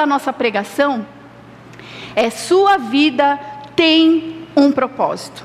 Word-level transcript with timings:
da 0.00 0.06
nossa 0.06 0.32
pregação 0.32 1.06
é 2.16 2.30
Sua 2.30 2.78
vida 2.78 3.38
tem 3.76 4.46
um 4.56 4.72
propósito. 4.72 5.44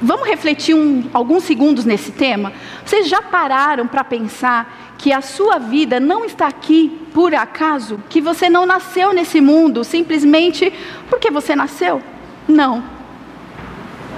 Vamos 0.00 0.28
refletir 0.28 0.74
um, 0.74 1.08
alguns 1.14 1.44
segundos 1.44 1.86
nesse 1.86 2.12
tema? 2.12 2.52
Vocês 2.84 3.08
já 3.08 3.22
pararam 3.22 3.86
para 3.86 4.04
pensar 4.04 4.94
que 4.98 5.12
a 5.12 5.20
sua 5.22 5.58
vida 5.58 5.98
não 5.98 6.24
está 6.24 6.48
aqui 6.48 7.00
por 7.14 7.34
acaso? 7.34 7.98
Que 8.10 8.20
você 8.20 8.50
não 8.50 8.66
nasceu 8.66 9.12
nesse 9.14 9.40
mundo 9.40 9.84
simplesmente 9.84 10.72
porque 11.08 11.30
você 11.30 11.56
nasceu? 11.56 12.02
Não. 12.46 12.82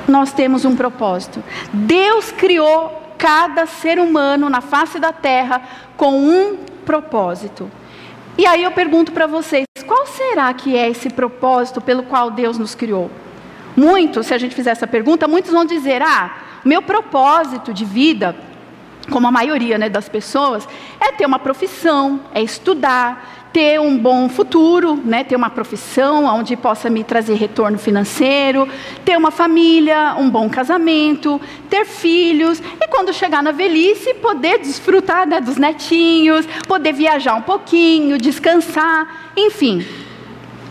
Nós 0.08 0.32
temos 0.32 0.64
um 0.64 0.74
propósito. 0.74 1.44
Deus 1.72 2.32
criou 2.32 3.14
cada 3.16 3.66
ser 3.66 3.98
humano 4.00 4.50
na 4.50 4.60
face 4.60 4.98
da 4.98 5.12
terra 5.12 5.62
com 5.96 6.18
um 6.18 6.56
propósito. 6.84 7.70
E 8.36 8.46
aí 8.46 8.62
eu 8.62 8.72
pergunto 8.72 9.12
para 9.12 9.26
vocês: 9.26 9.64
qual 9.86 10.06
será 10.06 10.52
que 10.52 10.76
é 10.76 10.88
esse 10.88 11.08
propósito 11.10 11.80
pelo 11.80 12.02
qual 12.02 12.30
Deus 12.30 12.58
nos 12.58 12.74
criou? 12.74 13.10
Muitos, 13.76 14.26
se 14.26 14.34
a 14.34 14.38
gente 14.38 14.54
fizer 14.54 14.70
essa 14.70 14.86
pergunta, 14.86 15.28
muitos 15.28 15.52
vão 15.52 15.64
dizer: 15.64 16.02
ah, 16.02 16.36
meu 16.64 16.82
propósito 16.82 17.72
de 17.72 17.84
vida, 17.84 18.34
como 19.10 19.26
a 19.26 19.30
maioria 19.30 19.78
né, 19.78 19.88
das 19.88 20.08
pessoas, 20.08 20.66
é 21.00 21.12
ter 21.12 21.26
uma 21.26 21.38
profissão, 21.38 22.20
é 22.32 22.42
estudar, 22.42 23.43
ter 23.54 23.80
um 23.80 23.96
bom 23.96 24.28
futuro, 24.28 25.00
né, 25.04 25.22
ter 25.22 25.36
uma 25.36 25.48
profissão 25.48 26.24
onde 26.24 26.56
possa 26.56 26.90
me 26.90 27.04
trazer 27.04 27.34
retorno 27.34 27.78
financeiro, 27.78 28.69
ter 29.05 29.16
uma 29.16 29.30
família, 29.30 30.16
um 30.19 30.28
bom 30.28 30.50
casamento, 30.50 31.41
ter 31.70 31.84
filhos 31.84 32.58
e 32.58 32.88
quando 32.88 33.14
chegar 33.14 33.44
na 33.44 33.52
velhice 33.52 34.12
poder 34.14 34.58
desfrutar 34.58 35.25
né, 35.25 35.41
dos 35.41 35.56
netinhos, 35.56 36.44
poder 36.66 36.92
viajar 36.92 37.36
um 37.36 37.42
pouquinho, 37.42 38.19
descansar, 38.19 39.30
enfim. 39.36 39.86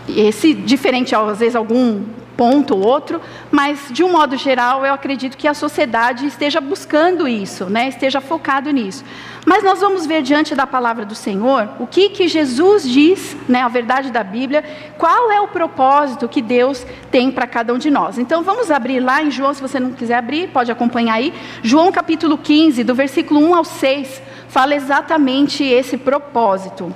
Esse 0.10 0.54
diferente 0.54 1.16
às 1.16 1.40
vezes 1.40 1.56
algum 1.56 2.02
ponto 2.36 2.76
ou 2.76 2.86
outro, 2.86 3.22
mas 3.52 3.88
de 3.92 4.04
um 4.04 4.12
modo 4.12 4.36
geral 4.38 4.86
eu 4.86 4.94
acredito 4.94 5.38
que 5.38 5.48
a 5.48 5.54
sociedade 5.54 6.26
esteja 6.26 6.60
buscando 6.60 7.28
isso, 7.28 7.66
né, 7.66 7.88
esteja 7.88 8.20
focado 8.20 8.72
nisso. 8.72 9.04
Mas 9.46 9.64
nós 9.64 9.82
vamos 9.82 10.06
ver 10.06 10.22
diante 10.22 10.56
da 10.56 10.66
palavra 10.66 11.06
do 11.06 11.16
Senhor 11.16 11.70
o 11.80 11.86
que, 11.86 12.10
que 12.10 12.28
Jesus 12.28 12.84
diz, 12.84 13.36
né, 13.48 13.62
a 13.62 13.68
verdade 13.68 14.12
da 14.12 14.24
Bíblia, 14.24 14.64
qual 14.98 15.32
é 15.32 15.42
o 15.42 15.48
propósito 15.48 16.30
que 16.30 16.42
Deus 16.42 16.86
tem 17.12 17.32
para 17.32 17.46
cada 17.46 17.74
um 17.74 17.78
de 17.78 17.90
nós. 17.90 18.18
Então 18.18 18.42
vamos 18.44 18.72
abrir 18.72 19.00
lá 19.00 19.22
em 19.22 19.30
João, 19.30 19.54
se 19.54 19.62
você 19.62 19.80
não 19.80 19.92
quiser 19.92 20.16
abrir, 20.16 20.50
pode 20.50 20.72
acompanhar 20.72 21.16
aí. 21.16 21.34
João 21.62 21.92
capítulo 21.92 22.38
15, 22.38 22.84
do 22.84 22.96
versículo 22.96 23.40
1 23.42 23.56
ao 23.56 23.64
6, 23.66 24.22
fala 24.48 24.76
exatamente 24.76 25.64
esse 25.64 25.98
propósito. 25.98 26.94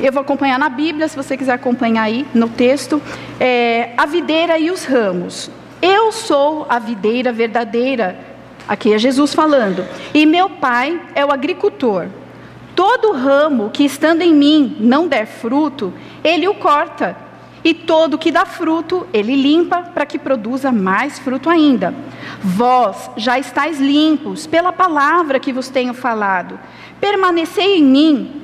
Eu 0.00 0.12
vou 0.12 0.22
acompanhar 0.22 0.58
na 0.58 0.68
Bíblia, 0.68 1.06
se 1.06 1.14
você 1.14 1.36
quiser 1.36 1.52
acompanhar 1.52 2.02
aí 2.02 2.26
no 2.34 2.48
texto. 2.48 3.00
É, 3.38 3.90
a 3.96 4.06
videira 4.06 4.58
e 4.58 4.70
os 4.70 4.84
ramos. 4.84 5.50
Eu 5.80 6.10
sou 6.10 6.66
a 6.68 6.78
videira 6.78 7.32
verdadeira. 7.32 8.18
Aqui 8.66 8.92
é 8.92 8.98
Jesus 8.98 9.32
falando. 9.32 9.86
E 10.12 10.26
meu 10.26 10.50
pai 10.50 11.00
é 11.14 11.24
o 11.24 11.30
agricultor. 11.30 12.08
Todo 12.74 13.12
ramo 13.12 13.70
que 13.70 13.84
estando 13.84 14.22
em 14.22 14.34
mim 14.34 14.76
não 14.80 15.06
der 15.06 15.26
fruto, 15.26 15.94
ele 16.24 16.48
o 16.48 16.54
corta. 16.54 17.16
E 17.62 17.72
todo 17.72 18.18
que 18.18 18.32
dá 18.32 18.44
fruto, 18.44 19.06
ele 19.12 19.36
limpa 19.36 19.82
para 19.82 20.04
que 20.04 20.18
produza 20.18 20.72
mais 20.72 21.18
fruto 21.20 21.48
ainda. 21.48 21.94
Vós 22.42 23.10
já 23.16 23.38
estáis 23.38 23.78
limpos 23.78 24.46
pela 24.46 24.72
palavra 24.72 25.38
que 25.38 25.52
vos 25.52 25.68
tenho 25.68 25.94
falado. 25.94 26.58
Permanecei 27.00 27.78
em 27.78 27.84
mim 27.84 28.43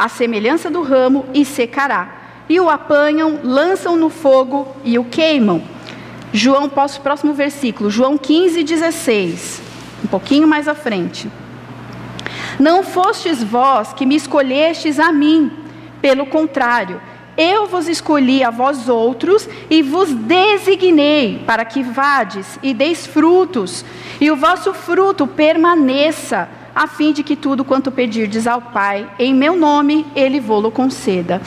à 0.00 0.08
semelhança 0.08 0.70
do 0.70 0.80
ramo, 0.80 1.26
e 1.34 1.44
secará. 1.44 2.16
E 2.48 2.58
o 2.58 2.70
apanham, 2.70 3.38
lançam 3.44 3.96
no 3.96 4.08
fogo 4.08 4.74
e 4.82 4.98
o 4.98 5.04
queimam. 5.04 5.62
João, 6.32 6.70
posso, 6.70 7.02
próximo 7.02 7.34
versículo, 7.34 7.90
João 7.90 8.16
15, 8.16 8.62
16. 8.62 9.62
Um 10.04 10.08
pouquinho 10.08 10.48
mais 10.48 10.66
à 10.66 10.74
frente. 10.74 11.30
Não 12.58 12.82
fostes 12.82 13.42
vós 13.42 13.92
que 13.92 14.06
me 14.06 14.16
escolhestes 14.16 14.98
a 14.98 15.12
mim, 15.12 15.52
pelo 16.00 16.24
contrário, 16.24 17.00
eu 17.36 17.66
vos 17.66 17.88
escolhi 17.88 18.42
a 18.42 18.50
vós 18.50 18.88
outros 18.88 19.48
e 19.68 19.82
vos 19.82 20.12
designei 20.12 21.42
para 21.46 21.64
que 21.64 21.82
vades 21.82 22.58
e 22.62 22.72
deis 22.72 23.06
frutos, 23.06 23.84
e 24.20 24.30
o 24.30 24.36
vosso 24.36 24.72
fruto 24.72 25.26
permaneça 25.26 26.48
a 26.80 26.86
fim 26.86 27.12
de 27.12 27.22
que 27.22 27.36
tudo 27.36 27.62
quanto 27.62 27.92
pedirdes 27.92 28.46
ao 28.46 28.62
Pai, 28.62 29.06
em 29.18 29.34
meu 29.34 29.54
nome, 29.54 30.06
Ele 30.16 30.40
vô-lo 30.40 30.70
conceda. 30.70 31.38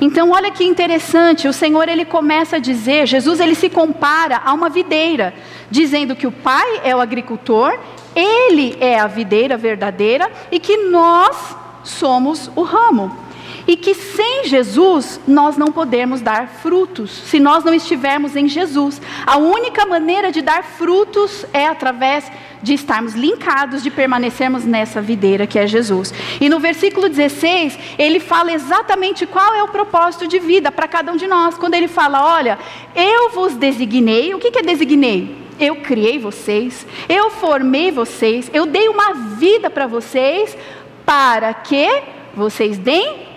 Então, 0.00 0.32
olha 0.32 0.50
que 0.50 0.64
interessante, 0.64 1.46
o 1.46 1.52
Senhor 1.52 1.88
ele 1.88 2.04
começa 2.04 2.56
a 2.56 2.58
dizer, 2.58 3.06
Jesus 3.06 3.38
ele 3.38 3.54
se 3.54 3.70
compara 3.70 4.42
a 4.44 4.52
uma 4.52 4.68
videira, 4.68 5.32
dizendo 5.70 6.16
que 6.16 6.26
o 6.26 6.32
Pai 6.32 6.80
é 6.82 6.96
o 6.96 7.00
agricultor, 7.00 7.78
Ele 8.16 8.76
é 8.80 8.98
a 8.98 9.06
videira 9.06 9.56
verdadeira 9.56 10.28
e 10.50 10.58
que 10.58 10.76
nós 10.88 11.54
somos 11.84 12.50
o 12.56 12.62
ramo. 12.64 13.29
E 13.66 13.76
que 13.76 13.94
sem 13.94 14.44
Jesus 14.44 15.20
nós 15.26 15.56
não 15.56 15.68
podemos 15.68 16.20
dar 16.20 16.48
frutos, 16.48 17.10
se 17.10 17.38
nós 17.38 17.64
não 17.64 17.74
estivermos 17.74 18.36
em 18.36 18.48
Jesus. 18.48 19.00
A 19.26 19.36
única 19.36 19.86
maneira 19.86 20.32
de 20.32 20.42
dar 20.42 20.64
frutos 20.64 21.44
é 21.52 21.66
através 21.66 22.30
de 22.62 22.74
estarmos 22.74 23.14
linkados, 23.14 23.82
de 23.82 23.90
permanecermos 23.90 24.64
nessa 24.64 25.00
videira 25.00 25.46
que 25.46 25.58
é 25.58 25.66
Jesus. 25.66 26.12
E 26.40 26.48
no 26.48 26.58
versículo 26.58 27.08
16, 27.08 27.78
ele 27.98 28.20
fala 28.20 28.52
exatamente 28.52 29.26
qual 29.26 29.54
é 29.54 29.62
o 29.62 29.68
propósito 29.68 30.26
de 30.26 30.38
vida 30.38 30.70
para 30.70 30.88
cada 30.88 31.12
um 31.12 31.16
de 31.16 31.26
nós. 31.26 31.56
Quando 31.56 31.74
ele 31.74 31.88
fala: 31.88 32.34
Olha, 32.34 32.58
eu 32.94 33.30
vos 33.30 33.54
designei, 33.54 34.34
o 34.34 34.38
que, 34.38 34.50
que 34.50 34.58
é 34.58 34.62
designei? 34.62 35.38
Eu 35.58 35.76
criei 35.76 36.18
vocês, 36.18 36.86
eu 37.08 37.30
formei 37.30 37.90
vocês, 37.90 38.50
eu 38.52 38.64
dei 38.64 38.88
uma 38.88 39.12
vida 39.12 39.68
para 39.68 39.86
vocês, 39.86 40.56
para 41.04 41.52
que 41.52 41.86
vocês 42.34 42.78
deem 42.78 43.29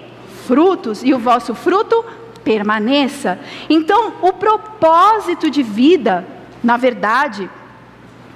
frutos 0.48 1.04
e 1.04 1.14
o 1.14 1.20
vosso 1.20 1.56
fruto 1.56 2.04
permaneça. 2.44 3.40
Então, 3.70 4.14
o 4.22 4.34
propósito 4.34 5.50
de 5.50 5.64
vida, 5.64 6.26
na 6.64 6.78
verdade, 6.78 7.50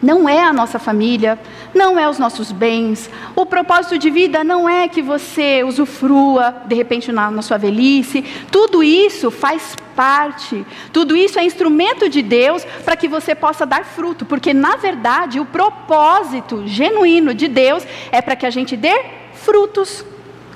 não 0.02 0.30
é 0.30 0.44
a 0.44 0.54
nossa 0.54 0.78
família, 0.78 1.40
não 1.74 1.98
é 1.98 2.08
os 2.08 2.20
nossos 2.20 2.52
bens. 2.52 3.10
O 3.36 3.46
propósito 3.46 3.98
de 3.98 4.10
vida 4.10 4.44
não 4.44 4.70
é 4.70 4.88
que 4.88 5.02
você 5.02 5.64
usufrua, 5.64 6.56
de 6.66 6.76
repente, 6.76 7.12
na, 7.12 7.32
na, 7.32 7.42
sua 7.42 7.58
velhice. 7.58 8.24
Tudo 8.52 8.84
isso 8.84 9.32
faz 9.32 9.76
parte, 9.96 10.64
tudo 10.94 11.16
isso 11.16 11.40
é 11.40 11.44
instrumento 11.44 12.08
de 12.08 12.22
Deus 12.22 12.64
para 12.86 12.96
que 12.96 13.08
você 13.08 13.34
possa 13.34 13.66
dar 13.66 13.84
fruto, 13.84 14.26
porque, 14.26 14.54
na 14.54 14.76
verdade, 14.76 15.40
o 15.40 15.46
propósito 15.46 16.68
genuíno 16.68 17.34
de 17.34 17.48
Deus 17.48 17.84
é 18.12 18.22
para 18.22 18.36
que 18.36 18.46
a 18.46 18.52
gente 18.52 18.78
dê 18.78 19.04
frutos. 19.34 20.06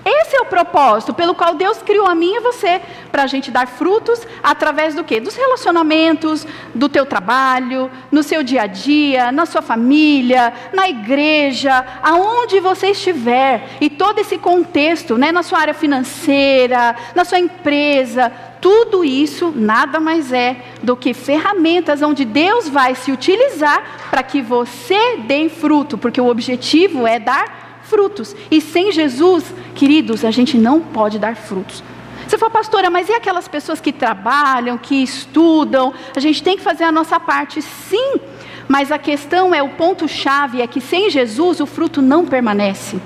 Esse 0.03 0.35
é 0.35 0.41
o 0.41 0.45
propósito 0.45 1.13
pelo 1.13 1.35
qual 1.35 1.53
Deus 1.53 1.81
criou 1.81 2.07
a 2.07 2.15
mim 2.15 2.33
e 2.35 2.39
você, 2.39 2.81
para 3.11 3.23
a 3.23 3.27
gente 3.27 3.51
dar 3.51 3.67
frutos 3.67 4.19
através 4.41 4.95
do 4.95 5.03
quê? 5.03 5.19
Dos 5.19 5.35
relacionamentos, 5.35 6.47
do 6.73 6.89
teu 6.89 7.05
trabalho, 7.05 7.89
no 8.11 8.23
seu 8.23 8.41
dia 8.41 8.63
a 8.63 8.67
dia, 8.67 9.31
na 9.31 9.45
sua 9.45 9.61
família, 9.61 10.53
na 10.73 10.89
igreja, 10.89 11.85
aonde 12.01 12.59
você 12.59 12.87
estiver. 12.87 13.77
E 13.79 13.89
todo 13.89 14.19
esse 14.19 14.37
contexto, 14.37 15.17
né, 15.17 15.31
na 15.31 15.43
sua 15.43 15.59
área 15.59 15.73
financeira, 15.73 16.95
na 17.13 17.23
sua 17.23 17.39
empresa, 17.39 18.31
tudo 18.59 19.03
isso 19.03 19.51
nada 19.55 19.99
mais 19.99 20.31
é 20.31 20.55
do 20.81 20.95
que 20.95 21.13
ferramentas 21.13 22.01
onde 22.01 22.23
Deus 22.23 22.69
vai 22.69 22.95
se 22.95 23.11
utilizar 23.11 24.07
para 24.09 24.23
que 24.23 24.41
você 24.41 25.17
dê 25.17 25.49
fruto, 25.49 25.97
porque 25.97 26.21
o 26.21 26.27
objetivo 26.27 27.07
é 27.07 27.19
dar 27.19 27.60
frutos. 27.91 28.33
E 28.49 28.61
sem 28.61 28.89
Jesus, 28.93 29.43
queridos, 29.75 30.23
a 30.23 30.31
gente 30.31 30.57
não 30.57 30.79
pode 30.79 31.19
dar 31.19 31.35
frutos. 31.35 31.83
Você 32.25 32.37
fala, 32.37 32.49
pastora, 32.49 32.89
mas 32.89 33.09
e 33.09 33.13
aquelas 33.13 33.49
pessoas 33.49 33.81
que 33.81 33.91
trabalham, 33.91 34.77
que 34.77 34.95
estudam? 35.03 35.93
A 36.15 36.19
gente 36.21 36.41
tem 36.41 36.55
que 36.55 36.63
fazer 36.63 36.85
a 36.85 36.91
nossa 36.91 37.19
parte, 37.19 37.61
sim. 37.61 38.13
Mas 38.69 38.89
a 38.93 38.97
questão 38.97 39.53
é, 39.53 39.61
o 39.61 39.71
ponto-chave 39.71 40.61
é 40.61 40.67
que 40.67 40.79
sem 40.79 41.09
Jesus 41.09 41.59
o 41.59 41.65
fruto 41.65 42.01
não 42.01 42.25
permanece. 42.25 43.01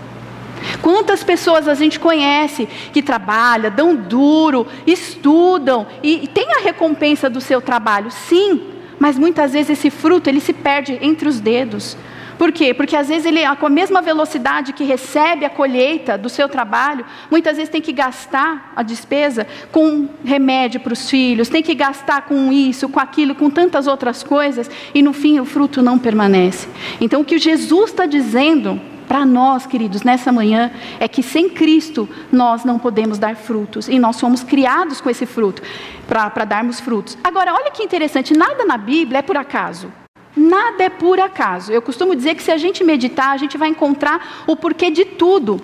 Quantas 0.79 1.23
pessoas 1.23 1.67
a 1.67 1.73
gente 1.73 1.99
conhece 1.99 2.67
que 2.93 3.01
trabalham, 3.01 3.71
dão 3.71 3.95
duro, 3.95 4.67
estudam 4.85 5.87
e, 6.03 6.25
e 6.25 6.27
tem 6.27 6.53
a 6.53 6.61
recompensa 6.61 7.27
do 7.27 7.41
seu 7.41 7.59
trabalho? 7.59 8.11
Sim, 8.11 8.61
mas 8.99 9.17
muitas 9.17 9.53
vezes 9.53 9.71
esse 9.71 9.89
fruto 9.89 10.29
ele 10.29 10.39
se 10.39 10.53
perde 10.53 10.99
entre 11.01 11.27
os 11.27 11.39
dedos. 11.39 11.97
Por 12.37 12.51
quê? 12.51 12.73
Porque 12.73 12.95
às 12.95 13.07
vezes 13.07 13.25
ele, 13.25 13.41
com 13.55 13.65
a 13.65 13.69
mesma 13.69 14.01
velocidade 14.01 14.73
que 14.73 14.83
recebe 14.83 15.45
a 15.45 15.49
colheita 15.49 16.17
do 16.17 16.29
seu 16.29 16.49
trabalho, 16.49 17.05
muitas 17.31 17.55
vezes 17.57 17.69
tem 17.69 17.81
que 17.81 17.93
gastar 17.93 18.73
a 18.75 18.83
despesa 18.83 19.47
com 19.71 20.09
remédio 20.23 20.79
para 20.79 20.93
os 20.93 21.09
filhos, 21.09 21.49
tem 21.49 21.63
que 21.63 21.73
gastar 21.73 22.23
com 22.23 22.51
isso, 22.51 22.89
com 22.89 22.99
aquilo, 22.99 23.35
com 23.35 23.49
tantas 23.49 23.87
outras 23.87 24.23
coisas, 24.23 24.69
e 24.93 25.01
no 25.01 25.13
fim 25.13 25.39
o 25.39 25.45
fruto 25.45 25.81
não 25.81 25.97
permanece. 25.97 26.67
Então 26.99 27.21
o 27.21 27.25
que 27.25 27.37
Jesus 27.37 27.91
está 27.91 28.05
dizendo 28.05 28.79
para 29.07 29.23
nós, 29.23 29.67
queridos, 29.67 30.01
nessa 30.01 30.31
manhã, 30.31 30.71
é 30.99 31.07
que 31.07 31.21
sem 31.21 31.47
Cristo 31.47 32.09
nós 32.31 32.65
não 32.65 32.79
podemos 32.79 33.19
dar 33.19 33.35
frutos, 33.35 33.87
e 33.87 33.99
nós 33.99 34.15
somos 34.15 34.43
criados 34.43 34.99
com 34.99 35.09
esse 35.09 35.25
fruto, 35.25 35.61
para 36.07 36.43
darmos 36.43 36.79
frutos. 36.79 37.17
Agora, 37.23 37.53
olha 37.53 37.71
que 37.71 37.83
interessante, 37.83 38.35
nada 38.35 38.65
na 38.65 38.77
Bíblia 38.77 39.19
é 39.19 39.21
por 39.21 39.37
acaso. 39.37 39.91
Nada 40.35 40.83
é 40.83 40.89
por 40.89 41.19
acaso. 41.19 41.71
Eu 41.71 41.81
costumo 41.81 42.15
dizer 42.15 42.35
que 42.35 42.43
se 42.43 42.51
a 42.51 42.57
gente 42.57 42.83
meditar, 42.83 43.29
a 43.29 43.37
gente 43.37 43.57
vai 43.57 43.69
encontrar 43.69 44.43
o 44.45 44.55
porquê 44.55 44.91
de 44.91 45.05
tudo. 45.05 45.61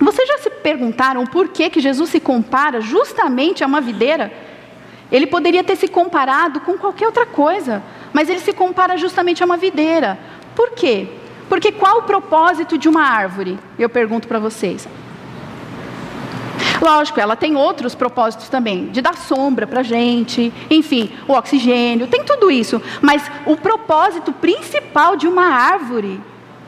Vocês 0.00 0.28
já 0.28 0.38
se 0.38 0.50
perguntaram 0.50 1.26
por 1.26 1.48
que, 1.48 1.68
que 1.68 1.80
Jesus 1.80 2.10
se 2.10 2.20
compara 2.20 2.80
justamente 2.80 3.62
a 3.62 3.66
uma 3.66 3.80
videira? 3.80 4.32
Ele 5.10 5.26
poderia 5.26 5.64
ter 5.64 5.76
se 5.76 5.88
comparado 5.88 6.60
com 6.60 6.78
qualquer 6.78 7.06
outra 7.06 7.26
coisa, 7.26 7.82
mas 8.12 8.28
ele 8.28 8.40
se 8.40 8.52
compara 8.52 8.96
justamente 8.96 9.42
a 9.42 9.46
uma 9.46 9.56
videira. 9.56 10.18
Por 10.54 10.70
quê? 10.70 11.08
Porque 11.48 11.72
qual 11.72 11.98
o 11.98 12.02
propósito 12.02 12.78
de 12.78 12.88
uma 12.88 13.02
árvore? 13.02 13.58
Eu 13.78 13.88
pergunto 13.88 14.28
para 14.28 14.38
vocês. 14.38 14.86
Lógico, 16.80 17.18
ela 17.18 17.34
tem 17.34 17.56
outros 17.56 17.94
propósitos 17.94 18.48
também, 18.48 18.86
de 18.86 19.00
dar 19.00 19.16
sombra 19.16 19.66
para 19.66 19.80
a 19.80 19.82
gente, 19.82 20.52
enfim, 20.70 21.10
o 21.26 21.32
oxigênio, 21.32 22.06
tem 22.06 22.22
tudo 22.22 22.50
isso. 22.50 22.80
Mas 23.00 23.28
o 23.46 23.56
propósito 23.56 24.32
principal 24.32 25.16
de 25.16 25.26
uma 25.26 25.46
árvore 25.46 26.20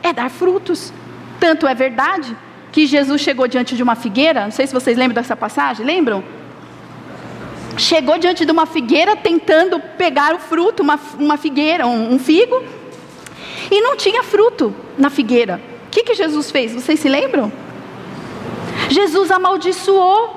é 0.03 0.13
dar 0.13 0.29
frutos. 0.29 0.93
Tanto 1.39 1.67
é 1.67 1.75
verdade 1.75 2.37
que 2.73 2.87
Jesus 2.87 3.21
chegou 3.21 3.47
diante 3.47 3.77
de 3.77 3.83
uma 3.83 3.95
figueira, 3.95 4.45
não 4.45 4.51
sei 4.51 4.67
se 4.67 4.73
vocês 4.73 4.97
lembram 4.97 5.15
dessa 5.15 5.37
passagem, 5.37 5.85
lembram? 5.87 6.23
Chegou 7.77 8.19
diante 8.19 8.45
de 8.45 8.53
uma 8.53 8.67
figueira 8.67 9.17
tentando 9.17 9.81
pegar 9.97 10.35
o 10.35 10.39
fruto, 10.39 10.83
uma, 10.83 10.99
uma 11.19 11.37
figueira, 11.37 11.87
um, 11.87 12.15
um 12.15 12.19
figo, 12.19 12.63
e 13.71 13.81
não 13.81 13.97
tinha 13.97 14.23
fruto 14.23 14.75
na 14.99 15.09
figueira. 15.09 15.61
O 15.87 15.91
que, 15.91 16.03
que 16.03 16.15
Jesus 16.15 16.51
fez? 16.51 16.73
Vocês 16.73 16.99
se 17.01 17.09
lembram? 17.09 17.51
Jesus 18.91 19.31
amaldiçoou. 19.31 20.37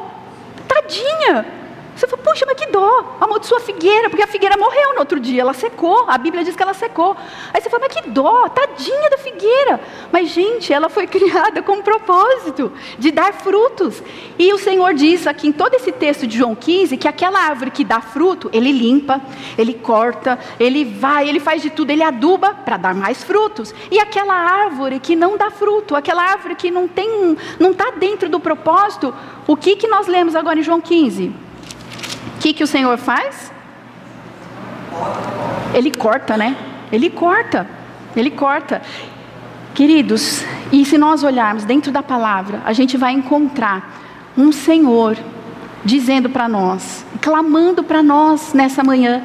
Tadinha. 0.67 1.62
Você 1.95 2.07
fala, 2.07 2.21
puxa, 2.23 2.45
mas 2.47 2.55
que 2.55 2.65
dó, 2.67 3.17
amaldiçoa 3.21 3.59
a 3.59 3.61
figueira, 3.61 4.09
porque 4.09 4.23
a 4.23 4.27
figueira 4.27 4.57
morreu 4.57 4.93
no 4.93 4.99
outro 4.99 5.19
dia, 5.19 5.41
ela 5.41 5.53
secou, 5.53 6.05
a 6.07 6.17
Bíblia 6.17 6.43
diz 6.43 6.55
que 6.55 6.63
ela 6.63 6.73
secou. 6.73 7.15
Aí 7.53 7.61
você 7.61 7.69
fala, 7.69 7.85
mas 7.87 7.95
que 7.95 8.09
dó, 8.09 8.49
tadinha 8.49 9.09
da 9.09 9.17
figueira. 9.17 9.79
Mas, 10.11 10.29
gente, 10.29 10.73
ela 10.73 10.89
foi 10.89 11.05
criada 11.07 11.61
com 11.61 11.73
um 11.73 11.81
propósito 11.81 12.71
de 12.97 13.11
dar 13.11 13.33
frutos. 13.33 14.01
E 14.39 14.51
o 14.51 14.57
Senhor 14.57 14.93
diz 14.93 15.27
aqui 15.27 15.47
em 15.47 15.51
todo 15.51 15.75
esse 15.75 15.91
texto 15.91 16.25
de 16.25 16.37
João 16.37 16.55
15 16.55 16.97
que 16.97 17.07
aquela 17.07 17.39
árvore 17.39 17.71
que 17.71 17.83
dá 17.83 18.01
fruto, 18.01 18.49
ele 18.51 18.71
limpa, 18.71 19.21
ele 19.57 19.73
corta, 19.73 20.39
ele 20.59 20.83
vai, 20.83 21.29
ele 21.29 21.39
faz 21.39 21.61
de 21.61 21.69
tudo, 21.69 21.91
ele 21.91 22.03
aduba 22.03 22.53
para 22.53 22.77
dar 22.77 22.95
mais 22.95 23.23
frutos. 23.23 23.73
E 23.91 23.99
aquela 23.99 24.33
árvore 24.33 24.99
que 24.99 25.15
não 25.15 25.37
dá 25.37 25.51
fruto, 25.51 25.95
aquela 25.95 26.23
árvore 26.23 26.55
que 26.55 26.71
não 26.71 26.87
tem, 26.87 27.37
não 27.59 27.71
está 27.71 27.91
dentro 27.91 28.29
do 28.29 28.39
propósito, 28.39 29.13
o 29.45 29.55
que, 29.55 29.75
que 29.75 29.87
nós 29.87 30.07
lemos 30.07 30.35
agora 30.35 30.59
em 30.59 30.63
João 30.63 30.81
15? 30.81 31.42
Que, 32.43 32.51
que 32.51 32.61
o 32.61 32.67
Senhor 32.67 32.97
faz? 32.97 33.49
Ele 35.73 35.89
corta, 35.89 36.35
né? 36.35 36.57
Ele 36.91 37.09
corta. 37.09 37.65
Ele 38.17 38.29
corta. 38.29 38.81
Queridos, 39.73 40.43
e 40.69 40.83
se 40.83 40.97
nós 40.97 41.23
olharmos 41.23 41.63
dentro 41.63 41.89
da 41.89 42.03
palavra, 42.03 42.61
a 42.65 42.73
gente 42.73 42.97
vai 42.97 43.13
encontrar 43.13 44.33
um 44.37 44.51
Senhor 44.51 45.17
dizendo 45.85 46.29
para 46.29 46.49
nós, 46.49 47.05
clamando 47.21 47.81
para 47.81 48.03
nós 48.03 48.53
nessa 48.53 48.83
manhã: 48.83 49.23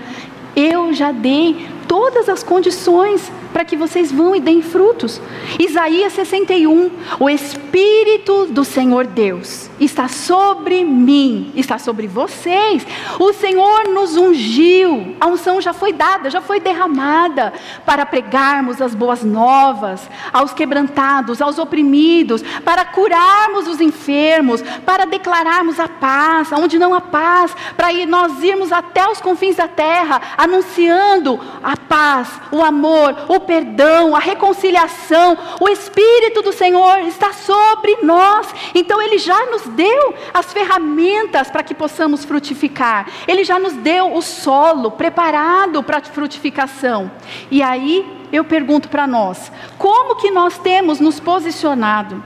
Eu 0.55 0.93
já 0.93 1.11
dei 1.11 1.69
todas 1.89 2.29
as 2.29 2.45
condições 2.45 3.33
para 3.53 3.65
que 3.65 3.77
vocês 3.77 4.13
vão 4.13 4.37
e 4.37 4.39
deem 4.39 4.63
frutos. 4.63 5.21
Isaías 5.59 6.13
61, 6.13 6.89
o 7.19 7.29
Espírito 7.29 8.47
do 8.47 8.65
Senhor 8.65 9.09
Deus 9.09 9.68
está 9.81 10.09
sobre 10.09 10.85
mim, 10.85 11.53
está 11.55 11.79
sobre 11.79 12.07
vocês. 12.07 12.87
O 13.19 13.33
Senhor 13.33 13.89
nos 13.89 14.17
ungiu, 14.17 15.17
a 15.21 15.27
unção 15.27 15.61
já 15.61 15.73
foi 15.73 15.93
dada, 15.93 16.31
já 16.31 16.41
foi 16.41 16.61
derramada 16.61 17.53
para 17.85 18.05
pregarmos 18.05 18.81
as 18.81 18.95
boas 18.95 19.23
novas 19.23 20.09
aos 20.33 20.53
quebrantados, 20.53 21.41
aos 21.41 21.59
oprimidos, 21.59 22.43
para 22.65 22.85
curarmos 22.85 23.69
os 23.69 23.81
enfermos, 23.81 24.63
para 24.85 25.07
declararmos 25.07 25.79
a 25.79 25.89
paz, 25.89 26.51
onde 26.53 26.79
não 26.79 26.95
há 26.95 27.01
paz, 27.01 27.55
para 27.77 27.89
nós 28.07 28.43
irmos 28.43 28.73
até 28.73 29.09
os 29.09 29.21
confins 29.21 29.57
da 29.57 29.69
terra, 29.69 30.21
anunciando 30.37 31.39
a 31.63 31.77
paz, 31.77 32.29
o 32.51 32.63
amor, 32.63 33.17
o 33.29 33.41
perdão, 33.41 34.15
a 34.15 34.19
reconciliação. 34.19 35.37
O 35.61 35.69
Espírito 35.69 36.43
do 36.43 36.53
Senhor 36.53 37.01
está 37.01 37.33
sobre 37.33 37.99
nós, 38.03 38.49
então 38.75 39.01
Ele 39.01 39.19
já 39.19 39.47
nos 39.47 39.68
deu 39.69 40.15
as 40.33 40.53
ferramentas 40.53 41.51
para 41.51 41.63
que 41.63 41.75
possamos 41.75 42.25
frutificar. 42.25 43.07
Ele 43.27 43.45
já 43.45 43.59
nos 43.59 43.75
deu 43.75 44.15
o 44.15 44.23
solo 44.23 44.91
preparado 44.91 45.83
para 45.83 45.99
a 45.99 46.03
frutificação. 46.03 47.11
E 47.51 47.63
aí 47.63 48.05
eu 48.33 48.45
pergunto 48.45 48.89
para 48.89 49.07
nós: 49.07 49.53
como 49.77 50.17
que 50.17 50.31
nós 50.31 50.59
temos 50.59 51.01
nos 51.01 51.21
posicionado 51.21 52.23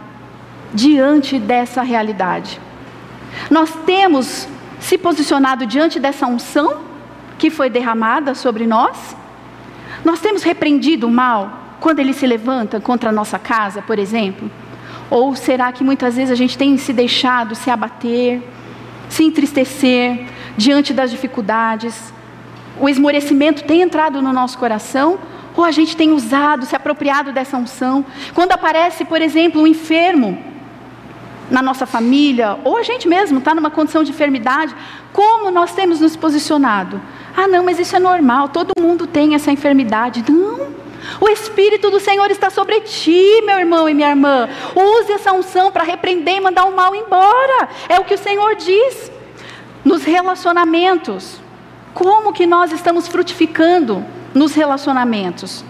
diante 0.72 1.38
dessa 1.38 1.82
realidade? 1.82 2.60
Nós 3.50 3.70
temos 3.86 4.48
se 4.80 4.98
posicionado 4.98 5.66
diante 5.66 6.00
dessa 6.00 6.26
unção 6.26 6.81
que 7.38 7.50
foi 7.50 7.70
derramada 7.70 8.34
sobre 8.34 8.67
nós? 8.67 9.17
Nós 10.05 10.20
temos 10.20 10.43
repreendido 10.43 11.06
o 11.06 11.10
mal 11.10 11.62
quando 11.81 11.98
ele 11.98 12.12
se 12.12 12.26
levanta 12.26 12.81
contra 12.81 13.10
a 13.10 13.12
nossa 13.12 13.38
casa, 13.38 13.82
por 13.82 13.98
exemplo? 13.98 14.50
Ou 15.12 15.36
será 15.36 15.70
que 15.70 15.84
muitas 15.84 16.16
vezes 16.16 16.31
a 16.31 16.34
gente 16.34 16.56
tem 16.56 16.74
se 16.78 16.90
deixado 16.90 17.54
se 17.54 17.69
abater, 17.69 18.42
se 19.10 19.22
entristecer 19.22 20.24
diante 20.56 20.94
das 20.94 21.10
dificuldades? 21.10 22.14
O 22.81 22.88
esmorecimento 22.88 23.62
tem 23.64 23.82
entrado 23.82 24.22
no 24.22 24.32
nosso 24.32 24.56
coração? 24.56 25.19
Ou 25.54 25.64
a 25.64 25.70
gente 25.70 25.94
tem 25.98 26.12
usado, 26.12 26.64
se 26.64 26.74
apropriado 26.74 27.31
dessa 27.31 27.58
unção? 27.58 28.06
Quando 28.32 28.52
aparece, 28.52 29.04
por 29.04 29.20
exemplo, 29.20 29.60
um 29.60 29.66
enfermo 29.66 30.42
na 31.50 31.60
nossa 31.60 31.84
família, 31.84 32.56
ou 32.64 32.78
a 32.78 32.82
gente 32.82 33.06
mesmo 33.06 33.36
está 33.38 33.54
numa 33.54 33.70
condição 33.70 34.02
de 34.02 34.12
enfermidade, 34.12 34.74
como 35.12 35.50
nós 35.50 35.74
temos 35.74 36.00
nos 36.00 36.16
posicionado? 36.16 36.98
Ah, 37.36 37.46
não, 37.46 37.62
mas 37.62 37.78
isso 37.78 37.94
é 37.94 37.98
normal, 37.98 38.48
todo 38.48 38.72
mundo 38.81 39.06
tem 39.06 39.34
essa 39.34 39.52
enfermidade. 39.52 40.24
Não. 40.26 40.81
O 41.20 41.28
Espírito 41.28 41.90
do 41.90 42.00
Senhor 42.00 42.30
está 42.30 42.50
sobre 42.50 42.80
ti, 42.80 43.42
meu 43.44 43.58
irmão 43.58 43.88
e 43.88 43.94
minha 43.94 44.10
irmã. 44.10 44.48
Use 44.74 45.12
essa 45.12 45.32
unção 45.32 45.70
para 45.70 45.84
repreender 45.84 46.36
e 46.36 46.40
mandar 46.40 46.64
o 46.64 46.74
mal 46.74 46.94
embora. 46.94 47.68
É 47.88 47.98
o 47.98 48.04
que 48.04 48.14
o 48.14 48.18
Senhor 48.18 48.54
diz. 48.56 49.10
Nos 49.84 50.04
relacionamentos, 50.04 51.40
como 51.92 52.32
que 52.32 52.46
nós 52.46 52.72
estamos 52.72 53.08
frutificando 53.08 54.04
nos 54.32 54.54
relacionamentos? 54.54 55.64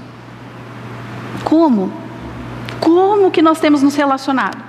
Como? 1.45 1.93
Como 2.81 3.31
que 3.31 3.43
nós 3.43 3.59
temos 3.59 3.83
nos 3.83 3.95
relacionado? 3.95 4.63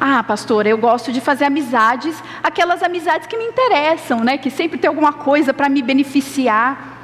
Ah, 0.00 0.22
pastor, 0.22 0.66
eu 0.66 0.76
gosto 0.76 1.12
de 1.12 1.20
fazer 1.20 1.44
amizades, 1.44 2.20
aquelas 2.42 2.82
amizades 2.82 3.26
que 3.28 3.36
me 3.36 3.44
interessam, 3.44 4.18
né? 4.20 4.36
Que 4.36 4.50
sempre 4.50 4.76
tem 4.76 4.88
alguma 4.88 5.12
coisa 5.12 5.54
para 5.54 5.68
me 5.68 5.80
beneficiar. 5.80 6.98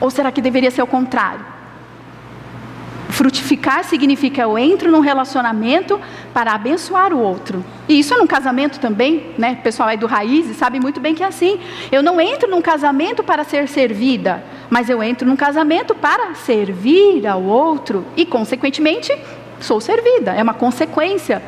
Ou 0.00 0.08
será 0.08 0.30
que 0.30 0.40
deveria 0.40 0.70
ser 0.70 0.82
o 0.82 0.86
contrário? 0.86 1.44
Frutificar 3.20 3.84
significa 3.84 4.40
eu 4.40 4.56
entro 4.56 4.90
num 4.90 5.00
relacionamento 5.00 6.00
para 6.32 6.54
abençoar 6.54 7.12
o 7.12 7.18
outro. 7.18 7.62
E 7.86 7.98
isso 7.98 8.14
é 8.14 8.16
num 8.16 8.26
casamento 8.26 8.80
também, 8.80 9.26
né? 9.36 9.58
O 9.60 9.62
pessoal 9.62 9.90
aí 9.90 9.98
do 9.98 10.06
Raiz 10.06 10.56
sabe 10.56 10.80
muito 10.80 11.00
bem 11.00 11.14
que 11.14 11.22
é 11.22 11.26
assim. 11.26 11.60
Eu 11.92 12.02
não 12.02 12.18
entro 12.18 12.50
num 12.50 12.62
casamento 12.62 13.22
para 13.22 13.44
ser 13.44 13.68
servida, 13.68 14.42
mas 14.70 14.88
eu 14.88 15.02
entro 15.02 15.28
num 15.28 15.36
casamento 15.36 15.94
para 15.94 16.34
servir 16.34 17.26
ao 17.26 17.42
outro 17.42 18.06
e, 18.16 18.24
consequentemente, 18.24 19.14
sou 19.60 19.82
servida. 19.82 20.30
É 20.32 20.42
uma 20.42 20.54
consequência. 20.54 21.42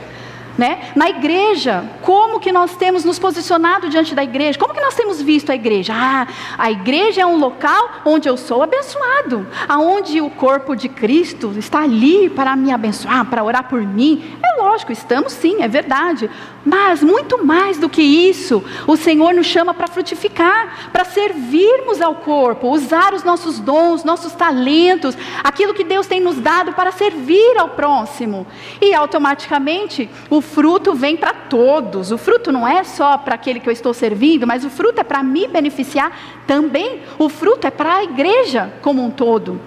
Né? 0.57 0.93
Na 0.95 1.09
igreja, 1.09 1.85
como 2.03 2.39
que 2.39 2.53
nós 2.53 2.77
temos 2.77 3.05
nos 3.05 3.19
posicionado 3.19 3.89
diante 3.89 4.15
da 4.15 4.23
igreja? 4.23 4.59
Como 4.59 4.75
que 4.75 4.81
nós 4.81 4.95
temos 4.95 5.23
visto 5.23 5.51
a 5.51 5.55
igreja? 5.55 5.95
Ah, 5.97 6.27
a 6.59 6.71
igreja 6.71 7.23
é 7.23 7.27
um 7.27 7.39
local 7.39 8.03
onde 8.05 8.29
eu 8.29 8.37
sou 8.37 8.63
abençoado, 8.63 9.47
aonde 9.67 10.21
o 10.21 10.29
corpo 10.29 10.77
de 10.77 10.91
Cristo 10.91 11.55
está 11.57 11.81
ali 11.81 12.29
para 12.29 12.55
me 12.55 12.71
abençoar, 12.71 13.25
para 13.25 13.43
orar 13.43 13.67
por 13.69 13.81
mim. 13.81 14.39
É 14.45 14.61
lógico, 14.61 14.93
estamos 14.93 15.33
sim, 15.33 15.63
é 15.63 15.69
verdade. 15.69 16.29
Mas 16.65 17.03
muito 17.03 17.45
mais 17.45 17.79
do 17.79 17.89
que 17.89 18.03
isso, 18.03 18.63
o 18.87 18.97
Senhor 18.97 19.33
nos 19.33 19.47
chama 19.47 19.73
para 19.73 19.89
frutificar, 19.89 20.91
para 20.93 21.05
servirmos 21.05 22.01
ao 22.01 22.17
corpo, 22.17 22.69
usar 22.69 23.15
os 23.15 23.25
nossos 23.25 23.59
dons, 23.59 24.05
nossos 24.05 24.33
talentos, 24.33 25.17
aquilo 25.43 25.75
que 25.75 25.83
Deus 25.83 26.07
tem 26.07 26.21
nos 26.21 26.37
dado 26.37 26.75
para 26.75 26.93
servir 26.93 27.57
ao 27.59 27.71
próximo. 27.71 28.47
E 28.81 28.95
automaticamente 28.95 30.11
o 30.29 30.42
fruto 30.43 30.95
vem 30.95 31.17
para 31.17 31.33
todos. 31.33 32.13
O 32.13 32.19
fruto 32.19 32.53
não 32.53 32.67
é 32.67 32.85
só 32.85 33.17
para 33.17 33.35
aquele 33.35 33.61
que 33.61 33.69
eu 33.69 33.73
estou 33.73 33.95
servindo, 33.95 34.47
mas 34.47 34.65
o 34.65 34.71
fruto 34.71 35.01
é 35.01 35.05
para 35.05 35.23
me 35.23 35.47
beneficiar 35.49 36.45
também. 36.47 37.01
O 37.19 37.29
fruto 37.29 37.67
é 37.67 37.71
para 37.71 37.97
a 37.97 38.05
igreja 38.05 38.73
como 38.83 39.03
um 39.03 39.11
todo. 39.11 39.61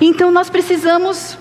Então 0.00 0.30
nós 0.30 0.48
precisamos 0.48 1.38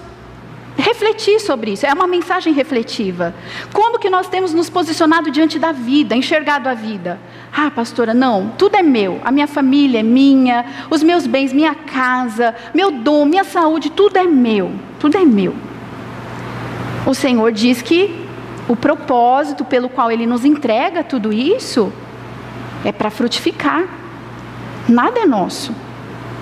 refletir 0.78 1.40
sobre 1.40 1.72
isso. 1.72 1.86
É 1.86 1.94
uma 1.94 2.08
mensagem 2.08 2.54
refletiva. 2.54 3.34
Como 3.72 4.00
que 4.00 4.10
nós 4.10 4.28
temos 4.28 4.54
nos 4.54 4.70
posicionado 4.70 5.32
diante 5.32 5.60
da 5.60 5.72
vida, 5.72 6.16
enxergado 6.16 6.68
a 6.68 6.74
vida? 6.74 7.20
Ah, 7.56 7.70
pastora, 7.70 8.14
não, 8.14 8.50
tudo 8.58 8.76
é 8.76 8.84
meu. 8.84 9.22
A 9.24 9.32
minha 9.32 9.48
família 9.48 10.00
é 10.00 10.04
minha, 10.04 10.66
os 10.90 11.04
meus 11.04 11.28
bens, 11.28 11.54
minha 11.54 11.76
casa, 11.76 12.56
meu 12.74 12.92
dom, 12.92 13.26
minha 13.26 13.44
saúde, 13.44 13.90
tudo 13.92 14.18
é 14.18 14.24
meu. 14.24 14.72
Tudo 15.00 15.18
é 15.18 15.26
meu. 15.26 15.56
O 17.06 17.14
Senhor 17.14 17.52
diz 17.52 17.82
que 17.82 18.26
o 18.68 18.76
propósito 18.76 19.66
pelo 19.66 19.90
qual 19.90 20.10
ele 20.10 20.26
nos 20.26 20.46
entrega 20.46 21.04
tudo 21.04 21.34
isso 21.34 21.92
é 22.86 22.92
para 22.92 23.10
frutificar. 23.10 23.84
Nada 24.88 25.20
é 25.20 25.26
nosso. 25.26 25.76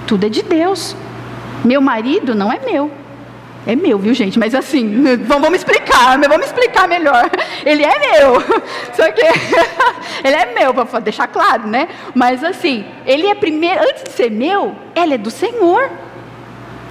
Tudo 0.06 0.28
é 0.28 0.30
de 0.30 0.44
Deus. 0.44 0.96
Meu 1.64 1.82
marido 1.82 2.36
não 2.36 2.52
é 2.52 2.60
meu. 2.60 2.92
É 3.66 3.76
meu, 3.76 3.98
viu, 3.98 4.14
gente? 4.14 4.38
Mas 4.38 4.54
assim, 4.54 5.04
vamos 5.26 5.54
explicar, 5.54 6.20
vamos 6.20 6.48
explicar 6.48 6.88
melhor. 6.88 7.30
Ele 7.66 7.84
é 7.84 8.00
meu. 8.00 8.42
Só 8.94 9.12
que 9.12 9.22
ele 10.24 10.36
é 10.36 10.54
meu, 10.54 10.74
para 10.74 11.00
deixar 11.00 11.28
claro, 11.28 11.68
né? 11.68 11.88
Mas 12.14 12.44
assim, 12.44 12.86
ele 13.06 13.26
é 13.28 13.34
primeiro, 13.34 13.82
antes 13.82 14.04
de 14.04 14.12
ser 14.12 14.30
meu, 14.30 14.76
ele 14.96 15.16
é 15.16 15.18
do 15.18 15.32
Senhor. 15.32 15.90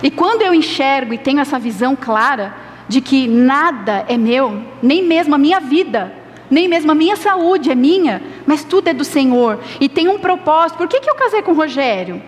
E 0.03 0.11
quando 0.11 0.43
eu 0.43 0.53
enxergo 0.53 1.15
e 1.15 1.19
tenho 1.19 1.39
essa 1.41 1.59
visão 1.59 1.95
clara 1.95 2.55
de 2.91 3.01
que 3.01 3.29
nada 3.29 4.05
é 4.09 4.19
meu, 4.19 4.65
nem 4.83 5.07
mesmo 5.07 5.33
a 5.37 5.39
minha 5.39 5.61
vida, 5.61 6.13
nem 6.51 6.67
mesmo 6.67 6.91
a 6.91 6.95
minha 6.95 7.15
saúde 7.15 7.71
é 7.71 7.75
minha, 7.77 8.21
mas 8.45 8.65
tudo 8.65 8.89
é 8.89 8.93
do 8.93 9.05
Senhor 9.05 9.61
e 9.81 9.89
tem 9.89 10.09
um 10.09 10.19
propósito. 10.19 10.77
Por 10.77 10.89
que, 10.89 10.99
que 10.99 11.09
eu 11.09 11.15
casei 11.15 11.41
com 11.41 11.53
o 11.53 11.55
Rogério? 11.55 12.21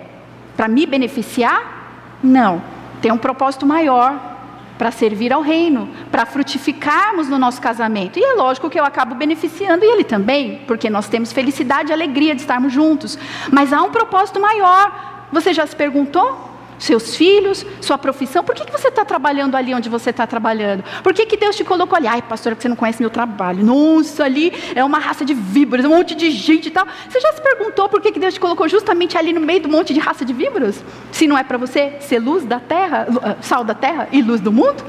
Para 0.57 0.69
me 0.69 0.87
beneficiar? 0.87 2.21
Não, 2.23 2.62
tem 3.00 3.11
um 3.11 3.19
propósito 3.19 3.66
maior 3.66 4.16
para 4.78 4.92
servir 4.92 5.33
ao 5.33 5.42
reino, 5.42 5.88
para 6.12 6.25
frutificarmos 6.25 7.28
no 7.28 7.40
nosso 7.40 7.61
casamento. 7.61 8.21
E 8.21 8.23
é 8.23 8.35
lógico 8.35 8.71
que 8.71 8.78
eu 8.78 8.85
acabo 8.85 9.16
beneficiando 9.16 9.85
ele 9.85 10.04
também, 10.04 10.61
porque 10.69 10.88
nós 10.88 11.09
temos 11.09 11.33
felicidade 11.33 11.90
e 11.90 11.92
alegria 11.92 12.37
de 12.37 12.42
estarmos 12.42 12.73
juntos. 12.73 13.19
Mas 13.50 13.73
há 13.73 13.83
um 13.83 13.90
propósito 13.90 14.38
maior. 14.38 15.26
Você 15.33 15.52
já 15.52 15.66
se 15.66 15.75
perguntou? 15.75 16.51
Seus 16.82 17.14
filhos, 17.14 17.64
sua 17.80 17.96
profissão. 17.96 18.42
Por 18.42 18.54
que, 18.54 18.64
que 18.64 18.72
você 18.72 18.88
está 18.88 19.04
trabalhando 19.04 19.54
ali 19.54 19.72
onde 19.72 19.88
você 19.88 20.10
está 20.10 20.26
trabalhando? 20.26 20.82
Por 21.02 21.14
que, 21.14 21.24
que 21.26 21.36
Deus 21.36 21.54
te 21.54 21.62
colocou 21.62 21.96
ali? 21.96 22.08
Ai, 22.08 22.20
pastora, 22.20 22.56
você 22.58 22.68
não 22.68 22.74
conhece 22.74 23.00
meu 23.00 23.10
trabalho. 23.10 23.64
Nossa, 23.64 24.24
ali 24.24 24.52
é 24.74 24.82
uma 24.82 24.98
raça 24.98 25.24
de 25.24 25.32
víboras, 25.32 25.84
um 25.84 25.90
monte 25.90 26.14
de 26.14 26.30
gente 26.32 26.66
e 26.66 26.70
tal. 26.70 26.86
Você 27.08 27.20
já 27.20 27.32
se 27.32 27.40
perguntou 27.40 27.88
por 27.88 28.00
que, 28.00 28.10
que 28.10 28.18
Deus 28.18 28.34
te 28.34 28.40
colocou 28.40 28.68
justamente 28.68 29.16
ali 29.16 29.32
no 29.32 29.40
meio 29.40 29.60
do 29.60 29.68
monte 29.68 29.94
de 29.94 30.00
raça 30.00 30.24
de 30.24 30.32
víboras? 30.32 30.82
Se 31.12 31.28
não 31.28 31.38
é 31.38 31.44
para 31.44 31.56
você 31.56 31.98
ser 32.00 32.18
luz 32.18 32.44
da 32.44 32.58
terra, 32.58 33.06
sal 33.40 33.62
da 33.62 33.74
terra 33.74 34.08
e 34.10 34.20
luz 34.20 34.40
do 34.40 34.50
mundo? 34.50 34.84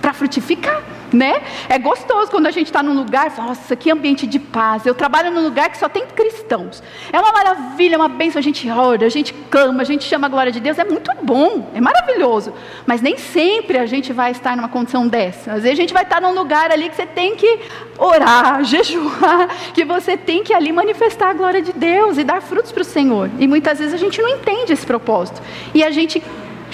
Para 0.00 0.14
frutificar 0.14 0.82
né? 1.14 1.42
É 1.68 1.78
gostoso 1.78 2.30
quando 2.30 2.46
a 2.46 2.50
gente 2.50 2.66
está 2.66 2.82
num 2.82 2.94
lugar, 2.94 3.32
nossa, 3.38 3.76
que 3.76 3.90
ambiente 3.90 4.26
de 4.26 4.38
paz. 4.38 4.84
Eu 4.84 4.94
trabalho 4.94 5.30
num 5.30 5.42
lugar 5.42 5.70
que 5.70 5.78
só 5.78 5.88
tem 5.88 6.04
cristãos. 6.06 6.82
É 7.12 7.20
uma 7.20 7.32
maravilha, 7.32 7.94
é 7.94 7.98
uma 7.98 8.08
bênção. 8.08 8.38
A 8.38 8.42
gente 8.42 8.68
ora, 8.68 9.06
a 9.06 9.08
gente 9.08 9.32
clama, 9.50 9.82
a 9.82 9.84
gente 9.84 10.04
chama 10.04 10.26
a 10.26 10.30
glória 10.30 10.50
de 10.50 10.60
Deus. 10.60 10.78
É 10.78 10.84
muito 10.84 11.10
bom, 11.22 11.70
é 11.74 11.80
maravilhoso. 11.80 12.52
Mas 12.86 13.00
nem 13.00 13.16
sempre 13.16 13.78
a 13.78 13.86
gente 13.86 14.12
vai 14.12 14.32
estar 14.32 14.56
numa 14.56 14.68
condição 14.68 15.06
dessa. 15.06 15.52
Às 15.52 15.62
vezes 15.62 15.78
a 15.78 15.82
gente 15.82 15.94
vai 15.94 16.02
estar 16.02 16.20
num 16.20 16.34
lugar 16.34 16.70
ali 16.70 16.88
que 16.88 16.96
você 16.96 17.06
tem 17.06 17.36
que 17.36 17.60
orar, 17.96 18.62
jejuar, 18.64 19.48
que 19.72 19.84
você 19.84 20.16
tem 20.16 20.42
que 20.42 20.52
ali 20.52 20.72
manifestar 20.72 21.30
a 21.30 21.32
glória 21.32 21.62
de 21.62 21.72
Deus 21.72 22.18
e 22.18 22.24
dar 22.24 22.42
frutos 22.42 22.72
para 22.72 22.82
o 22.82 22.84
Senhor. 22.84 23.30
E 23.38 23.46
muitas 23.46 23.78
vezes 23.78 23.94
a 23.94 23.98
gente 23.98 24.20
não 24.20 24.28
entende 24.28 24.72
esse 24.72 24.84
propósito. 24.84 25.40
E 25.72 25.84
a 25.84 25.90
gente 25.90 26.22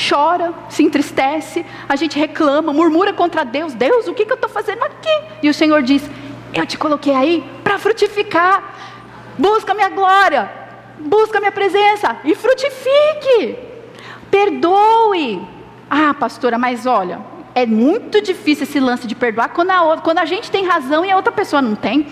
chora, 0.09 0.54
se 0.69 0.83
entristece, 0.83 1.64
a 1.88 1.97
gente 1.97 2.19
reclama, 2.19 2.73
murmura 2.73 3.12
contra 3.12 3.45
Deus: 3.45 3.75
Deus, 3.75 4.09
o 4.09 4.14
que, 4.14 4.25
que 4.25 4.33
eu 4.33 4.37
estou 4.37 4.50
fazendo 4.50 4.83
aqui? 4.83 5.23
E 5.42 5.49
o 5.49 5.54
Senhor 5.54 5.83
diz: 5.83 6.02
Eu 6.54 6.66
te 6.66 6.78
coloquei 6.78 7.14
aí 7.14 7.45
para 7.62 7.78
frutificar, 7.78 8.75
busca 9.38 9.75
minha 9.75 9.88
glória, 9.88 10.50
busca 10.99 11.38
minha 11.38 11.52
presença 11.52 12.16
e 12.25 12.35
frutifique, 12.35 13.59
perdoe. 14.30 15.47
Ah, 15.88 16.14
pastora, 16.14 16.57
mas 16.57 16.87
olha, 16.87 17.21
é 17.54 17.66
muito 17.66 18.23
difícil 18.23 18.64
esse 18.64 18.78
lance 18.78 19.07
de 19.07 19.14
perdoar 19.14 19.49
quando 19.49 19.71
a, 19.71 19.99
quando 19.99 20.19
a 20.19 20.25
gente 20.25 20.50
tem 20.50 20.64
razão 20.64 21.04
e 21.04 21.11
a 21.11 21.16
outra 21.16 21.33
pessoa 21.33 21.61
não 21.61 21.75
tem. 21.75 22.07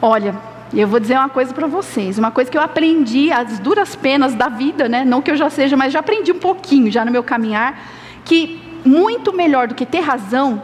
Olha, 0.00 0.34
e 0.72 0.80
eu 0.80 0.88
vou 0.88 0.98
dizer 0.98 1.14
uma 1.14 1.28
coisa 1.28 1.54
para 1.54 1.66
vocês, 1.66 2.18
uma 2.18 2.30
coisa 2.30 2.50
que 2.50 2.58
eu 2.58 2.62
aprendi 2.62 3.30
as 3.30 3.58
duras 3.58 3.94
penas 3.94 4.34
da 4.34 4.48
vida, 4.48 4.88
né? 4.88 5.04
Não 5.04 5.22
que 5.22 5.30
eu 5.30 5.36
já 5.36 5.48
seja, 5.48 5.76
mas 5.76 5.92
já 5.92 6.00
aprendi 6.00 6.32
um 6.32 6.38
pouquinho 6.38 6.90
já 6.90 7.04
no 7.04 7.10
meu 7.10 7.22
caminhar, 7.22 7.78
que 8.24 8.60
muito 8.84 9.32
melhor 9.32 9.68
do 9.68 9.74
que 9.74 9.86
ter 9.86 10.00
razão, 10.00 10.60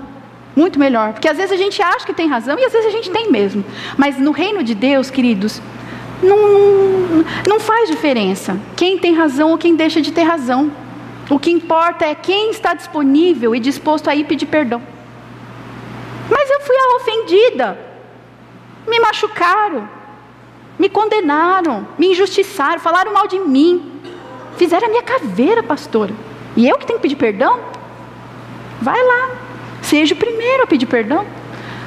muito 0.56 0.78
melhor, 0.78 1.12
porque 1.12 1.28
às 1.28 1.37
vezes 1.37 1.52
a 1.52 1.56
gente 1.56 1.80
acha 1.80 2.04
que 2.04 2.12
tem 2.12 2.28
razão 2.28 2.59
e 2.59 2.64
às 2.64 2.73
vezes 2.73 2.88
a 2.88 2.90
gente 2.90 3.11
tem 3.11 3.30
mesmo. 3.30 3.64
Mas 3.97 4.18
no 4.18 4.32
reino 4.32 4.62
de 4.62 4.75
Deus, 4.75 5.11
queridos, 5.11 5.62
não, 6.23 7.25
não 7.49 7.61
faz 7.61 7.88
diferença 7.88 8.59
quem 8.76 8.99
tem 8.99 9.14
razão 9.14 9.50
ou 9.50 9.59
quem 9.59 9.76
deixa 9.76 10.00
de 10.00 10.12
ter 10.12 10.23
razão. 10.23 10.71
O 11.30 11.38
que 11.38 11.50
importa 11.50 12.04
é 12.04 12.14
quem 12.14 12.50
está 12.50 12.75
disponível 12.75 13.54
e 13.54 13.61
disposto 13.61 14.11
a 14.11 14.14
ir 14.14 14.25
pedir 14.25 14.47
perdão. 14.47 14.82
Mas 16.28 16.50
eu 16.50 16.61
fui 16.61 16.76
a 16.76 16.97
ofendida 16.97 17.91
me 18.86 18.98
machucaram, 19.00 19.88
me 20.78 20.88
condenaram, 20.88 21.86
me 21.98 22.08
injustiçaram, 22.08 22.80
falaram 22.80 23.12
mal 23.12 23.26
de 23.26 23.38
mim, 23.38 24.00
fizeram 24.56 24.86
a 24.86 24.90
minha 24.90 25.02
caveira, 25.02 25.62
pastora. 25.62 26.12
E 26.56 26.68
eu 26.68 26.76
que 26.78 26.86
tenho 26.86 26.98
que 26.98 27.02
pedir 27.02 27.16
perdão? 27.16 27.60
Vai 28.80 29.02
lá, 29.02 29.30
seja 29.80 30.14
o 30.14 30.16
primeiro 30.16 30.64
a 30.64 30.66
pedir 30.66 30.86
perdão. 30.86 31.24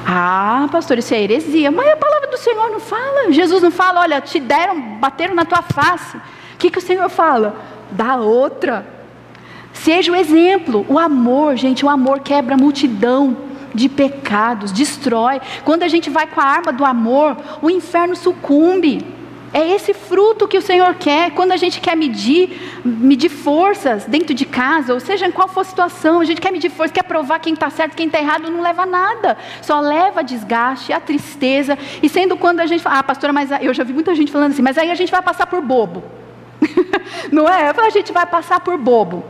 Ah, 0.08 0.68
pastor, 0.70 0.98
isso 0.98 1.12
é 1.12 1.20
heresia. 1.20 1.70
Mas 1.70 1.88
a 1.88 1.96
palavra 1.96 2.28
do 2.28 2.38
Senhor 2.38 2.70
não 2.70 2.78
fala. 2.78 3.32
Jesus 3.32 3.60
não 3.60 3.72
fala, 3.72 4.02
olha, 4.02 4.20
te 4.20 4.38
deram, 4.38 4.80
bateram 4.98 5.34
na 5.34 5.44
tua 5.44 5.62
face. 5.62 6.16
O 6.16 6.20
que, 6.58 6.70
que 6.70 6.78
o 6.78 6.82
Senhor 6.82 7.08
fala? 7.08 7.56
Dá 7.90 8.14
outra. 8.14 8.86
Seja 9.72 10.12
o 10.12 10.14
exemplo. 10.14 10.86
O 10.88 10.96
amor, 10.96 11.56
gente, 11.56 11.84
o 11.84 11.88
amor 11.88 12.20
quebra 12.20 12.54
a 12.54 12.58
multidão 12.58 13.36
de 13.76 13.88
pecados, 13.88 14.72
destrói. 14.72 15.40
Quando 15.64 15.84
a 15.84 15.88
gente 15.88 16.10
vai 16.10 16.26
com 16.26 16.40
a 16.40 16.44
arma 16.44 16.72
do 16.72 16.84
amor, 16.84 17.36
o 17.62 17.70
inferno 17.70 18.16
sucumbe. 18.16 19.14
É 19.52 19.74
esse 19.74 19.94
fruto 19.94 20.48
que 20.48 20.58
o 20.58 20.62
Senhor 20.62 20.94
quer. 20.94 21.30
Quando 21.30 21.52
a 21.52 21.56
gente 21.56 21.80
quer 21.80 21.96
medir, 21.96 22.80
medir 22.84 23.28
forças 23.28 24.04
dentro 24.04 24.34
de 24.34 24.44
casa, 24.44 24.92
ou 24.92 25.00
seja, 25.00 25.26
em 25.26 25.30
qual 25.30 25.48
for 25.48 25.60
a 25.60 25.64
situação, 25.64 26.20
a 26.20 26.24
gente 26.24 26.40
quer 26.40 26.50
medir 26.50 26.70
forças, 26.70 26.92
quer 26.92 27.04
provar 27.04 27.38
quem 27.38 27.54
está 27.54 27.70
certo, 27.70 27.94
quem 27.94 28.06
está 28.06 28.18
errado, 28.18 28.50
não 28.50 28.60
leva 28.60 28.84
nada. 28.84 29.36
Só 29.62 29.80
leva 29.80 30.24
desgaste, 30.24 30.92
a 30.92 31.00
tristeza. 31.00 31.78
E 32.02 32.08
sendo 32.08 32.36
quando 32.36 32.60
a 32.60 32.66
gente 32.66 32.82
fala, 32.82 32.98
ah, 32.98 33.02
pastora, 33.02 33.32
mas 33.32 33.50
eu 33.60 33.72
já 33.72 33.84
vi 33.84 33.92
muita 33.92 34.14
gente 34.14 34.32
falando 34.32 34.52
assim, 34.52 34.62
mas 34.62 34.76
aí 34.76 34.90
a 34.90 34.94
gente 34.94 35.12
vai 35.12 35.22
passar 35.22 35.46
por 35.46 35.62
bobo. 35.62 36.02
não 37.30 37.48
é? 37.48 37.70
A 37.70 37.90
gente 37.90 38.12
vai 38.12 38.26
passar 38.26 38.60
por 38.60 38.76
bobo. 38.76 39.24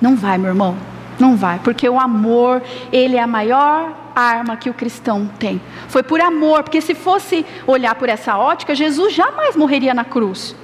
Não 0.00 0.14
vai, 0.14 0.38
meu 0.38 0.50
irmão. 0.50 0.76
Não 1.18 1.36
vai, 1.36 1.58
porque 1.58 1.88
o 1.88 1.98
amor, 1.98 2.62
ele 2.92 3.16
é 3.16 3.20
a 3.20 3.26
maior 3.26 3.92
arma 4.14 4.56
que 4.56 4.70
o 4.70 4.74
cristão 4.74 5.28
tem. 5.38 5.60
Foi 5.88 6.02
por 6.02 6.20
amor, 6.20 6.62
porque 6.62 6.80
se 6.80 6.94
fosse 6.94 7.44
olhar 7.66 7.94
por 7.94 8.08
essa 8.08 8.36
ótica, 8.36 8.74
Jesus 8.74 9.12
jamais 9.12 9.56
morreria 9.56 9.94
na 9.94 10.04
cruz. 10.04 10.54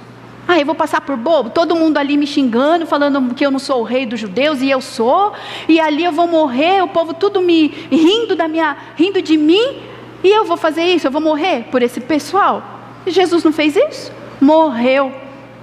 Ah, 0.47 0.59
eu 0.59 0.65
vou 0.65 0.75
passar 0.75 1.01
por 1.01 1.17
bobo, 1.17 1.49
todo 1.49 1.75
mundo 1.75 1.97
ali 1.97 2.15
me 2.17 2.27
xingando, 2.27 2.85
falando 2.85 3.33
que 3.33 3.43
eu 3.43 3.49
não 3.49 3.57
sou 3.57 3.81
o 3.81 3.83
rei 3.83 4.05
dos 4.05 4.19
judeus 4.19 4.61
e 4.61 4.69
eu 4.69 4.79
sou, 4.79 5.33
e 5.67 5.79
ali 5.79 6.03
eu 6.03 6.11
vou 6.11 6.27
morrer, 6.27 6.83
o 6.83 6.87
povo 6.87 7.15
tudo 7.15 7.41
me 7.41 7.67
rindo 7.91 8.35
da 8.35 8.47
minha, 8.47 8.77
rindo 8.95 9.21
de 9.23 9.37
mim, 9.37 9.77
e 10.23 10.29
eu 10.29 10.45
vou 10.45 10.55
fazer 10.55 10.83
isso, 10.83 11.07
eu 11.07 11.11
vou 11.11 11.21
morrer 11.21 11.65
por 11.71 11.81
esse 11.81 11.99
pessoal. 11.99 12.63
Jesus 13.07 13.43
não 13.43 13.51
fez 13.51 13.75
isso? 13.75 14.11
Morreu. 14.39 15.11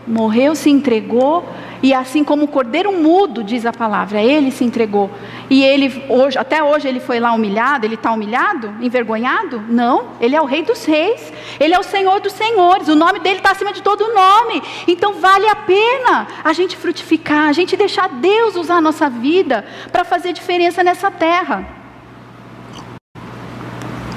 Morreu, 0.06 0.56
se 0.56 0.68
entregou 0.68 1.44
E 1.82 1.92
assim 1.92 2.22
como 2.22 2.44
o 2.44 2.48
cordeiro 2.48 2.92
mudo, 2.92 3.42
diz 3.42 3.66
a 3.66 3.72
palavra, 3.72 4.22
ele 4.22 4.52
se 4.52 4.62
entregou. 4.62 5.10
E 5.50 5.64
ele, 5.64 6.04
hoje, 6.08 6.38
até 6.38 6.62
hoje, 6.62 6.86
ele 6.86 7.00
foi 7.00 7.18
lá 7.18 7.32
humilhado, 7.32 7.84
ele 7.84 7.96
está 7.96 8.12
humilhado, 8.12 8.72
envergonhado? 8.80 9.60
Não, 9.68 10.10
ele 10.20 10.36
é 10.36 10.40
o 10.40 10.44
rei 10.44 10.62
dos 10.62 10.84
reis, 10.84 11.32
ele 11.58 11.74
é 11.74 11.78
o 11.78 11.82
senhor 11.82 12.20
dos 12.20 12.32
senhores, 12.32 12.86
o 12.86 12.94
nome 12.94 13.18
dele 13.18 13.38
está 13.38 13.50
acima 13.50 13.72
de 13.72 13.82
todo 13.82 14.14
nome. 14.14 14.62
Então 14.86 15.14
vale 15.14 15.48
a 15.48 15.56
pena 15.56 16.28
a 16.44 16.52
gente 16.52 16.76
frutificar, 16.76 17.48
a 17.48 17.52
gente 17.52 17.76
deixar 17.76 18.08
Deus 18.08 18.54
usar 18.54 18.76
a 18.76 18.80
nossa 18.80 19.10
vida 19.10 19.64
para 19.90 20.04
fazer 20.04 20.32
diferença 20.32 20.84
nessa 20.84 21.10
terra. 21.10 21.66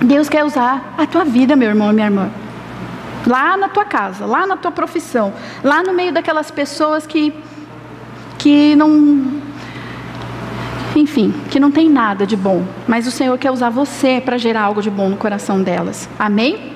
Deus 0.02 0.30
quer 0.30 0.44
usar 0.44 0.94
a 0.98 1.08
tua 1.08 1.26
vida, 1.26 1.56
meu 1.56 1.70
irmão 1.70 1.90
e 1.90 1.94
minha 1.94 2.08
irmã. 2.08 2.32
Lá 3.26 3.58
na 3.58 3.70
tua 3.70 3.86
casa, 3.86 4.24
lá 4.28 4.46
na 4.46 4.56
tua 4.56 4.70
profissão, 4.70 5.34
lá 5.64 5.82
no 5.82 5.94
meio 5.94 6.14
daquelas 6.14 6.52
pessoas 6.52 7.08
que 7.08 7.34
que 8.46 8.76
não 8.76 9.42
enfim, 10.96 11.34
que 11.50 11.60
não 11.60 11.72
tem 11.72 11.90
nada 11.90 12.28
de 12.28 12.38
bom, 12.38 12.64
mas 12.88 13.08
o 13.08 13.12
Senhor 13.12 13.36
quer 13.40 13.50
usar 13.50 13.72
você 13.72 14.22
para 14.24 14.38
gerar 14.38 14.62
algo 14.62 14.84
de 14.84 14.90
bom 14.92 15.10
no 15.10 15.18
coração 15.18 15.64
delas. 15.64 16.08
Amém? 16.20 16.72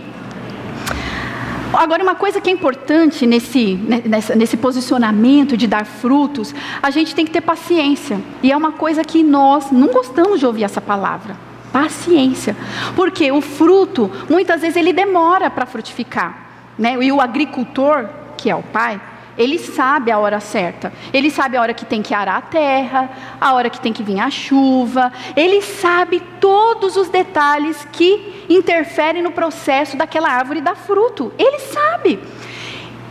Agora, 1.72 2.02
uma 2.02 2.16
coisa 2.16 2.42
que 2.42 2.50
é 2.50 2.54
importante 2.54 3.28
nesse, 3.28 3.76
né, 3.76 4.02
nesse, 4.04 4.36
nesse, 4.36 4.58
posicionamento 4.58 5.56
de 5.56 5.68
dar 5.68 5.86
frutos, 5.86 6.56
a 6.82 6.90
gente 6.90 7.14
tem 7.14 7.24
que 7.24 7.32
ter 7.32 7.42
paciência. 7.42 8.20
E 8.42 8.52
é 8.52 8.58
uma 8.58 8.72
coisa 8.72 9.04
que 9.04 9.22
nós 9.22 9.72
não 9.72 9.90
gostamos 9.90 10.40
de 10.40 10.48
ouvir 10.48 10.64
essa 10.64 10.82
palavra. 10.82 11.38
Paciência. 11.72 12.58
Porque 12.96 13.32
o 13.32 13.42
fruto, 13.42 14.10
muitas 14.28 14.62
vezes, 14.62 14.76
ele 14.76 14.92
demora 14.92 15.52
para 15.52 15.68
frutificar. 15.68 16.48
Né? 16.80 16.98
E 17.00 17.12
o 17.12 17.22
agricultor, 17.22 18.10
que 18.36 18.50
é 18.50 18.56
o 18.56 18.64
pai, 18.64 19.00
ele 19.40 19.58
sabe 19.58 20.12
a 20.12 20.20
hora 20.20 20.42
certa. 20.42 20.92
Ele 21.14 21.32
sabe 21.32 21.56
a 21.56 21.62
hora 21.62 21.74
que 21.74 21.86
tem 21.86 22.02
que 22.02 22.14
arar 22.14 22.36
a 22.36 22.42
terra, 22.42 23.10
a 23.40 23.54
hora 23.54 23.70
que 23.70 23.80
tem 23.80 23.94
que 23.94 24.04
vir 24.04 24.20
a 24.20 24.30
chuva. 24.30 25.14
Ele 25.34 25.62
sabe 25.62 26.22
todos 26.42 26.98
os 26.98 27.08
detalhes 27.08 27.88
que 27.90 28.46
interferem 28.50 29.24
no 29.24 29.32
processo 29.32 29.96
daquela 29.96 30.30
árvore 30.30 30.60
dar 30.60 30.76
fruto. 30.76 31.32
Ele 31.40 31.58
sabe. 31.60 32.20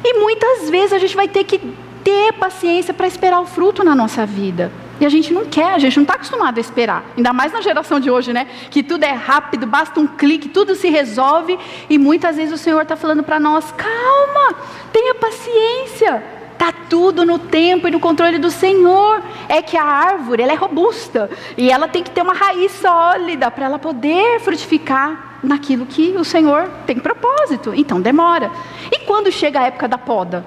E 0.05 0.21
muitas 0.21 0.69
vezes 0.69 0.93
a 0.93 0.99
gente 0.99 1.17
vai 1.17 1.27
ter 1.27 1.45
que 1.45 1.59
ter 2.05 2.35
paciência 2.35 2.93
para 2.93 3.07
esperar 3.07 3.41
o 3.41 3.47
fruto 3.47 3.83
na 3.83 3.95
nossa 3.95 4.27
vida. 4.27 4.71
E 5.01 5.07
a 5.07 5.09
gente 5.09 5.33
não 5.33 5.45
quer, 5.45 5.73
a 5.75 5.79
gente 5.79 5.97
não 5.97 6.03
está 6.03 6.15
acostumado 6.15 6.59
a 6.59 6.61
esperar. 6.61 7.05
Ainda 7.17 7.33
mais 7.33 7.53
na 7.53 7.61
geração 7.61 8.01
de 8.01 8.11
hoje, 8.11 8.33
né? 8.33 8.47
Que 8.71 8.83
tudo 8.83 9.05
é 9.05 9.13
rápido, 9.13 9.67
basta 9.67 10.01
um 10.01 10.07
clique, 10.07 10.49
tudo 10.49 10.75
se 10.75 10.89
resolve. 10.89 11.59
E 11.89 11.99
muitas 11.99 12.37
vezes 12.37 12.53
o 12.53 12.59
Senhor 12.59 12.83
está 12.83 12.97
falando 12.97 13.23
para 13.23 13.39
nós: 13.39 13.73
calma, 13.73 14.57
tenha 14.93 15.15
paciência. 15.15 16.39
Está 16.53 16.73
tudo 16.91 17.25
no 17.25 17.39
tempo 17.39 17.87
e 17.87 17.91
no 17.93 18.01
controle 18.01 18.37
do 18.37 18.51
Senhor. 18.51 19.23
É 19.49 19.63
que 19.63 19.77
a 19.77 19.85
árvore 19.85 20.43
ela 20.43 20.53
é 20.53 20.57
robusta 20.57 21.31
e 21.57 21.71
ela 21.71 21.87
tem 21.87 22.03
que 22.03 22.11
ter 22.11 22.21
uma 22.21 22.35
raiz 22.35 22.73
sólida 22.73 23.49
para 23.49 23.67
ela 23.67 23.79
poder 23.79 24.41
frutificar 24.41 25.39
naquilo 25.41 25.87
que 25.87 26.17
o 26.19 26.25
Senhor 26.25 26.69
tem 26.85 26.99
propósito. 26.99 27.73
Então 27.73 28.01
demora. 28.01 28.51
E 28.91 29.05
quando 29.07 29.31
chega 29.31 29.61
a 29.61 29.67
época 29.67 29.87
da 29.87 29.97
poda? 29.97 30.45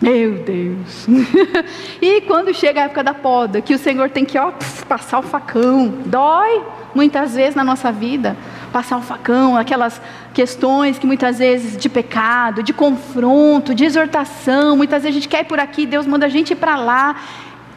Meu 0.00 0.34
Deus! 0.34 1.06
e 2.02 2.20
quando 2.22 2.52
chega 2.52 2.82
a 2.82 2.84
época 2.84 3.02
da 3.02 3.14
poda, 3.14 3.62
que 3.62 3.74
o 3.74 3.78
Senhor 3.78 4.10
tem 4.10 4.26
que 4.26 4.38
ó, 4.38 4.52
passar 4.86 5.20
o 5.20 5.22
facão, 5.22 5.88
dói 6.04 6.62
muitas 6.94 7.34
vezes 7.34 7.54
na 7.54 7.64
nossa 7.64 7.90
vida, 7.90 8.36
passar 8.72 8.98
o 8.98 9.02
facão, 9.02 9.56
aquelas 9.56 10.00
questões 10.34 10.98
que 10.98 11.06
muitas 11.06 11.38
vezes 11.38 11.78
de 11.78 11.88
pecado, 11.88 12.62
de 12.62 12.74
confronto, 12.74 13.74
de 13.74 13.86
exortação, 13.86 14.76
muitas 14.76 15.02
vezes 15.02 15.16
a 15.16 15.20
gente 15.20 15.28
quer 15.28 15.40
ir 15.40 15.44
por 15.44 15.58
aqui, 15.58 15.86
Deus 15.86 16.06
manda 16.06 16.26
a 16.26 16.28
gente 16.28 16.50
ir 16.50 16.56
para 16.56 16.76
lá, 16.76 17.16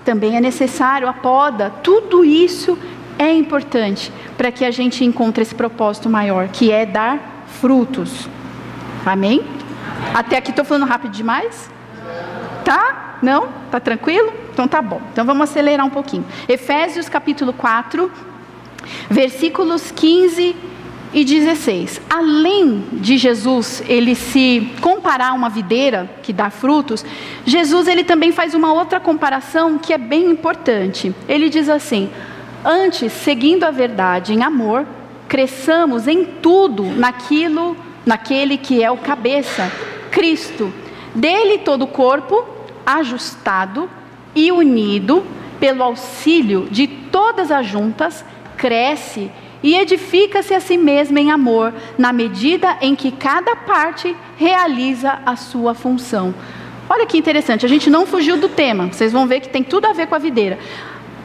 também 0.04 0.36
é 0.36 0.42
necessário 0.42 1.08
a 1.08 1.14
poda, 1.14 1.70
tudo 1.82 2.26
isso 2.26 2.78
é 3.18 3.34
importante 3.34 4.12
para 4.38 4.52
que 4.52 4.66
a 4.66 4.72
gente 4.72 5.06
encontre 5.06 5.42
esse 5.42 5.56
propósito 5.56 6.10
maior, 6.10 6.50
que 6.50 6.70
é 6.70 6.86
dar 6.86 7.46
frutos. 7.48 8.28
Amém? 9.06 9.42
Até 10.14 10.38
aqui 10.38 10.50
estou 10.50 10.66
falando 10.66 10.86
rápido 10.86 11.12
demais? 11.12 11.70
Tá? 12.64 13.18
Não? 13.22 13.50
Tá 13.72 13.80
tranquilo? 13.80 14.34
Então 14.54 14.68
tá 14.68 14.82
bom. 14.82 15.02
Então 15.12 15.26
vamos 15.26 15.50
acelerar 15.50 15.86
um 15.86 15.90
pouquinho. 15.90 16.26
Efésios 16.48 17.08
capítulo 17.08 17.54
4, 17.54 18.12
versículos 19.10 19.92
15 19.92 20.56
e 21.14 21.24
16. 21.26 22.02
Além 22.10 22.84
de 22.94 23.18
Jesus 23.18 23.82
ele 23.88 24.16
se 24.16 24.72
comparar 24.82 25.30
a 25.30 25.34
uma 25.34 25.50
videira 25.50 26.10
que 26.22 26.32
dá 26.32 26.50
frutos, 26.50 27.06
Jesus 27.46 27.88
ele 27.88 28.04
também 28.04 28.32
faz 28.32 28.54
uma 28.54 28.72
outra 28.74 29.00
comparação 29.00 29.78
que 29.78 29.94
é 29.94 29.98
bem 29.98 30.30
importante. 30.30 31.14
Ele 31.28 31.50
diz 31.50 31.70
assim: 31.70 32.10
"Antes, 32.64 33.12
seguindo 33.12 33.64
a 33.64 33.72
verdade 33.72 34.34
em 34.34 34.44
amor, 34.44 34.86
cresçamos 35.28 36.08
em 36.08 36.26
tudo 36.26 36.84
naquilo, 36.84 37.78
naquele 38.06 38.58
que 38.58 38.84
é 38.84 38.92
o 38.92 38.98
cabeça, 38.98 39.72
Cristo. 40.12 40.74
Dele 41.20 41.58
todo 41.58 41.82
o 41.82 41.88
corpo 41.88 42.46
ajustado 42.86 43.90
e 44.34 44.54
unido 44.54 45.22
pelo 45.60 45.84
auxílio 45.84 46.70
de 46.72 46.88
todas 46.88 47.52
as 47.52 47.66
juntas, 47.66 48.24
cresce 48.56 49.30
e 49.62 49.76
edifica-se 49.76 50.54
a 50.54 50.62
si 50.62 50.78
mesmo 50.78 51.20
em 51.20 51.30
amor, 51.30 51.74
na 51.98 52.14
medida 52.14 52.78
em 52.80 52.96
que 52.96 53.12
cada 53.12 53.54
parte 53.54 54.16
realiza 54.38 55.20
a 55.26 55.36
sua 55.36 55.74
função. 55.74 56.34
Olha 56.90 57.06
que 57.06 57.18
interessante, 57.18 57.66
a 57.66 57.70
gente 57.70 57.90
não 57.90 58.06
fugiu 58.06 58.38
do 58.38 58.48
tema, 58.48 58.88
vocês 58.88 59.12
vão 59.12 59.28
ver 59.28 59.42
que 59.42 59.50
tem 59.50 59.62
tudo 59.62 59.88
a 59.88 59.92
ver 59.92 60.08
com 60.08 60.16
a 60.16 60.20
videira. 60.20 60.58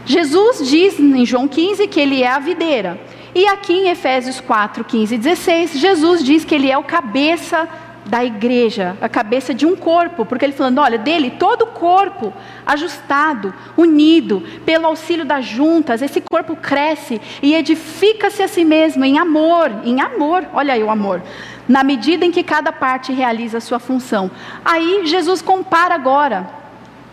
Jesus 0.04 0.68
diz 0.68 0.98
em 0.98 1.24
João 1.24 1.46
15 1.46 1.86
que 1.86 2.00
ele 2.00 2.20
é 2.20 2.32
a 2.32 2.40
videira. 2.40 3.00
E 3.32 3.46
aqui 3.46 3.72
em 3.72 3.90
Efésios 3.90 4.40
4, 4.40 4.82
15 4.82 5.14
e 5.14 5.18
16, 5.18 5.78
Jesus 5.78 6.24
diz 6.24 6.44
que 6.44 6.54
ele 6.54 6.68
é 6.68 6.76
o 6.76 6.82
cabeça 6.82 7.68
da 8.06 8.24
igreja, 8.24 8.96
a 9.00 9.08
cabeça 9.08 9.54
de 9.54 9.64
um 9.64 9.74
corpo, 9.74 10.26
porque 10.26 10.44
ele 10.44 10.52
falando, 10.52 10.78
olha, 10.78 10.98
dele 10.98 11.30
todo 11.32 11.62
o 11.62 11.66
corpo 11.68 12.32
ajustado, 12.66 13.54
unido, 13.76 14.42
pelo 14.64 14.86
auxílio 14.86 15.24
das 15.24 15.44
juntas, 15.44 16.02
esse 16.02 16.20
corpo 16.20 16.54
cresce 16.54 17.20
e 17.42 17.54
edifica-se 17.54 18.42
a 18.42 18.48
si 18.48 18.64
mesmo 18.64 19.04
em 19.04 19.18
amor, 19.18 19.70
em 19.84 20.00
amor, 20.00 20.46
olha 20.52 20.74
aí 20.74 20.82
o 20.82 20.90
amor, 20.90 21.22
na 21.66 21.82
medida 21.82 22.24
em 22.24 22.30
que 22.30 22.42
cada 22.42 22.72
parte 22.72 23.12
realiza 23.12 23.58
a 23.58 23.62
sua 23.62 23.78
função. 23.78 24.30
Aí 24.64 25.06
Jesus 25.06 25.40
compara 25.40 25.94
agora 25.94 26.46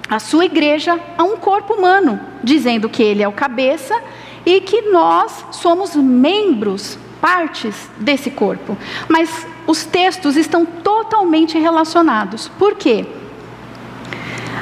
a 0.10 0.20
sua 0.20 0.44
igreja 0.44 1.00
a 1.18 1.24
um 1.24 1.38
corpo 1.38 1.74
humano, 1.74 2.20
dizendo 2.44 2.90
que 2.90 3.02
ele 3.02 3.24
é 3.24 3.28
o 3.28 3.32
cabeça 3.32 3.98
e 4.46 4.60
que 4.60 4.82
nós 4.92 5.46
somos 5.52 5.96
membros 5.96 7.00
partes 7.22 7.90
desse 7.98 8.32
corpo. 8.32 8.78
Mas 9.08 9.48
os 9.68 9.86
textos 9.86 10.36
estão 10.36 10.66
totalmente 10.66 11.58
relacionados. 11.58 12.48
Por 12.48 12.76
quê? 12.76 13.06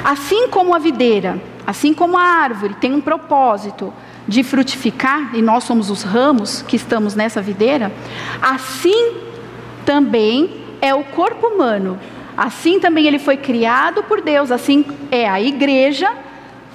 Assim 0.04 0.48
como 0.48 0.74
a 0.74 0.78
videira, 0.78 1.40
assim 1.66 1.92
como 1.92 2.16
a 2.16 2.22
árvore 2.22 2.74
tem 2.74 2.94
um 2.94 3.00
propósito 3.00 3.92
de 4.26 4.42
frutificar, 4.42 5.34
e 5.34 5.42
nós 5.42 5.64
somos 5.64 5.90
os 5.90 6.02
ramos 6.02 6.62
que 6.62 6.76
estamos 6.76 7.14
nessa 7.14 7.42
videira, 7.42 7.92
assim 8.40 9.14
também 9.84 10.62
é 10.80 10.94
o 10.94 11.02
corpo 11.02 11.48
humano. 11.48 11.98
Assim 12.36 12.78
também 12.78 13.06
ele 13.06 13.18
foi 13.18 13.36
criado 13.36 14.02
por 14.04 14.20
Deus, 14.20 14.50
assim 14.50 14.84
é 15.10 15.28
a 15.28 15.40
igreja 15.40 16.10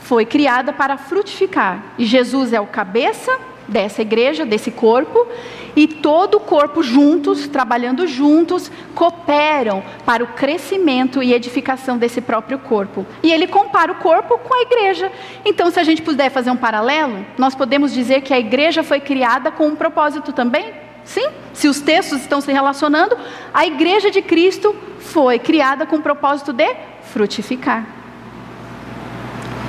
foi 0.01 0.25
criada 0.25 0.71
para 0.71 0.97
frutificar. 0.97 1.83
E 1.97 2.05
Jesus 2.05 2.53
é 2.53 2.61
o 2.61 2.67
cabeça 2.67 3.39
dessa 3.67 4.01
igreja, 4.03 4.45
desse 4.45 4.69
corpo, 4.69 5.27
e 5.75 5.87
todo 5.87 6.35
o 6.35 6.39
corpo 6.39 6.81
juntos, 6.81 7.47
trabalhando 7.47 8.07
juntos, 8.07 8.71
cooperam 8.93 9.83
para 10.05 10.23
o 10.23 10.27
crescimento 10.27 11.21
e 11.21 11.33
edificação 11.33 11.97
desse 11.97 12.21
próprio 12.21 12.59
corpo. 12.59 13.05
E 13.21 13.31
ele 13.31 13.47
compara 13.47 13.91
o 13.91 13.95
corpo 13.95 14.37
com 14.37 14.53
a 14.53 14.61
igreja. 14.61 15.11
Então, 15.43 15.69
se 15.69 15.79
a 15.79 15.83
gente 15.83 16.01
puder 16.01 16.29
fazer 16.29 16.51
um 16.51 16.57
paralelo, 16.57 17.25
nós 17.37 17.53
podemos 17.53 17.93
dizer 17.93 18.21
que 18.21 18.33
a 18.33 18.39
igreja 18.39 18.83
foi 18.83 18.99
criada 18.99 19.51
com 19.51 19.67
um 19.67 19.75
propósito 19.75 20.31
também? 20.31 20.73
Sim, 21.03 21.27
se 21.53 21.67
os 21.67 21.81
textos 21.81 22.21
estão 22.21 22.41
se 22.41 22.51
relacionando, 22.51 23.15
a 23.53 23.65
igreja 23.65 24.09
de 24.09 24.21
Cristo 24.21 24.75
foi 24.99 25.37
criada 25.37 25.85
com 25.85 25.97
o 25.97 26.01
propósito 26.01 26.51
de 26.51 26.75
frutificar. 27.03 27.85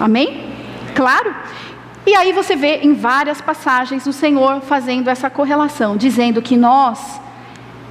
Amém? 0.00 0.52
Claro? 0.94 1.34
E 2.06 2.14
aí 2.14 2.32
você 2.32 2.54
vê 2.54 2.76
em 2.76 2.94
várias 2.94 3.40
passagens 3.40 4.06
o 4.06 4.12
Senhor 4.12 4.60
fazendo 4.60 5.08
essa 5.08 5.28
correlação, 5.28 5.96
dizendo 5.96 6.40
que 6.40 6.56
nós, 6.56 7.20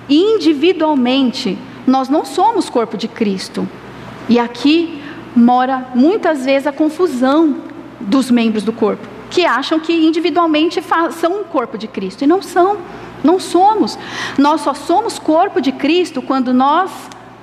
individualmente, 0.09 1.57
nós 1.85 2.07
não 2.07 2.23
somos 2.23 2.69
corpo 2.69 2.95
de 2.95 3.09
Cristo. 3.09 3.67
E 4.29 4.39
aqui 4.39 5.01
mora 5.35 5.89
muitas 5.93 6.45
vezes 6.45 6.65
a 6.65 6.71
confusão 6.71 7.57
dos 7.99 8.31
membros 8.31 8.63
do 8.63 8.71
corpo, 8.71 9.05
que 9.29 9.45
acham 9.45 9.81
que 9.81 9.91
individualmente 9.91 10.81
são 11.11 11.41
um 11.41 11.43
corpo 11.43 11.77
de 11.77 11.87
Cristo 11.87 12.23
e 12.23 12.27
não 12.27 12.41
são, 12.41 12.77
não 13.21 13.37
somos. 13.37 13.99
Nós 14.37 14.61
só 14.61 14.73
somos 14.73 15.19
corpo 15.19 15.59
de 15.59 15.73
Cristo 15.73 16.21
quando 16.21 16.53
nós 16.53 16.89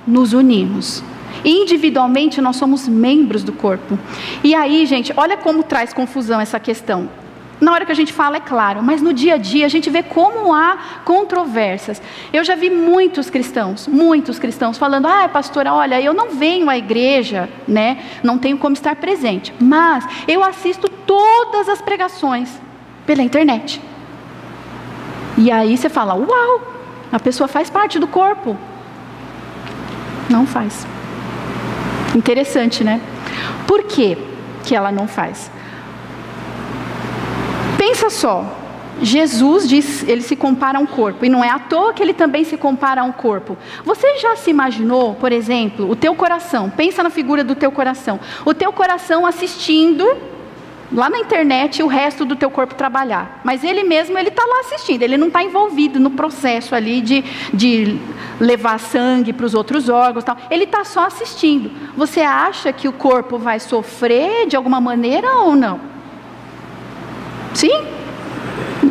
nos 0.07 0.33
unimos. 0.33 1.03
Individualmente, 1.43 2.41
nós 2.41 2.55
somos 2.55 2.87
membros 2.87 3.43
do 3.43 3.51
corpo. 3.51 3.97
E 4.43 4.53
aí, 4.53 4.85
gente, 4.85 5.13
olha 5.15 5.37
como 5.37 5.63
traz 5.63 5.93
confusão 5.93 6.39
essa 6.39 6.59
questão. 6.59 7.09
Na 7.63 7.71
hora 7.71 7.85
que 7.85 7.91
a 7.91 7.95
gente 7.95 8.11
fala, 8.11 8.37
é 8.37 8.39
claro, 8.41 8.83
mas 8.83 9.01
no 9.01 9.13
dia 9.13 9.35
a 9.35 9.37
dia 9.37 9.65
a 9.65 9.69
gente 9.69 9.89
vê 9.89 10.03
como 10.03 10.53
há 10.53 10.77
controvérsias. 11.05 12.01
Eu 12.33 12.43
já 12.43 12.55
vi 12.55 12.69
muitos 12.69 13.29
cristãos, 13.29 13.87
muitos 13.87 14.37
cristãos 14.37 14.77
falando: 14.77 15.05
ah, 15.05 15.29
pastora, 15.29 15.73
olha, 15.73 16.01
eu 16.01 16.13
não 16.13 16.31
venho 16.31 16.69
à 16.69 16.77
igreja, 16.77 17.49
né? 17.65 18.03
Não 18.21 18.37
tenho 18.37 18.57
como 18.57 18.73
estar 18.73 18.97
presente, 18.97 19.53
mas 19.61 20.05
eu 20.27 20.43
assisto 20.43 20.89
todas 20.89 21.69
as 21.69 21.81
pregações 21.81 22.49
pela 23.05 23.23
internet. 23.23 23.81
E 25.37 25.49
aí 25.49 25.77
você 25.77 25.87
fala: 25.87 26.15
uau, 26.15 26.61
a 27.11 27.19
pessoa 27.19 27.47
faz 27.47 27.69
parte 27.69 27.97
do 27.97 28.07
corpo. 28.07 28.57
Não 30.29 30.45
faz. 30.45 30.85
Interessante, 32.15 32.83
né? 32.83 33.01
Por 33.67 33.83
que, 33.83 34.17
que 34.63 34.75
ela 34.75 34.91
não 34.91 35.07
faz? 35.07 35.49
Pensa 37.77 38.09
só, 38.09 38.59
Jesus 39.01 39.67
diz, 39.67 40.03
ele 40.07 40.21
se 40.21 40.35
compara 40.35 40.77
a 40.77 40.81
um 40.81 40.85
corpo, 40.85 41.25
e 41.25 41.29
não 41.29 41.43
é 41.43 41.49
à 41.49 41.59
toa 41.59 41.93
que 41.93 42.01
ele 42.01 42.13
também 42.13 42.43
se 42.43 42.55
compara 42.57 43.01
a 43.01 43.03
um 43.03 43.11
corpo. 43.11 43.57
Você 43.83 44.17
já 44.17 44.35
se 44.35 44.49
imaginou, 44.49 45.15
por 45.15 45.31
exemplo, 45.31 45.89
o 45.89 45.95
teu 45.95 46.15
coração, 46.15 46.69
pensa 46.69 47.03
na 47.03 47.09
figura 47.09 47.43
do 47.43 47.55
teu 47.55 47.71
coração, 47.71 48.19
o 48.45 48.53
teu 48.53 48.71
coração 48.71 49.25
assistindo 49.25 50.05
lá 50.93 51.09
na 51.09 51.17
internet 51.17 51.81
o 51.81 51.87
resto 51.87 52.23
do 52.23 52.35
teu 52.35 52.49
corpo 52.49 52.75
trabalhar. 52.75 53.41
Mas 53.43 53.63
ele 53.63 53.83
mesmo, 53.83 54.17
ele 54.17 54.29
está 54.29 54.45
lá 54.45 54.61
assistindo, 54.61 55.01
ele 55.01 55.17
não 55.17 55.27
está 55.27 55.43
envolvido 55.43 55.99
no 55.99 56.11
processo 56.11 56.75
ali 56.75 57.01
de, 57.01 57.23
de 57.53 57.99
levar 58.39 58.79
sangue 58.79 59.33
para 59.33 59.45
os 59.45 59.53
outros 59.53 59.89
órgãos. 59.89 60.23
Tal. 60.23 60.37
Ele 60.49 60.65
está 60.65 60.83
só 60.83 61.05
assistindo. 61.05 61.71
Você 61.97 62.21
acha 62.21 62.71
que 62.71 62.87
o 62.87 62.93
corpo 62.93 63.37
vai 63.37 63.59
sofrer 63.59 64.47
de 64.47 64.55
alguma 64.55 64.79
maneira 64.79 65.37
ou 65.37 65.55
não? 65.55 65.79
Sim? 67.53 67.83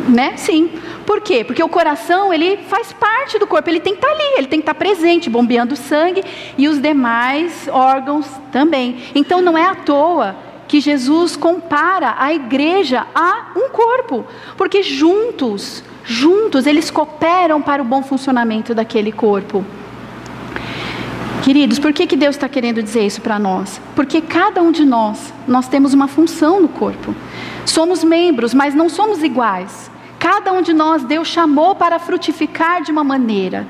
Né? 0.09 0.35
Sim. 0.37 0.69
Por 1.05 1.21
quê? 1.21 1.43
Porque 1.43 1.61
o 1.61 1.69
coração, 1.69 2.33
ele 2.33 2.57
faz 2.69 2.93
parte 2.93 3.37
do 3.37 3.45
corpo, 3.45 3.69
ele 3.69 3.79
tem 3.79 3.93
que 3.93 3.99
estar 3.99 4.07
tá 4.07 4.13
ali, 4.13 4.37
ele 4.37 4.47
tem 4.47 4.59
que 4.59 4.63
estar 4.63 4.73
tá 4.73 4.79
presente, 4.79 5.29
bombeando 5.29 5.75
sangue 5.75 6.23
e 6.57 6.67
os 6.67 6.79
demais 6.79 7.67
órgãos 7.71 8.25
também. 8.51 8.97
Então 9.13 9.41
não 9.41 9.57
é 9.57 9.65
à 9.65 9.75
toa 9.75 10.52
que 10.73 10.81
Jesus 10.81 11.35
compara 11.35 12.15
a 12.17 12.33
igreja 12.33 13.05
a 13.13 13.51
um 13.55 13.69
corpo, 13.69 14.25
porque 14.57 14.81
juntos, 14.81 15.83
juntos 16.03 16.65
eles 16.65 16.89
cooperam 16.89 17.61
para 17.61 17.79
o 17.79 17.85
bom 17.85 18.01
funcionamento 18.01 18.73
daquele 18.73 19.11
corpo. 19.11 19.63
Queridos, 21.43 21.77
por 21.77 21.93
que, 21.93 22.07
que 22.07 22.15
Deus 22.15 22.35
está 22.35 22.49
querendo 22.49 22.81
dizer 22.81 23.05
isso 23.05 23.21
para 23.21 23.37
nós? 23.37 23.79
Porque 23.95 24.19
cada 24.19 24.63
um 24.63 24.71
de 24.71 24.83
nós, 24.83 25.31
nós 25.47 25.67
temos 25.67 25.93
uma 25.93 26.07
função 26.07 26.59
no 26.59 26.67
corpo. 26.67 27.13
Somos 27.67 28.03
membros, 28.03 28.51
mas 28.51 28.73
não 28.73 28.89
somos 28.89 29.21
iguais. 29.21 29.91
Cada 30.17 30.51
um 30.51 30.63
de 30.63 30.73
nós, 30.73 31.03
Deus 31.03 31.27
chamou 31.27 31.75
para 31.75 31.99
frutificar 31.99 32.81
de 32.81 32.91
uma 32.91 33.03
maneira. 33.03 33.67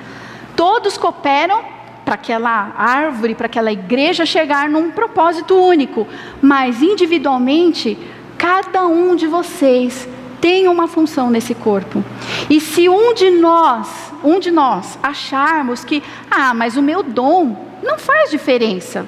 Todos 0.55 0.97
cooperam 0.97 1.72
para 2.13 2.21
aquela 2.21 2.73
árvore, 2.77 3.33
para 3.33 3.47
aquela 3.47 3.71
igreja 3.71 4.23
chegar 4.23 4.69
num 4.69 4.91
propósito 4.91 5.55
único, 5.55 6.07
mas 6.39 6.81
individualmente, 6.81 7.97
cada 8.37 8.85
um 8.85 9.15
de 9.15 9.25
vocês 9.25 10.07
tem 10.39 10.67
uma 10.67 10.87
função 10.87 11.31
nesse 11.31 11.55
corpo. 11.55 12.03
E 12.49 12.61
se 12.61 12.87
um 12.87 13.15
de 13.15 13.31
nós, 13.31 14.13
um 14.23 14.39
de 14.39 14.51
nós 14.51 14.99
acharmos 15.01 15.83
que, 15.83 16.03
ah, 16.29 16.53
mas 16.53 16.77
o 16.77 16.83
meu 16.83 17.01
dom 17.01 17.57
não 17.81 17.97
faz 17.97 18.29
diferença. 18.29 19.07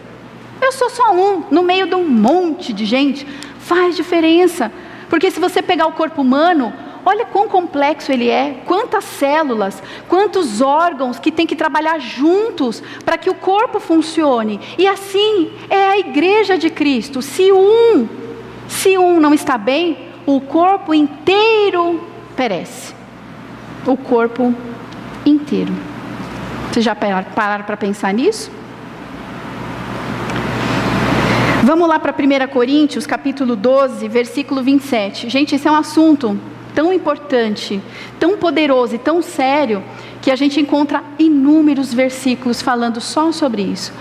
Eu 0.60 0.72
sou 0.72 0.89
só 0.89 1.13
um 1.13 1.44
no 1.52 1.62
meio 1.62 1.86
de 1.86 1.94
um 1.94 2.08
monte 2.08 2.74
de 2.74 2.86
gente, 2.86 3.28
faz 3.60 3.96
diferença. 3.96 4.72
Porque 5.10 5.30
se 5.30 5.39
você 5.39 5.62
pegar 5.62 5.86
o 5.86 5.91
corpo 5.91 6.24
humano, 6.24 6.74
Olha 7.08 7.24
quão 7.24 7.48
complexo 7.48 8.12
ele 8.12 8.30
é, 8.30 8.62
quantas 8.65 9.04
células, 9.04 9.82
quantos 10.10 10.60
órgãos 10.60 11.20
que 11.20 11.32
tem 11.32 11.46
que 11.46 11.56
trabalhar 11.56 12.00
juntos 12.00 12.82
para 13.06 13.15
que 13.15 13.30
o 13.30 13.36
corpo 13.36 13.80
funcione. 13.80 14.60
E 14.76 14.88
assim 14.88 15.52
é 15.70 15.86
a 15.86 16.00
igreja 16.00 16.58
de 16.58 16.72
Cristo. 16.72 17.22
Se 17.22 17.52
um, 17.52 18.08
se 18.68 18.98
um 18.98 19.20
não 19.20 19.36
está 19.36 19.56
bem, 19.56 20.10
o 20.26 20.41
corpo 20.41 20.96
inteiro 20.96 22.02
perece. 22.36 22.96
O 23.86 23.96
corpo 23.96 24.52
inteiro. 25.24 25.74
Vocês 26.72 26.84
já 26.84 26.96
pararam 26.96 27.65
para 27.65 27.78
pensar 27.78 28.12
nisso? 28.15 28.50
Vamos 31.63 31.88
lá 31.88 32.00
para 32.00 32.12
1 32.12 32.48
Coríntios, 32.52 33.06
capítulo 33.06 33.56
12, 33.56 34.08
versículo 34.08 34.63
27. 34.63 35.30
Gente, 35.30 35.54
esse 35.54 35.68
é 35.68 35.72
um 35.72 35.76
assunto 35.76 36.39
tão 36.76 36.92
importante, 36.94 37.82
tão 38.20 38.38
poderoso 38.38 38.94
e 38.94 39.00
tão 39.00 39.22
sério, 39.22 39.82
que 40.22 40.30
a 40.30 40.36
gente 40.36 40.60
encontra 40.60 41.04
inúmeros 41.18 41.94
versículos 41.94 42.62
falando 42.62 43.00
só 43.00 43.32
sobre 43.32 43.62
isso. 43.62 43.94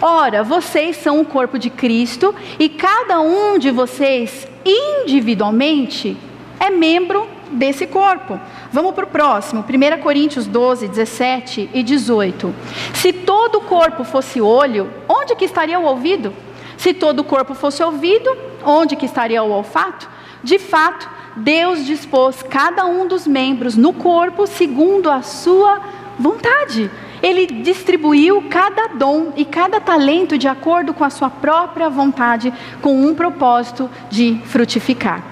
Ora, 0.00 0.42
vocês 0.42 0.96
são 0.96 1.20
o 1.20 1.24
corpo 1.26 1.58
de 1.58 1.68
Cristo 1.68 2.34
e 2.58 2.68
cada 2.68 3.20
um 3.20 3.58
de 3.58 3.70
vocês, 3.70 4.48
individualmente, 4.64 6.16
é 6.58 6.70
membro 6.70 7.26
desse 7.50 7.86
corpo. 7.86 8.40
Vamos 8.72 8.94
para 8.94 9.04
o 9.04 9.08
próximo, 9.08 9.64
1 9.68 10.00
Coríntios 10.00 10.46
12, 10.46 10.88
17 10.88 11.70
e 11.74 11.82
18. 11.82 12.54
Se 12.94 13.12
todo 13.12 13.58
o 13.58 13.60
corpo 13.62 14.04
fosse 14.04 14.40
olho, 14.40 14.88
onde 15.08 15.34
que 15.34 15.44
estaria 15.44 15.78
o 15.78 15.84
ouvido? 15.84 16.32
Se 16.76 16.94
todo 16.94 17.20
o 17.20 17.24
corpo 17.24 17.52
fosse 17.54 17.82
ouvido, 17.82 18.34
onde 18.64 18.96
que 18.96 19.04
estaria 19.04 19.42
o 19.42 19.50
olfato? 19.50 20.08
De 20.42 20.58
fato, 20.58 21.08
Deus 21.36 21.84
dispôs 21.86 22.42
cada 22.42 22.86
um 22.86 23.06
dos 23.06 23.26
membros 23.26 23.76
no 23.76 23.92
corpo 23.92 24.46
segundo 24.46 25.10
a 25.10 25.22
sua 25.22 25.80
vontade. 26.18 26.90
Ele 27.22 27.46
distribuiu 27.46 28.44
cada 28.48 28.88
dom 28.88 29.32
e 29.36 29.44
cada 29.44 29.80
talento 29.80 30.38
de 30.38 30.48
acordo 30.48 30.94
com 30.94 31.04
a 31.04 31.10
sua 31.10 31.30
própria 31.30 31.88
vontade, 31.88 32.52
com 32.80 32.94
um 33.00 33.14
propósito 33.14 33.90
de 34.08 34.40
frutificar. 34.46 35.22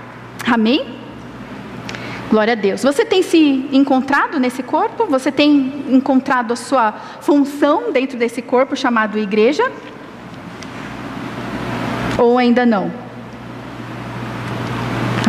Amém? 0.46 0.98
Glória 2.30 2.52
a 2.52 2.56
Deus. 2.56 2.82
Você 2.82 3.06
tem 3.06 3.22
se 3.22 3.68
encontrado 3.72 4.38
nesse 4.38 4.62
corpo? 4.62 5.06
Você 5.06 5.32
tem 5.32 5.84
encontrado 5.88 6.52
a 6.52 6.56
sua 6.56 6.92
função 7.22 7.90
dentro 7.90 8.18
desse 8.18 8.42
corpo 8.42 8.76
chamado 8.76 9.18
igreja? 9.18 9.72
Ou 12.18 12.36
ainda 12.36 12.66
não? 12.66 13.07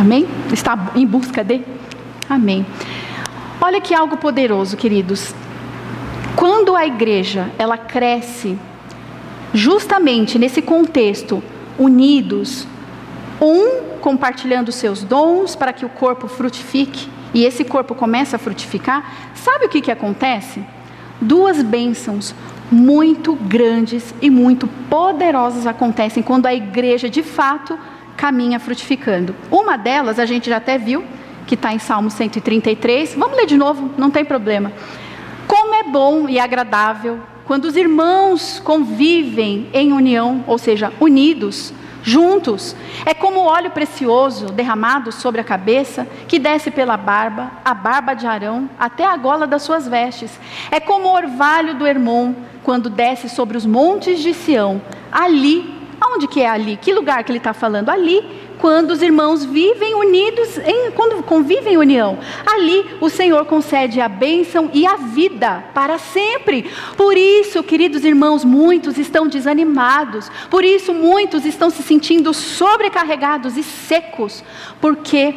Amém? 0.00 0.26
Está 0.50 0.92
em 0.96 1.06
busca 1.06 1.44
de? 1.44 1.60
Amém. 2.26 2.64
Olha 3.60 3.82
que 3.82 3.92
algo 3.92 4.16
poderoso, 4.16 4.74
queridos. 4.74 5.34
Quando 6.34 6.74
a 6.74 6.86
igreja, 6.86 7.50
ela 7.58 7.76
cresce 7.76 8.58
justamente 9.52 10.38
nesse 10.38 10.62
contexto, 10.62 11.42
unidos, 11.78 12.66
um 13.42 13.98
compartilhando 14.00 14.72
seus 14.72 15.04
dons 15.04 15.54
para 15.54 15.70
que 15.70 15.84
o 15.84 15.90
corpo 15.90 16.28
frutifique, 16.28 17.06
e 17.34 17.44
esse 17.44 17.62
corpo 17.62 17.94
começa 17.94 18.36
a 18.36 18.38
frutificar, 18.38 19.32
sabe 19.34 19.66
o 19.66 19.68
que, 19.68 19.82
que 19.82 19.90
acontece? 19.90 20.64
Duas 21.20 21.62
bênçãos 21.62 22.34
muito 22.72 23.34
grandes 23.34 24.14
e 24.22 24.30
muito 24.30 24.66
poderosas 24.88 25.66
acontecem 25.66 26.22
quando 26.22 26.46
a 26.46 26.54
igreja 26.54 27.10
de 27.10 27.22
fato 27.22 27.78
caminha 28.20 28.60
frutificando. 28.60 29.34
Uma 29.50 29.78
delas 29.78 30.18
a 30.18 30.26
gente 30.26 30.50
já 30.50 30.58
até 30.58 30.76
viu, 30.76 31.02
que 31.46 31.54
está 31.54 31.72
em 31.72 31.78
Salmo 31.78 32.10
133. 32.10 33.14
Vamos 33.14 33.34
ler 33.34 33.46
de 33.46 33.56
novo, 33.56 33.92
não 33.96 34.10
tem 34.10 34.26
problema. 34.26 34.70
Como 35.48 35.74
é 35.74 35.84
bom 35.84 36.28
e 36.28 36.38
agradável 36.38 37.18
quando 37.46 37.64
os 37.64 37.76
irmãos 37.76 38.60
convivem 38.62 39.70
em 39.72 39.94
união, 39.94 40.44
ou 40.46 40.58
seja, 40.58 40.92
unidos, 41.00 41.72
juntos. 42.02 42.76
É 43.06 43.14
como 43.14 43.40
óleo 43.40 43.70
precioso 43.70 44.48
derramado 44.48 45.10
sobre 45.10 45.40
a 45.40 45.44
cabeça, 45.44 46.06
que 46.28 46.38
desce 46.38 46.70
pela 46.70 46.98
barba, 46.98 47.50
a 47.64 47.72
barba 47.72 48.12
de 48.12 48.26
Arão, 48.26 48.68
até 48.78 49.06
a 49.06 49.16
gola 49.16 49.46
das 49.46 49.62
suas 49.62 49.88
vestes. 49.88 50.38
É 50.70 50.78
como 50.78 51.08
o 51.08 51.14
orvalho 51.14 51.74
do 51.74 51.86
Hermon, 51.86 52.34
quando 52.62 52.90
desce 52.90 53.30
sobre 53.30 53.56
os 53.56 53.64
montes 53.64 54.20
de 54.20 54.34
Sião. 54.34 54.82
Ali 55.10 55.79
Aonde 56.00 56.26
que 56.26 56.40
é 56.40 56.48
ali? 56.48 56.76
Que 56.76 56.92
lugar 56.92 57.22
que 57.22 57.30
ele 57.30 57.38
está 57.38 57.52
falando? 57.52 57.90
Ali, 57.90 58.24
quando 58.58 58.90
os 58.90 59.02
irmãos 59.02 59.44
vivem 59.44 59.94
unidos, 59.94 60.58
em, 60.58 60.90
quando 60.92 61.22
convivem 61.22 61.74
em 61.74 61.76
união. 61.76 62.18
Ali 62.46 62.84
o 63.00 63.08
Senhor 63.08 63.44
concede 63.46 64.00
a 64.00 64.08
bênção 64.08 64.70
e 64.72 64.86
a 64.86 64.96
vida 64.96 65.64
para 65.74 65.98
sempre. 65.98 66.70
Por 66.96 67.16
isso, 67.16 67.62
queridos 67.62 68.04
irmãos, 68.04 68.44
muitos 68.44 68.98
estão 68.98 69.26
desanimados. 69.26 70.30
Por 70.48 70.64
isso, 70.64 70.94
muitos 70.94 71.44
estão 71.44 71.70
se 71.70 71.82
sentindo 71.82 72.32
sobrecarregados 72.32 73.56
e 73.56 73.62
secos. 73.62 74.44
Porque 74.80 75.34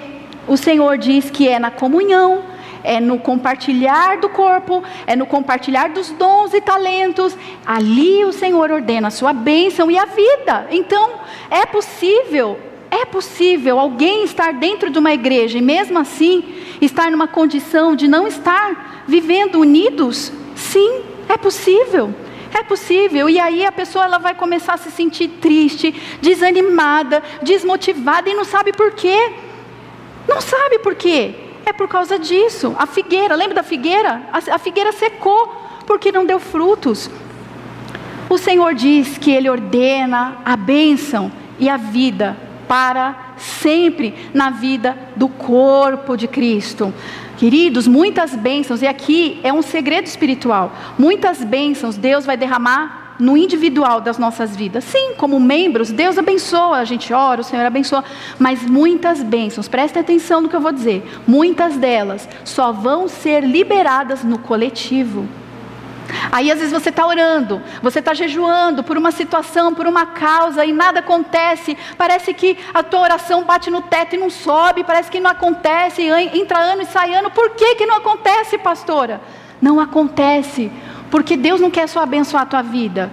o 0.47 0.57
Senhor 0.57 0.97
diz 0.97 1.29
que 1.29 1.47
é 1.47 1.59
na 1.59 1.71
comunhão, 1.71 2.52
é 2.83 2.99
no 2.99 3.17
compartilhar 3.17 4.17
do 4.17 4.29
corpo, 4.29 4.83
é 5.07 5.15
no 5.15 5.25
compartilhar 5.25 5.89
dos 5.89 6.09
dons 6.11 6.53
e 6.53 6.61
talentos. 6.61 7.35
Ali 7.65 8.25
o 8.25 8.33
Senhor 8.33 8.71
ordena 8.71 9.07
a 9.07 9.11
sua 9.11 9.33
bênção 9.33 9.89
e 9.89 9.97
a 9.97 10.05
vida. 10.05 10.67
Então, 10.71 11.11
é 11.49 11.65
possível, 11.65 12.59
é 12.91 13.05
possível 13.05 13.79
alguém 13.79 14.23
estar 14.23 14.53
dentro 14.53 14.89
de 14.89 14.99
uma 14.99 15.13
igreja 15.13 15.57
e 15.57 15.61
mesmo 15.61 15.97
assim 15.97 16.43
estar 16.81 17.09
numa 17.09 17.27
condição 17.27 17.95
de 17.95 18.07
não 18.07 18.27
estar 18.27 19.03
vivendo 19.07 19.59
unidos? 19.59 20.31
Sim, 20.55 21.01
é 21.29 21.37
possível. 21.37 22.13
É 22.53 22.61
possível. 22.61 23.27
E 23.29 23.39
aí 23.39 23.65
a 23.65 23.71
pessoa 23.71 24.05
ela 24.05 24.19
vai 24.19 24.35
começar 24.35 24.75
a 24.75 24.77
se 24.77 24.91
sentir 24.91 25.27
triste, 25.27 25.93
desanimada, 26.21 27.23
desmotivada 27.41 28.29
e 28.29 28.35
não 28.35 28.43
sabe 28.43 28.71
por 28.71 28.91
quê. 28.91 29.33
Não 30.27 30.39
sabe 30.39 30.79
por 30.79 30.93
quê. 30.93 31.33
É 31.65 31.73
por 31.73 31.87
causa 31.87 32.19
disso. 32.19 32.75
A 32.77 32.85
figueira, 32.85 33.35
lembra 33.35 33.55
da 33.55 33.63
figueira? 33.63 34.23
A, 34.31 34.55
a 34.55 34.59
figueira 34.59 34.91
secou 34.91 35.55
porque 35.85 36.11
não 36.11 36.25
deu 36.25 36.39
frutos. 36.39 37.09
O 38.29 38.37
Senhor 38.37 38.73
diz 38.73 39.17
que 39.17 39.31
Ele 39.31 39.49
ordena 39.49 40.37
a 40.43 40.55
bênção 40.55 41.31
e 41.59 41.69
a 41.69 41.77
vida 41.77 42.37
para 42.67 43.33
sempre 43.37 44.29
na 44.33 44.49
vida 44.49 44.97
do 45.15 45.27
corpo 45.27 46.15
de 46.15 46.27
Cristo. 46.27 46.93
Queridos, 47.37 47.87
muitas 47.87 48.35
bênçãos, 48.35 48.81
e 48.81 48.87
aqui 48.87 49.39
é 49.43 49.51
um 49.51 49.61
segredo 49.61 50.07
espiritual. 50.07 50.71
Muitas 50.97 51.43
bênçãos 51.43 51.97
Deus 51.97 52.25
vai 52.25 52.37
derramar 52.37 53.02
no 53.19 53.37
individual 53.37 54.01
das 54.01 54.17
nossas 54.17 54.55
vidas. 54.55 54.83
Sim, 54.83 55.13
como 55.17 55.39
membros, 55.39 55.91
Deus 55.91 56.17
abençoa, 56.17 56.77
a 56.77 56.85
gente 56.85 57.13
ora, 57.13 57.41
o 57.41 57.43
Senhor 57.43 57.65
abençoa, 57.65 58.03
mas 58.39 58.63
muitas 58.63 59.21
bênçãos, 59.21 59.67
prestem 59.67 60.01
atenção 60.01 60.41
no 60.41 60.49
que 60.49 60.55
eu 60.55 60.61
vou 60.61 60.71
dizer, 60.71 61.03
muitas 61.27 61.77
delas 61.77 62.27
só 62.43 62.71
vão 62.71 63.07
ser 63.07 63.43
liberadas 63.43 64.23
no 64.23 64.37
coletivo. 64.37 65.27
Aí 66.31 66.51
às 66.51 66.59
vezes 66.59 66.73
você 66.73 66.89
está 66.89 67.05
orando, 67.05 67.61
você 67.81 67.99
está 67.99 68.13
jejuando 68.13 68.83
por 68.83 68.97
uma 68.97 69.11
situação, 69.11 69.73
por 69.73 69.87
uma 69.87 70.05
causa 70.05 70.65
e 70.65 70.73
nada 70.73 70.99
acontece. 70.99 71.77
Parece 71.97 72.33
que 72.33 72.57
a 72.73 72.83
tua 72.83 73.01
oração 73.01 73.43
bate 73.43 73.69
no 73.69 73.81
teto 73.81 74.15
e 74.15 74.19
não 74.19 74.29
sobe, 74.29 74.83
parece 74.83 75.09
que 75.09 75.19
não 75.19 75.31
acontece, 75.31 76.01
entra 76.33 76.59
ano 76.59 76.81
e 76.81 76.85
sai 76.85 77.13
ano. 77.13 77.31
Por 77.31 77.51
que, 77.51 77.75
que 77.75 77.85
não 77.85 77.97
acontece, 77.97 78.57
pastora? 78.57 79.21
Não 79.61 79.79
acontece, 79.79 80.71
porque 81.13 81.37
Deus 81.37 81.61
não 81.61 81.69
quer 81.69 81.87
só 81.87 81.99
abençoar 81.99 82.41
a 82.41 82.47
tua 82.47 82.63
vida. 82.63 83.11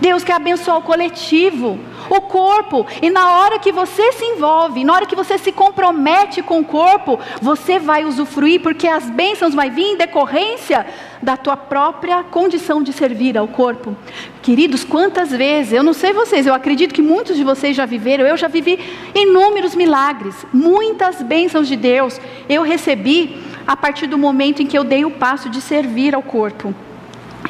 Deus 0.00 0.24
quer 0.24 0.32
abençoar 0.32 0.78
o 0.78 0.82
coletivo, 0.82 1.78
o 2.08 2.22
corpo. 2.22 2.86
E 3.02 3.10
na 3.10 3.32
hora 3.32 3.58
que 3.58 3.70
você 3.70 4.12
se 4.12 4.24
envolve, 4.24 4.82
na 4.82 4.94
hora 4.94 5.04
que 5.04 5.14
você 5.14 5.36
se 5.36 5.52
compromete 5.52 6.40
com 6.40 6.60
o 6.60 6.64
corpo, 6.64 7.20
você 7.42 7.78
vai 7.78 8.06
usufruir, 8.06 8.62
porque 8.62 8.88
as 8.88 9.10
bênçãos 9.10 9.52
vão 9.52 9.70
vir 9.70 9.88
em 9.88 9.96
decorrência 9.98 10.86
da 11.22 11.36
tua 11.36 11.54
própria 11.54 12.24
condição 12.24 12.82
de 12.82 12.94
servir 12.94 13.36
ao 13.36 13.46
corpo. 13.46 13.94
Queridos, 14.40 14.82
quantas 14.82 15.30
vezes, 15.30 15.74
eu 15.74 15.82
não 15.82 15.92
sei 15.92 16.14
vocês, 16.14 16.46
eu 16.46 16.54
acredito 16.54 16.94
que 16.94 17.02
muitos 17.02 17.36
de 17.36 17.44
vocês 17.44 17.76
já 17.76 17.84
viveram, 17.84 18.24
eu 18.24 18.38
já 18.38 18.48
vivi 18.48 18.80
inúmeros 19.14 19.74
milagres, 19.74 20.46
muitas 20.50 21.20
bênçãos 21.20 21.68
de 21.68 21.76
Deus 21.76 22.18
eu 22.48 22.62
recebi 22.62 23.36
a 23.66 23.76
partir 23.76 24.06
do 24.06 24.16
momento 24.16 24.62
em 24.62 24.66
que 24.66 24.78
eu 24.78 24.82
dei 24.82 25.04
o 25.04 25.10
passo 25.10 25.50
de 25.50 25.60
servir 25.60 26.14
ao 26.14 26.22
corpo. 26.22 26.74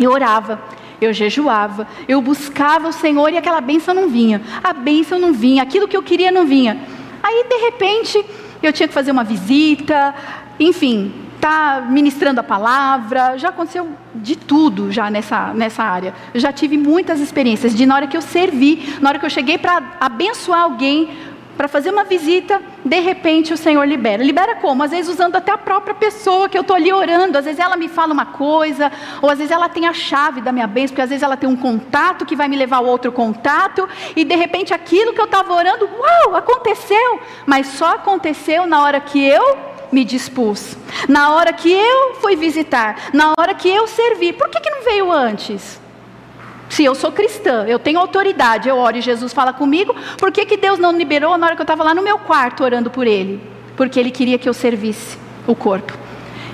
Eu 0.01 0.11
orava 0.11 0.61
eu 1.01 1.13
jejuava, 1.13 1.87
eu 2.09 2.21
buscava 2.21 2.89
o 2.89 2.93
Senhor 2.93 3.33
e 3.33 3.39
aquela 3.39 3.61
bênção 3.61 3.95
não 3.95 4.09
vinha. 4.09 4.43
A 4.63 4.73
bênção 4.73 5.19
não 5.19 5.33
vinha, 5.33 5.63
aquilo 5.63 5.87
que 5.87 5.97
eu 5.97 6.03
queria 6.03 6.31
não 6.31 6.45
vinha. 6.45 6.77
Aí, 7.23 7.45
de 7.49 7.57
repente, 7.57 8.25
eu 8.63 8.73
tinha 8.73 8.89
que 8.89 8.95
fazer 8.95 9.11
uma 9.11 9.25
visita, 9.25 10.15
enfim, 10.59 11.13
tá 11.41 11.87
ministrando 11.89 12.41
a 12.41 12.43
palavra, 12.43 13.39
já 13.39 13.51
aconteceu 13.51 13.89
de 14.15 14.35
tudo 14.35 14.91
já 14.91 15.09
nessa, 15.09 15.53
nessa 15.55 15.85
área. 15.85 16.13
Eu 16.35 16.41
já 16.41 16.53
tive 16.53 16.77
muitas 16.77 17.21
experiências 17.21 17.75
de 17.75 17.87
na 17.87 17.95
hora 17.95 18.07
que 18.07 18.17
eu 18.17 18.23
servi, 18.23 18.97
na 19.01 19.09
hora 19.09 19.19
que 19.19 19.27
eu 19.27 19.31
cheguei 19.31 19.57
para 19.57 19.97
abençoar 20.01 20.63
alguém, 20.63 21.11
para 21.59 21.66
fazer 21.66 21.90
uma 21.90 22.05
visita, 22.05 22.62
de 22.85 23.01
repente 23.01 23.53
o 23.53 23.57
Senhor 23.57 23.85
libera. 23.85 24.23
Libera 24.23 24.55
como? 24.55 24.85
Às 24.85 24.92
vezes 24.92 25.12
usando 25.12 25.35
até 25.35 25.51
a 25.51 25.59
própria 25.59 25.92
pessoa 25.92 26.49
que 26.49 26.57
eu 26.57 26.61
estou 26.61 26.77
ali 26.77 26.92
orando. 26.92 27.37
Às 27.37 27.47
vezes 27.47 27.59
ela 27.59 27.77
me 27.77 27.88
fala 27.88 28.12
uma 28.12 28.27
coisa, 28.27 28.92
ou 29.21 29.29
às 29.29 29.38
vezes 29.38 29.51
ela 29.51 29.68
tem 29.68 29.85
a 29.85 29.92
chave 29.92 30.40
da 30.40 30.53
minha 30.53 30.68
bênção, 30.68 30.90
porque 30.90 31.03
às 31.03 31.11
vezes 31.11 31.25
ela 31.25 31.37
tem 31.37 31.49
um 31.49 31.57
contato 31.57 32.25
que 32.25 32.37
vai 32.37 32.47
me 32.47 32.57
levar 32.57 32.77
ao 32.77 32.87
outro 32.87 33.11
contato, 33.11 33.88
e 34.14 34.25
de 34.25 34.37
repente 34.37 34.73
aquilo 34.73 35.12
que 35.12 35.21
eu 35.21 35.25
estava 35.25 35.53
orando, 35.53 35.90
uau, 35.99 36.37
aconteceu. 36.37 37.21
Mas 37.44 37.66
só 37.66 37.94
aconteceu 37.97 38.64
na 38.64 38.81
hora 38.81 39.01
que 39.01 39.21
eu 39.27 39.59
me 39.90 40.05
dispus, 40.05 40.77
na 41.09 41.35
hora 41.35 41.53
que 41.53 41.73
eu 41.73 42.14
fui 42.21 42.37
visitar, 42.37 43.11
na 43.12 43.35
hora 43.37 43.53
que 43.53 43.68
eu 43.68 43.88
servi. 43.88 44.33
Por 44.33 44.49
que, 44.49 44.61
que 44.61 44.71
não 44.71 44.85
veio 44.85 45.11
antes? 45.11 45.81
Se 46.69 46.85
eu 46.85 46.95
sou 46.95 47.11
cristã, 47.11 47.65
eu 47.67 47.79
tenho 47.79 47.99
autoridade, 47.99 48.69
eu 48.69 48.77
oro 48.77 48.99
e 48.99 49.01
Jesus 49.01 49.33
fala 49.33 49.53
comigo, 49.53 49.95
por 50.19 50.31
que, 50.31 50.45
que 50.45 50.57
Deus 50.57 50.79
não 50.79 50.97
liberou 50.97 51.37
na 51.39 51.47
hora 51.47 51.57
que 51.57 51.63
eu 51.63 51.65
estava 51.65 51.83
lá 51.83 51.95
no 51.95 52.03
meu 52.03 52.19
quarto 52.19 52.63
orando 52.63 52.91
por 52.91 53.07
Ele? 53.07 53.41
Porque 53.77 53.99
Ele 53.99 54.11
queria 54.11 54.39
que 54.39 54.49
eu 54.49 54.55
servisse 54.55 55.19
o 55.47 55.55
corpo. 55.55 55.97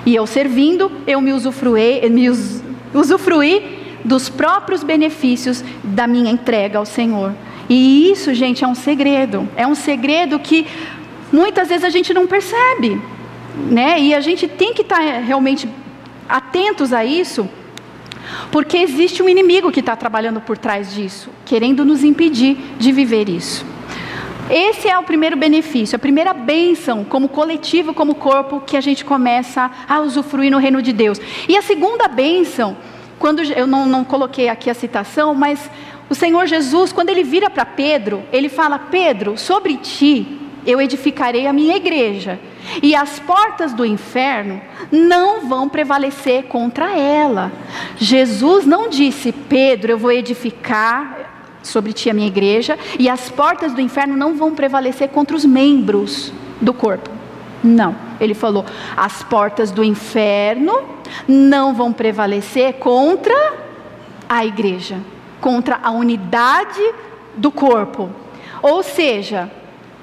E 0.05 0.15
eu 0.15 0.25
servindo, 0.25 0.91
eu 1.05 1.19
me 1.19 1.33
usufruí, 1.33 2.07
me 2.09 2.29
usufruí 2.93 3.97
dos 4.05 4.29
próprios 4.29 4.83
benefícios 4.83 5.63
da 5.83 6.07
minha 6.07 6.31
entrega 6.31 6.77
ao 6.77 6.85
Senhor. 6.85 7.33
E 7.67 8.11
isso, 8.11 8.33
gente, 8.33 8.63
é 8.63 8.67
um 8.67 8.75
segredo. 8.75 9.49
É 9.55 9.65
um 9.65 9.73
segredo 9.73 10.37
que 10.39 10.67
muitas 11.31 11.67
vezes 11.67 11.83
a 11.83 11.89
gente 11.89 12.13
não 12.13 12.27
percebe. 12.27 13.01
Né? 13.69 13.99
E 13.99 14.13
a 14.13 14.21
gente 14.21 14.47
tem 14.47 14.73
que 14.73 14.81
estar 14.81 14.97
tá 14.97 15.19
realmente 15.19 15.67
atentos 16.29 16.93
a 16.93 17.03
isso 17.03 17.49
porque 18.51 18.77
existe 18.77 19.21
um 19.21 19.29
inimigo 19.29 19.71
que 19.71 19.79
está 19.79 19.95
trabalhando 19.95 20.41
por 20.41 20.57
trás 20.57 20.93
disso, 20.93 21.29
querendo 21.45 21.85
nos 21.85 22.03
impedir 22.03 22.57
de 22.77 22.91
viver 22.91 23.29
isso. 23.29 23.65
Esse 24.49 24.87
é 24.87 24.97
o 24.97 25.03
primeiro 25.03 25.35
benefício, 25.35 25.95
a 25.95 25.99
primeira 25.99 26.31
bênção, 26.31 27.03
como 27.03 27.27
coletivo, 27.27 27.93
como 27.93 28.13
corpo, 28.13 28.61
que 28.61 28.77
a 28.77 28.81
gente 28.81 29.03
começa 29.03 29.71
a 29.87 29.99
usufruir 30.01 30.51
no 30.51 30.59
reino 30.59 30.81
de 30.81 30.93
Deus. 30.93 31.19
E 31.49 31.57
a 31.57 31.63
segunda 31.63 32.07
bênção, 32.07 32.77
quando 33.17 33.41
eu 33.41 33.65
não, 33.65 33.87
não 33.87 34.03
coloquei 34.03 34.47
aqui 34.47 34.69
a 34.69 34.75
citação, 34.75 35.33
mas 35.33 35.69
o 36.09 36.13
Senhor 36.13 36.45
Jesus, 36.45 36.91
quando 36.91 37.09
ele 37.09 37.23
vira 37.23 37.49
para 37.49 37.65
Pedro, 37.65 38.23
ele 38.31 38.47
fala: 38.47 38.77
Pedro, 38.77 39.35
sobre 39.35 39.77
ti 39.77 40.44
eu 40.65 40.81
edificarei 40.81 41.47
a 41.47 41.53
minha 41.53 41.75
igreja, 41.75 42.39
e 42.81 42.95
as 42.95 43.19
portas 43.19 43.73
do 43.73 43.85
inferno 43.85 44.59
não 44.91 45.47
vão 45.47 45.69
prevalecer 45.69 46.45
contra 46.45 46.97
ela. 46.97 47.51
Jesus 47.97 48.65
não 48.65 48.89
disse, 48.89 49.31
Pedro, 49.31 49.91
eu 49.91 49.97
vou 49.97 50.11
edificar 50.11 51.31
sobre 51.61 51.93
ti 51.93 52.09
a 52.09 52.13
minha 52.13 52.27
igreja, 52.27 52.77
e 52.97 53.09
as 53.09 53.29
portas 53.29 53.73
do 53.73 53.81
inferno 53.81 54.15
não 54.15 54.35
vão 54.35 54.55
prevalecer 54.55 55.09
contra 55.09 55.35
os 55.35 55.45
membros 55.45 56.31
do 56.61 56.73
corpo. 56.73 57.09
Não, 57.63 57.95
ele 58.19 58.33
falou, 58.33 58.65
as 58.95 59.23
portas 59.23 59.71
do 59.71 59.83
inferno 59.83 60.83
não 61.27 61.73
vão 61.73 61.91
prevalecer 61.91 62.73
contra 62.73 63.53
a 64.27 64.45
igreja, 64.45 64.99
contra 65.41 65.79
a 65.81 65.91
unidade 65.91 66.81
do 67.35 67.51
corpo. 67.51 68.09
Ou 68.61 68.83
seja, 68.83 69.51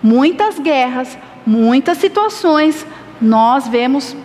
muitas 0.02 0.58
guerras, 0.58 1.16
muitas 1.46 1.98
situações, 1.98 2.86
nós 3.20 3.68
vemos 3.68 4.16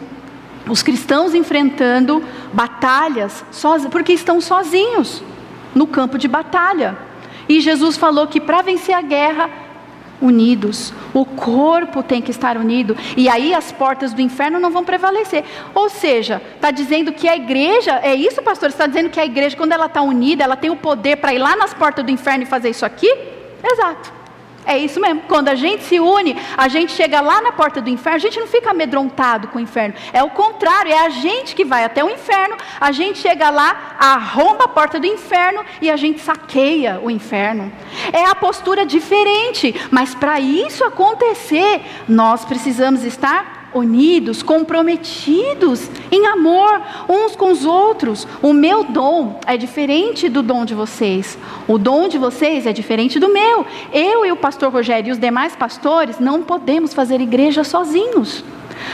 os 0.70 0.84
cristãos 0.84 1.34
enfrentando 1.34 2.24
batalhas 2.52 3.46
porque 3.92 4.14
estão 4.14 4.42
sozinhos 4.42 5.24
no 5.74 5.88
campo 5.88 6.18
de 6.18 6.28
batalha. 6.28 6.98
E 7.48 7.62
Jesus 7.62 7.96
falou 7.96 8.28
que 8.28 8.42
para 8.42 8.62
vencer 8.62 8.94
a 8.94 9.02
guerra, 9.02 9.50
unidos, 10.20 10.92
o 11.14 11.24
corpo 11.24 12.02
tem 12.02 12.22
que 12.22 12.32
estar 12.32 12.58
unido, 12.58 12.98
e 13.16 13.30
aí 13.30 13.54
as 13.54 13.72
portas 13.72 14.14
do 14.14 14.22
inferno 14.22 14.60
não 14.60 14.72
vão 14.72 14.84
prevalecer. 14.84 15.44
Ou 15.74 15.90
seja, 15.90 16.42
está 16.56 16.72
dizendo 16.72 17.14
que 17.14 17.28
a 17.28 17.36
igreja, 17.36 18.00
é 18.04 18.16
isso, 18.16 18.42
pastor? 18.42 18.70
Está 18.70 18.88
dizendo 18.88 19.10
que 19.10 19.20
a 19.20 19.26
igreja, 19.26 19.56
quando 19.56 19.72
ela 19.72 19.86
está 19.86 20.02
unida, 20.02 20.44
ela 20.44 20.56
tem 20.56 20.70
o 20.70 20.76
poder 20.76 21.18
para 21.18 21.34
ir 21.34 21.40
lá 21.40 21.56
nas 21.56 21.74
portas 21.74 22.04
do 22.04 22.12
inferno 22.12 22.44
e 22.44 22.48
fazer 22.48 22.70
isso 22.70 22.86
aqui? 22.86 23.14
Exato. 23.64 24.17
É 24.68 24.78
isso 24.78 25.00
mesmo. 25.00 25.22
Quando 25.30 25.48
a 25.48 25.56
gente 25.56 25.86
se 25.86 25.98
une, 25.98 26.36
a 26.58 26.68
gente 26.68 26.92
chega 26.92 27.22
lá 27.22 27.42
na 27.42 27.54
porta 27.54 27.80
do 27.80 27.90
inferno, 27.90 28.18
a 28.18 28.20
gente 28.20 28.38
não 28.38 28.48
fica 28.48 28.72
amedrontado 28.72 29.48
com 29.48 29.58
o 29.58 29.62
inferno. 29.62 29.96
É 30.12 30.22
o 30.22 30.30
contrário, 30.30 30.92
é 30.92 31.06
a 31.06 31.10
gente 31.10 31.56
que 31.56 31.64
vai 31.64 31.86
até 31.86 32.04
o 32.04 32.10
inferno, 32.10 32.58
a 32.80 32.92
gente 32.92 33.18
chega 33.20 33.50
lá, 33.50 33.96
arromba 33.98 34.66
a 34.66 34.68
porta 34.68 35.00
do 35.00 35.08
inferno 35.08 35.64
e 35.82 35.90
a 35.90 35.96
gente 35.96 36.20
saqueia 36.20 37.00
o 37.02 37.10
inferno. 37.10 37.72
É 38.12 38.26
a 38.26 38.36
postura 38.36 38.86
diferente, 38.86 39.74
mas 39.90 40.14
para 40.14 40.38
isso 40.38 40.84
acontecer, 40.84 41.82
nós 42.06 42.44
precisamos 42.44 43.06
estar 43.06 43.57
unidos, 43.74 44.42
comprometidos 44.42 45.90
em 46.12 46.26
amor 46.28 46.82
uns 47.08 47.36
com 47.36 47.52
os 47.52 47.66
outros. 47.66 48.28
O 48.42 48.54
meu 48.54 48.84
dom 48.84 49.40
é 49.46 49.58
diferente 49.58 50.30
do 50.30 50.42
dom 50.42 50.66
de 50.66 50.74
vocês. 50.74 51.38
O 51.68 51.78
dom 51.78 52.08
de 52.08 52.18
vocês 52.18 52.66
é 52.66 52.74
diferente 52.74 53.20
do 53.20 53.32
meu. 53.32 53.66
Eu 53.94 54.26
e 54.26 54.32
o 54.32 54.38
pastor 54.38 54.72
Rogério 54.72 55.10
e 55.10 55.12
os 55.12 55.20
demais 55.20 55.56
pastores 55.56 56.20
não 56.20 56.44
podemos 56.44 56.94
fazer 56.94 57.22
igreja 57.22 57.64
sozinhos. 57.64 58.44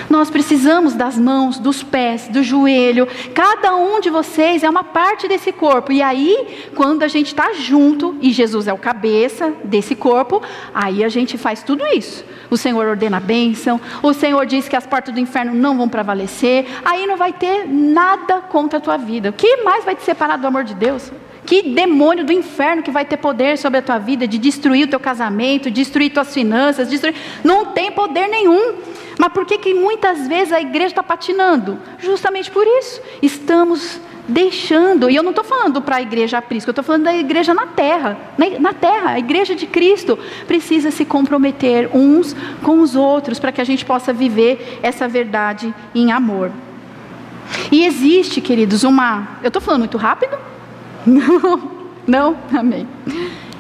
Nós 0.10 0.30
precisamos 0.30 0.94
das 0.94 1.18
mãos, 1.18 1.60
dos 1.60 1.84
pés, 1.84 2.28
do 2.28 2.44
joelho. 2.44 3.08
Cada 3.34 3.76
um 3.76 4.00
de 4.00 4.10
vocês 4.10 4.64
é 4.64 4.70
uma 4.70 4.84
parte 4.84 5.28
desse 5.28 5.52
corpo. 5.52 5.92
E 5.92 6.02
aí, 6.02 6.70
quando 6.76 7.04
a 7.04 7.08
gente 7.08 7.28
está 7.28 7.54
junto 7.54 8.16
e 8.22 8.32
Jesus 8.32 8.68
é 8.68 8.74
o 8.74 8.78
cabeça 8.78 9.54
desse 9.64 9.96
corpo, 9.96 10.42
aí 10.74 11.04
a 11.04 11.10
gente 11.10 11.38
faz 11.38 11.64
tudo 11.64 11.86
isso. 11.88 12.24
O 12.50 12.58
Senhor 12.58 12.86
ordena 12.86 13.18
a 13.18 13.20
bênção, 13.20 13.82
o 14.02 14.14
Senhor 14.14 14.46
diz 14.46 14.68
que 14.68 14.76
as 14.76 14.86
portas 14.86 15.14
do 15.14 15.20
inferno 15.20 15.54
não 15.54 15.76
vão 15.76 15.90
prevalecer, 15.90 16.66
aí 16.86 17.08
não 17.08 17.18
vai 17.18 17.34
ter 17.34 17.68
nada 17.68 18.42
contra 18.42 18.78
a 18.78 18.82
tua 18.82 18.98
vida. 18.98 19.30
O 19.30 19.34
que 19.34 19.58
mais 19.64 19.84
vai 19.84 19.96
te 19.96 20.04
separar 20.04 20.38
do 20.38 20.46
amor 20.46 20.64
de 20.64 20.76
Deus? 20.76 21.12
Que 21.46 21.62
demônio 21.62 22.24
do 22.24 22.32
inferno 22.32 22.84
que 22.84 22.92
vai 22.92 23.06
ter 23.06 23.18
poder 23.18 23.58
sobre 23.58 23.80
a 23.80 23.82
tua 23.82 23.98
vida 23.98 24.28
de 24.28 24.38
destruir 24.38 24.86
o 24.86 24.90
teu 24.90 25.00
casamento, 25.00 25.70
destruir 25.70 26.12
tuas 26.12 26.34
finanças, 26.34 26.90
destruir. 26.90 27.16
Não 27.44 27.66
tem 27.68 27.92
poder 27.92 28.28
nenhum. 28.28 28.76
Mas 29.18 29.32
por 29.32 29.46
que, 29.46 29.58
que 29.58 29.74
muitas 29.74 30.28
vezes 30.28 30.52
a 30.52 30.62
igreja 30.62 30.88
está 30.88 31.04
patinando? 31.04 31.80
Justamente 32.00 32.50
por 32.50 32.66
isso. 32.66 33.02
Estamos 33.22 34.00
deixando, 34.28 35.10
e 35.10 35.16
eu 35.16 35.24
não 35.24 35.32
estou 35.32 35.44
falando 35.44 35.82
para 35.82 35.98
a 35.98 36.02
igreja 36.02 36.38
aprisco, 36.38 36.70
eu 36.70 36.72
estou 36.72 36.84
falando 36.84 37.04
da 37.04 37.14
igreja 37.14 37.54
na 37.54 37.68
terra, 37.68 38.18
na, 38.38 38.50
na, 38.58 38.74
terra, 38.74 39.12
a 39.12 39.20
igreja 39.20 39.54
de 39.54 39.68
Cristo 39.68 40.18
precisa 40.48 40.92
se 40.92 41.04
comprometer 41.04 41.90
uns 41.94 42.34
com 42.64 42.80
os 42.80 42.96
outros 42.96 43.38
para 43.38 43.52
que 43.52 43.60
a 43.60 43.66
gente 43.66 43.84
possa 43.84 44.14
viver 44.14 44.80
essa 44.82 45.08
verdade 45.08 45.74
em 45.94 46.12
amor. 46.12 46.52
E 47.72 47.86
existe, 47.86 48.40
queridos, 48.40 48.84
uma. 48.84 49.40
Eu 49.42 49.50
estou 49.50 49.62
falando 49.62 49.82
muito 49.82 49.98
rápido? 49.98 50.38
Não, 51.06 51.84
não, 52.08 52.38
amém. 52.54 52.88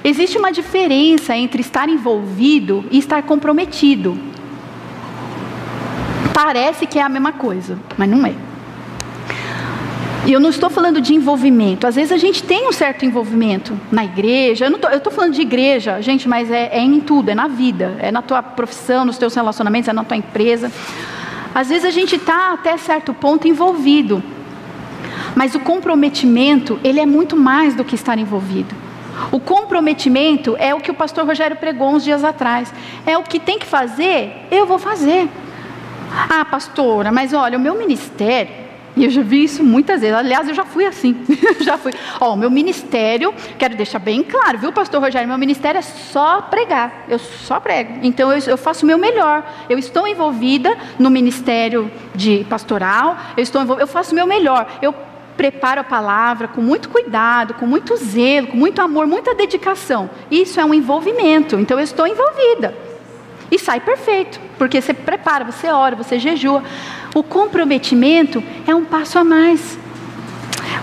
Existe 0.02 0.38
uma 0.38 0.52
diferença 0.52 1.36
entre 1.36 1.62
estar 1.62 1.90
envolvido 1.90 2.86
e 2.90 2.98
estar 2.98 3.24
comprometido. 3.24 4.18
Parece 6.34 6.88
que 6.88 6.98
é 6.98 7.02
a 7.02 7.10
mesma 7.10 7.34
coisa, 7.34 7.78
mas 7.98 8.10
não 8.10 8.26
é. 8.26 8.34
E 10.26 10.32
eu 10.32 10.40
não 10.40 10.50
estou 10.50 10.70
falando 10.70 11.02
de 11.02 11.14
envolvimento. 11.14 11.86
Às 11.86 11.96
vezes 11.96 12.12
a 12.12 12.18
gente 12.18 12.42
tem 12.44 12.68
um 12.68 12.72
certo 12.72 13.04
envolvimento 13.04 13.78
na 13.92 14.06
igreja. 14.06 14.66
Eu 14.66 14.98
estou 14.98 15.12
falando 15.12 15.34
de 15.34 15.42
igreja, 15.42 16.02
gente, 16.02 16.30
mas 16.30 16.50
é, 16.50 16.70
é, 16.72 16.80
em 16.80 17.02
tudo, 17.02 17.30
é 17.30 17.36
na 17.36 17.50
vida, 17.50 17.98
é 18.00 18.10
na 18.10 18.22
tua 18.22 18.42
profissão, 18.42 19.04
nos 19.04 19.18
teus 19.18 19.36
relacionamentos, 19.36 19.90
é 19.90 19.94
na 19.94 20.06
tua 20.06 20.16
empresa. 20.16 20.72
Às 21.54 21.68
vezes 21.68 21.84
a 21.84 21.92
gente 21.92 22.16
está 22.16 22.54
até 22.54 22.78
certo 22.78 23.14
ponto 23.14 23.48
envolvido. 23.48 24.24
Mas 25.36 25.56
o 25.56 25.60
comprometimento, 25.60 26.80
ele 26.84 27.02
é 27.02 27.06
muito 27.06 27.36
mais 27.36 27.76
do 27.76 27.84
que 27.84 27.96
estar 27.96 28.18
envolvido. 28.18 28.74
O 29.30 29.40
comprometimento 29.42 30.56
é 30.58 30.74
o 30.74 30.80
que 30.80 30.90
o 30.90 30.94
pastor 30.94 31.26
Rogério 31.26 31.58
pregou 31.58 31.94
uns 31.94 32.04
dias 32.04 32.24
atrás. 32.24 32.74
É 33.06 33.18
o 33.18 33.24
que 33.24 33.40
tem 33.40 33.60
que 33.60 33.66
fazer, 33.66 34.48
eu 34.50 34.66
vou 34.66 34.80
fazer. 34.80 35.28
Ah, 36.30 36.46
pastora, 36.46 37.12
mas 37.12 37.34
olha, 37.34 37.58
o 37.58 37.62
meu 37.62 37.76
ministério, 37.76 38.64
e 38.96 39.06
eu 39.06 39.10
já 39.10 39.22
vi 39.24 39.44
isso 39.44 39.64
muitas 39.64 40.02
vezes. 40.02 40.16
Aliás, 40.16 40.48
eu 40.48 40.54
já 40.54 40.64
fui 40.64 40.86
assim. 40.86 41.26
já 41.62 41.78
fui. 41.78 41.92
Ó, 42.20 42.34
o 42.34 42.38
meu 42.38 42.52
ministério, 42.52 43.34
quero 43.58 43.76
deixar 43.76 44.00
bem 44.00 44.22
claro, 44.24 44.60
viu, 44.60 44.72
pastor 44.72 45.02
Rogério? 45.02 45.28
Meu 45.28 45.38
ministério 45.38 45.80
é 45.80 45.82
só 45.82 46.42
pregar. 46.42 47.06
Eu 47.10 47.18
só 47.18 47.60
prego. 47.60 48.00
Então 48.04 48.32
eu, 48.32 48.40
eu 48.46 48.58
faço 48.58 48.84
o 48.84 48.88
meu 48.88 48.98
melhor. 48.98 49.44
Eu 49.68 49.80
estou 49.80 50.08
envolvida 50.08 50.78
no 51.00 51.10
ministério 51.10 51.92
de 52.14 52.46
pastoral. 52.48 53.18
Eu 53.36 53.42
estou 53.42 53.64
eu 53.80 53.88
faço 53.88 54.12
o 54.12 54.16
meu 54.16 54.28
melhor. 54.28 54.68
Eu 54.82 54.94
preparo 55.36 55.82
a 55.82 55.84
palavra 55.84 56.48
com 56.48 56.62
muito 56.62 56.90
cuidado, 56.90 57.56
com 57.56 57.66
muito 57.66 57.96
zelo, 57.96 58.48
com 58.48 58.58
muito 58.58 58.80
amor, 58.80 59.08
muita 59.08 59.34
dedicação. 59.34 60.08
Isso 60.30 60.60
é 60.60 60.66
um 60.66 60.74
envolvimento. 60.74 61.60
Então 61.60 61.80
eu 61.80 61.84
estou 61.84 62.06
envolvida. 62.06 62.93
E 63.54 63.60
sai 63.60 63.80
perfeito, 63.80 64.42
porque 64.58 64.82
você 64.82 64.96
prepara, 64.96 65.46
você 65.46 65.68
ora, 65.68 65.96
você 65.96 66.18
jejua. 66.18 66.64
O 67.14 67.22
comprometimento 67.22 68.44
é 68.66 68.74
um 68.74 68.84
passo 68.84 69.20
a 69.20 69.24
mais. 69.24 69.78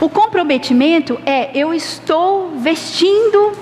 O 0.00 0.09
comprometimento 0.09 1.20
é 1.26 1.50
eu 1.52 1.74
estou 1.74 2.52
vestindo 2.59 3.54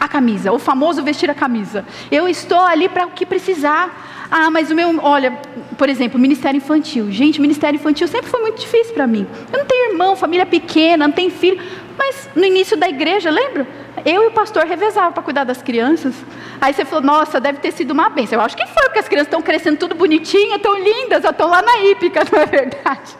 a 0.00 0.08
camisa, 0.08 0.52
o 0.52 0.58
famoso 0.58 1.02
vestir 1.02 1.30
a 1.30 1.34
camisa. 1.34 1.84
Eu 2.10 2.26
estou 2.26 2.60
ali 2.60 2.88
para 2.88 3.06
o 3.06 3.10
que 3.10 3.26
precisar. 3.26 4.26
Ah, 4.30 4.50
mas 4.50 4.70
o 4.70 4.74
meu, 4.74 4.98
olha, 5.02 5.38
por 5.76 5.90
exemplo, 5.90 6.18
ministério 6.18 6.56
infantil. 6.56 7.12
Gente, 7.12 7.38
ministério 7.38 7.76
infantil 7.76 8.08
sempre 8.08 8.30
foi 8.30 8.40
muito 8.40 8.58
difícil 8.58 8.94
para 8.94 9.06
mim. 9.06 9.26
Eu 9.52 9.58
não 9.58 9.66
tenho 9.66 9.92
irmão, 9.92 10.16
família 10.16 10.46
pequena, 10.46 11.06
não 11.06 11.12
tenho 11.12 11.30
filho. 11.30 11.60
Mas 11.96 12.28
no 12.34 12.44
início 12.44 12.76
da 12.76 12.88
igreja, 12.88 13.30
lembra? 13.30 13.66
Eu 14.04 14.24
e 14.24 14.26
o 14.26 14.30
pastor 14.30 14.64
revezavam 14.64 15.12
para 15.12 15.22
cuidar 15.22 15.44
das 15.44 15.62
crianças. 15.62 16.14
Aí 16.60 16.72
você 16.72 16.84
falou, 16.84 17.04
nossa, 17.04 17.40
deve 17.40 17.58
ter 17.58 17.72
sido 17.72 17.92
uma 17.92 18.08
bênção. 18.08 18.38
Eu 18.38 18.44
acho 18.44 18.56
que 18.56 18.66
foi, 18.66 18.84
porque 18.84 18.98
as 18.98 19.08
crianças 19.08 19.28
estão 19.28 19.40
crescendo 19.40 19.78
tudo 19.78 19.94
bonitinhas, 19.94 20.60
tão 20.60 20.78
lindas, 20.78 21.24
estão 21.24 21.48
lá 21.48 21.62
na 21.62 21.78
hípica, 21.78 22.22
não 22.30 22.38
é 22.38 22.46
verdade? 22.46 23.16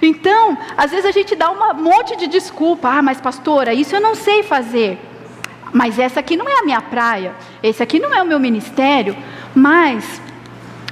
Então, 0.00 0.56
às 0.76 0.90
vezes 0.90 1.04
a 1.04 1.10
gente 1.10 1.34
dá 1.34 1.50
um 1.50 1.74
monte 1.74 2.16
de 2.16 2.26
desculpa. 2.26 2.88
Ah, 2.88 3.02
mas 3.02 3.20
pastora, 3.20 3.74
isso 3.74 3.94
eu 3.94 4.00
não 4.00 4.14
sei 4.14 4.42
fazer. 4.42 4.98
Mas 5.72 5.98
essa 5.98 6.20
aqui 6.20 6.36
não 6.36 6.48
é 6.48 6.60
a 6.60 6.64
minha 6.64 6.80
praia. 6.80 7.34
Esse 7.62 7.82
aqui 7.82 7.98
não 7.98 8.14
é 8.14 8.22
o 8.22 8.26
meu 8.26 8.38
ministério. 8.38 9.16
Mas 9.54 10.20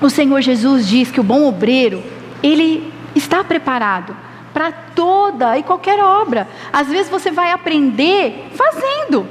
o 0.01 0.11
Senhor 0.11 0.41
Jesus 0.41 0.87
diz 0.89 1.11
que 1.11 1.21
o 1.21 1.25
bom 1.25 1.47
obreiro, 1.47 2.03
ele 2.43 2.93
está 3.15 3.45
preparado 3.45 4.17
para 4.53 4.73
toda 4.73 5.59
e 5.59 5.63
qualquer 5.63 5.99
obra. 6.01 6.49
Às 6.73 6.89
vezes 6.89 7.11
você 7.11 7.31
vai 7.31 7.53
aprender 7.53 8.51
fazendo. 8.55 9.27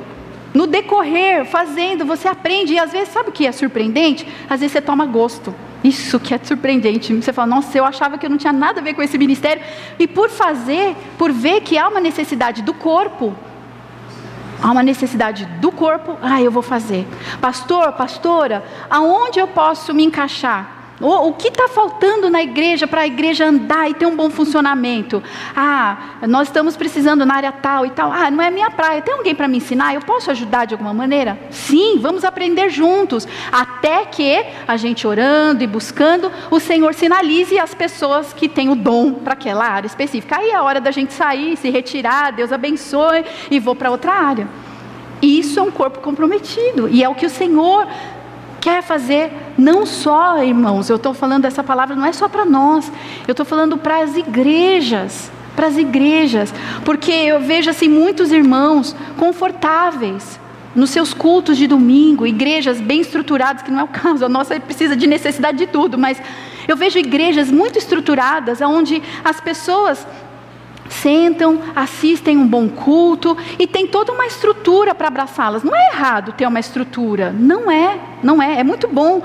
No 0.53 0.65
decorrer, 0.65 1.45
fazendo, 1.45 2.05
você 2.05 2.27
aprende. 2.27 2.73
E 2.73 2.79
às 2.79 2.91
vezes, 2.91 3.09
sabe 3.09 3.29
o 3.29 3.31
que 3.31 3.45
é 3.45 3.51
surpreendente? 3.51 4.27
Às 4.49 4.61
vezes 4.61 4.73
você 4.73 4.81
toma 4.81 5.05
gosto. 5.05 5.53
Isso 5.83 6.19
que 6.19 6.33
é 6.33 6.39
surpreendente. 6.41 7.13
Você 7.13 7.31
fala, 7.31 7.47
nossa, 7.47 7.77
eu 7.77 7.85
achava 7.85 8.17
que 8.17 8.25
eu 8.25 8.29
não 8.29 8.37
tinha 8.37 8.51
nada 8.51 8.81
a 8.81 8.83
ver 8.83 8.93
com 8.93 9.01
esse 9.01 9.17
ministério. 9.17 9.63
E 9.97 10.07
por 10.07 10.29
fazer, 10.29 10.95
por 11.17 11.31
ver 11.31 11.61
que 11.61 11.77
há 11.77 11.87
uma 11.87 11.99
necessidade 11.99 12.61
do 12.61 12.73
corpo, 12.73 13.35
há 14.61 14.71
uma 14.71 14.83
necessidade 14.83 15.45
do 15.61 15.71
corpo, 15.71 16.17
ah, 16.21 16.41
eu 16.41 16.51
vou 16.51 16.63
fazer. 16.63 17.07
Pastor, 17.39 17.93
pastora, 17.93 18.63
aonde 18.89 19.39
eu 19.39 19.47
posso 19.47 19.93
me 19.93 20.03
encaixar? 20.03 20.78
O, 21.01 21.29
o 21.29 21.33
que 21.33 21.47
está 21.47 21.67
faltando 21.69 22.29
na 22.29 22.43
igreja 22.43 22.85
para 22.85 23.01
a 23.01 23.07
igreja 23.07 23.45
andar 23.45 23.89
e 23.89 23.93
ter 23.93 24.05
um 24.05 24.15
bom 24.15 24.29
funcionamento? 24.29 25.23
Ah, 25.55 26.15
nós 26.27 26.49
estamos 26.49 26.75
precisando 26.75 27.25
na 27.25 27.35
área 27.35 27.51
tal 27.51 27.85
e 27.85 27.89
tal. 27.89 28.11
Ah, 28.11 28.29
não 28.29 28.43
é 28.43 28.51
minha 28.51 28.69
praia. 28.69 29.01
Tem 29.01 29.13
alguém 29.13 29.33
para 29.33 29.47
me 29.47 29.57
ensinar? 29.57 29.93
Eu 29.93 30.01
posso 30.01 30.29
ajudar 30.31 30.65
de 30.65 30.73
alguma 30.73 30.93
maneira? 30.93 31.39
Sim, 31.49 31.99
vamos 31.99 32.25
aprender 32.25 32.69
juntos. 32.69 33.27
Até 33.51 34.05
que 34.05 34.45
a 34.67 34.75
gente 34.75 35.07
orando 35.07 35.63
e 35.63 35.67
buscando, 35.67 36.31
o 36.51 36.59
Senhor 36.59 36.93
sinalize 36.93 37.57
as 37.57 37.73
pessoas 37.73 38.33
que 38.33 38.49
têm 38.49 38.69
o 38.69 38.75
dom 38.75 39.13
para 39.13 39.33
aquela 39.33 39.65
área 39.65 39.87
específica. 39.87 40.37
Aí 40.37 40.49
é 40.49 40.55
a 40.55 40.63
hora 40.63 40.81
da 40.81 40.91
gente 40.91 41.13
sair, 41.13 41.55
se 41.55 41.69
retirar, 41.69 42.33
Deus 42.33 42.51
abençoe 42.51 43.23
e 43.49 43.59
vou 43.59 43.75
para 43.75 43.89
outra 43.89 44.11
área. 44.11 44.47
Isso 45.21 45.59
é 45.59 45.63
um 45.63 45.71
corpo 45.71 45.99
comprometido. 45.99 46.87
E 46.89 47.03
é 47.03 47.09
o 47.09 47.15
que 47.15 47.25
o 47.25 47.29
Senhor 47.29 47.87
quer 48.69 48.83
fazer, 48.83 49.31
não 49.57 49.85
só, 49.85 50.43
irmãos, 50.43 50.89
eu 50.89 50.97
estou 50.97 51.13
falando 51.13 51.45
essa 51.45 51.63
palavra, 51.63 51.95
não 51.95 52.05
é 52.05 52.13
só 52.13 52.29
para 52.29 52.45
nós, 52.45 52.91
eu 53.27 53.31
estou 53.31 53.45
falando 53.45 53.77
para 53.77 54.03
as 54.03 54.15
igrejas, 54.15 55.31
para 55.55 55.67
as 55.67 55.77
igrejas, 55.77 56.53
porque 56.85 57.11
eu 57.11 57.39
vejo 57.39 57.69
assim 57.69 57.89
muitos 57.89 58.31
irmãos 58.31 58.95
confortáveis 59.17 60.39
nos 60.75 60.91
seus 60.91 61.15
cultos 61.15 61.57
de 61.57 61.65
domingo, 61.65 62.27
igrejas 62.27 62.79
bem 62.79 63.01
estruturadas, 63.01 63.63
que 63.63 63.71
não 63.71 63.79
é 63.79 63.83
o 63.83 63.87
caso, 63.87 64.23
a 64.23 64.29
nossa 64.29 64.59
precisa 64.59 64.95
de 64.95 65.07
necessidade 65.07 65.57
de 65.57 65.65
tudo, 65.65 65.97
mas 65.97 66.21
eu 66.67 66.77
vejo 66.77 66.99
igrejas 66.99 67.51
muito 67.51 67.79
estruturadas, 67.79 68.61
onde 68.61 69.01
as 69.25 69.41
pessoas 69.41 70.05
sentam, 70.89 71.61
assistem 71.75 72.37
um 72.37 72.45
bom 72.45 72.67
culto 72.67 73.37
e 73.57 73.65
tem 73.65 73.87
toda 73.87 74.11
uma 74.11 74.25
estrutura 74.25 74.93
para 74.93 75.07
abraçá-las. 75.07 75.63
Não 75.63 75.75
é 75.75 75.91
errado 75.93 76.33
ter 76.33 76.47
uma 76.47 76.59
estrutura, 76.59 77.31
não 77.31 77.71
é, 77.71 77.99
não 78.21 78.41
é, 78.41 78.59
é 78.59 78.63
muito 78.63 78.87
bom. 78.87 79.21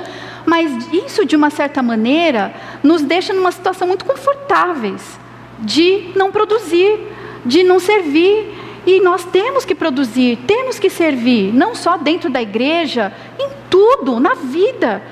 Mas 0.46 0.92
isso, 0.92 1.24
de 1.24 1.34
uma 1.34 1.50
certa 1.50 1.82
maneira, 1.82 2.54
nos 2.82 3.02
deixa 3.02 3.32
numa 3.32 3.50
situação 3.50 3.88
muito 3.88 4.04
confortáveis 4.04 5.18
de 5.58 6.10
não 6.14 6.30
produzir, 6.30 6.98
de 7.44 7.62
não 7.62 7.80
servir. 7.80 8.60
E 8.86 9.00
nós 9.00 9.24
temos 9.24 9.64
que 9.64 9.74
produzir, 9.74 10.36
temos 10.46 10.78
que 10.78 10.90
servir, 10.90 11.54
não 11.54 11.74
só 11.74 11.96
dentro 11.96 12.28
da 12.28 12.42
igreja, 12.42 13.10
em 13.38 13.48
tudo, 13.70 14.20
na 14.20 14.34
vida 14.34 15.02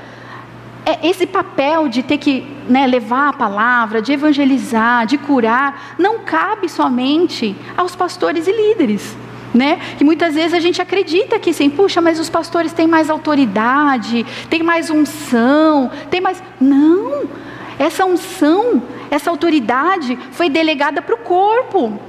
é 0.85 1.07
esse 1.09 1.27
papel 1.27 1.89
de 1.89 2.03
ter 2.03 2.19
que 2.19 2.47
né, 2.69 2.87
levar 2.87 3.29
a 3.29 3.33
palavra, 3.33 4.03
de 4.03 4.13
evangelizar, 4.13 5.07
de 5.07 5.17
curar, 5.17 5.95
não 5.99 6.21
cabe 6.21 6.69
somente 6.69 7.57
aos 7.77 7.95
pastores 7.95 8.47
e 8.47 8.53
líderes. 8.53 9.17
Né? 9.55 9.79
Que 9.99 10.05
muitas 10.05 10.35
vezes 10.35 10.55
a 10.55 10.61
gente 10.61 10.81
acredita 10.81 11.39
que 11.39 11.53
sim, 11.53 11.69
puxa, 11.69 12.01
mas 12.01 12.19
os 12.19 12.31
pastores 12.31 12.73
têm 12.73 12.87
mais 12.87 13.11
autoridade, 13.11 14.25
têm 14.49 14.63
mais 14.63 14.89
unção, 14.89 15.91
tem 16.11 16.21
mais. 16.23 16.43
Não! 16.59 17.25
Essa 17.79 18.07
unção, 18.07 18.83
essa 19.11 19.29
autoridade 19.29 20.19
foi 20.31 20.49
delegada 20.49 21.03
para 21.03 21.15
o 21.15 21.19
corpo. 21.19 22.01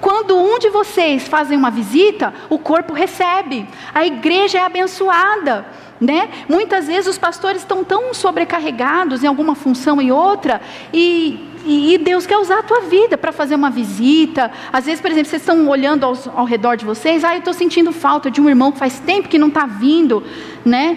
Quando 0.00 0.36
um 0.36 0.58
de 0.58 0.70
vocês 0.70 1.26
fazem 1.26 1.56
uma 1.56 1.70
visita, 1.70 2.32
o 2.48 2.58
corpo 2.58 2.92
recebe, 2.92 3.66
a 3.94 4.04
igreja 4.04 4.58
é 4.58 4.62
abençoada. 4.62 5.66
Né? 6.00 6.28
Muitas 6.48 6.86
vezes 6.86 7.08
os 7.08 7.18
pastores 7.18 7.62
estão 7.62 7.82
tão 7.82 8.14
sobrecarregados 8.14 9.24
em 9.24 9.26
alguma 9.26 9.56
função 9.56 10.00
e 10.00 10.12
outra, 10.12 10.60
e, 10.92 11.44
e, 11.66 11.98
Deus 11.98 12.24
quer 12.24 12.38
usar 12.38 12.60
a 12.60 12.62
tua 12.62 12.82
vida 12.82 13.18
para 13.18 13.32
fazer 13.32 13.56
uma 13.56 13.68
visita. 13.68 14.48
Às 14.72 14.86
vezes, 14.86 15.00
por 15.00 15.10
exemplo, 15.10 15.28
vocês 15.28 15.42
estão 15.42 15.68
olhando 15.68 16.04
ao, 16.04 16.16
ao 16.36 16.44
redor 16.44 16.76
de 16.76 16.84
vocês, 16.84 17.24
ah, 17.24 17.34
eu 17.34 17.40
estou 17.40 17.52
sentindo 17.52 17.90
falta 17.90 18.30
de 18.30 18.40
um 18.40 18.48
irmão 18.48 18.70
que 18.70 18.78
faz 18.78 19.00
tempo 19.00 19.28
que 19.28 19.38
não 19.38 19.48
está 19.48 19.66
vindo, 19.66 20.22
né? 20.64 20.96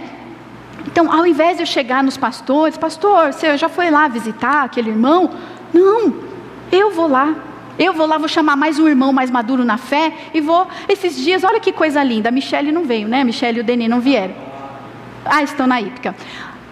Então, 0.86 1.12
ao 1.12 1.26
invés 1.26 1.58
de 1.58 1.64
eu 1.64 1.68
chegar 1.68 2.04
nos 2.04 2.18
pastores, 2.18 2.78
pastor, 2.78 3.34
você 3.34 3.58
já 3.58 3.70
foi 3.70 3.90
lá 3.90 4.08
visitar 4.08 4.64
aquele 4.64 4.90
irmão? 4.90 5.32
Não, 5.74 6.14
eu 6.72 6.92
vou 6.92 7.08
lá. 7.08 7.36
Eu 7.80 7.94
vou 7.94 8.06
lá, 8.06 8.18
vou 8.18 8.28
chamar 8.28 8.56
mais 8.56 8.78
um 8.78 8.88
irmão 8.88 9.12
mais 9.12 9.32
maduro 9.32 9.64
na 9.64 9.78
fé 9.78 10.14
e 10.34 10.42
vou. 10.42 10.68
Esses 10.88 11.16
dias, 11.16 11.44
olha 11.44 11.60
que 11.60 11.72
coisa 11.72 12.04
linda. 12.04 12.30
A 12.30 12.32
Michelle 12.32 12.72
não 12.72 12.84
veio, 12.84 13.08
né? 13.08 13.22
A 13.22 13.24
Michelle 13.24 13.58
e 13.58 13.62
o 13.62 13.64
Denis 13.64 13.90
não 13.90 14.00
vieram. 14.00 14.51
Ah, 15.26 15.44
estão 15.44 15.68
na 15.68 15.80
hípica. 15.82 16.16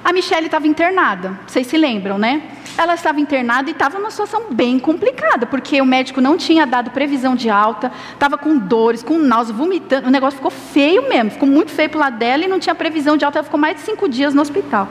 A 0.04 0.14
Michelle 0.14 0.45
estava 0.45 0.66
internada, 0.66 1.38
vocês 1.45 1.68
se 1.68 1.78
lembram, 1.78 2.18
né? 2.18 2.41
Ela 2.78 2.93
estava 2.93 3.20
internada 3.20 3.70
e 3.70 3.74
estava 3.74 4.00
numa 4.00 4.10
situação 4.10 4.43
bem 4.50 4.80
complicada, 4.80 5.45
porque 5.45 5.82
o 5.82 5.86
médico 5.86 6.22
não 6.22 6.38
tinha 6.38 6.66
dado 6.66 6.89
previsão 6.91 7.36
de 7.36 7.50
alta, 7.50 7.91
estava 8.14 8.38
com 8.38 8.58
dores, 8.58 9.04
com 9.04 9.18
náusea, 9.18 9.54
vomitando. 9.54 10.08
O 10.08 10.10
negócio 10.10 10.38
ficou 10.38 10.50
feio 10.50 11.10
mesmo, 11.10 11.32
ficou 11.32 11.47
muito 11.47 11.72
feio 11.72 11.89
para 11.89 12.00
lado 12.00 12.18
dela 12.18 12.45
e 12.45 12.47
não 12.47 12.60
tinha 12.60 12.74
previsão 12.74 13.18
de 13.18 13.26
alta. 13.26 13.39
Ela 13.39 13.43
ficou 13.43 13.60
mais 13.60 13.76
de 13.76 13.82
cinco 13.82 14.08
dias 14.08 14.34
no 14.34 14.41
hospital 14.41 14.88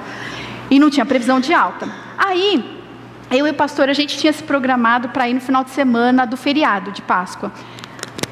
e 0.70 0.78
não 0.78 0.90
tinha 0.90 1.06
previsão 1.06 1.40
de 1.40 1.54
alta. 1.54 1.88
Aí, 2.18 2.78
eu 3.30 3.46
e 3.46 3.50
o 3.50 3.54
pastor, 3.54 3.88
a 3.88 3.94
gente 3.94 4.18
tinha 4.18 4.32
se 4.32 4.42
programado 4.42 5.08
para 5.08 5.26
ir 5.26 5.32
no 5.32 5.40
final 5.40 5.64
de 5.64 5.70
semana 5.70 6.26
do 6.26 6.36
feriado 6.36 6.92
de 6.92 7.00
Páscoa. 7.00 7.50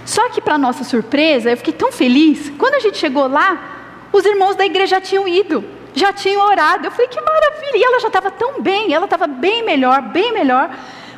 Só 0.05 0.29
que, 0.29 0.43
para 0.43 0.59
nossa 0.59 0.85
surpresa, 0.85 1.51
eu 1.51 1.57
fiquei 1.57 1.72
tão 1.72 1.91
feliz. 1.91 2.53
Quando 2.59 2.74
a 2.74 2.81
gente 2.81 2.99
chegou 2.99 3.27
lá, 3.27 3.76
os 4.17 4.25
irmãos 4.25 4.57
da 4.57 4.64
igreja 4.64 4.97
já 4.97 5.01
tinham 5.01 5.27
ido 5.29 5.64
já 5.97 6.12
tinham 6.12 6.47
orado. 6.47 6.87
Eu 6.87 6.91
falei, 6.91 7.09
que 7.09 7.21
maravilha! 7.21 7.77
E 7.77 7.83
ela 7.83 7.99
já 7.99 8.09
estava 8.09 8.31
tão 8.31 8.61
bem, 8.61 8.93
ela 8.93 9.07
estava 9.07 9.27
bem 9.27 9.64
melhor, 9.64 10.03
bem 10.03 10.31
melhor, 10.33 10.71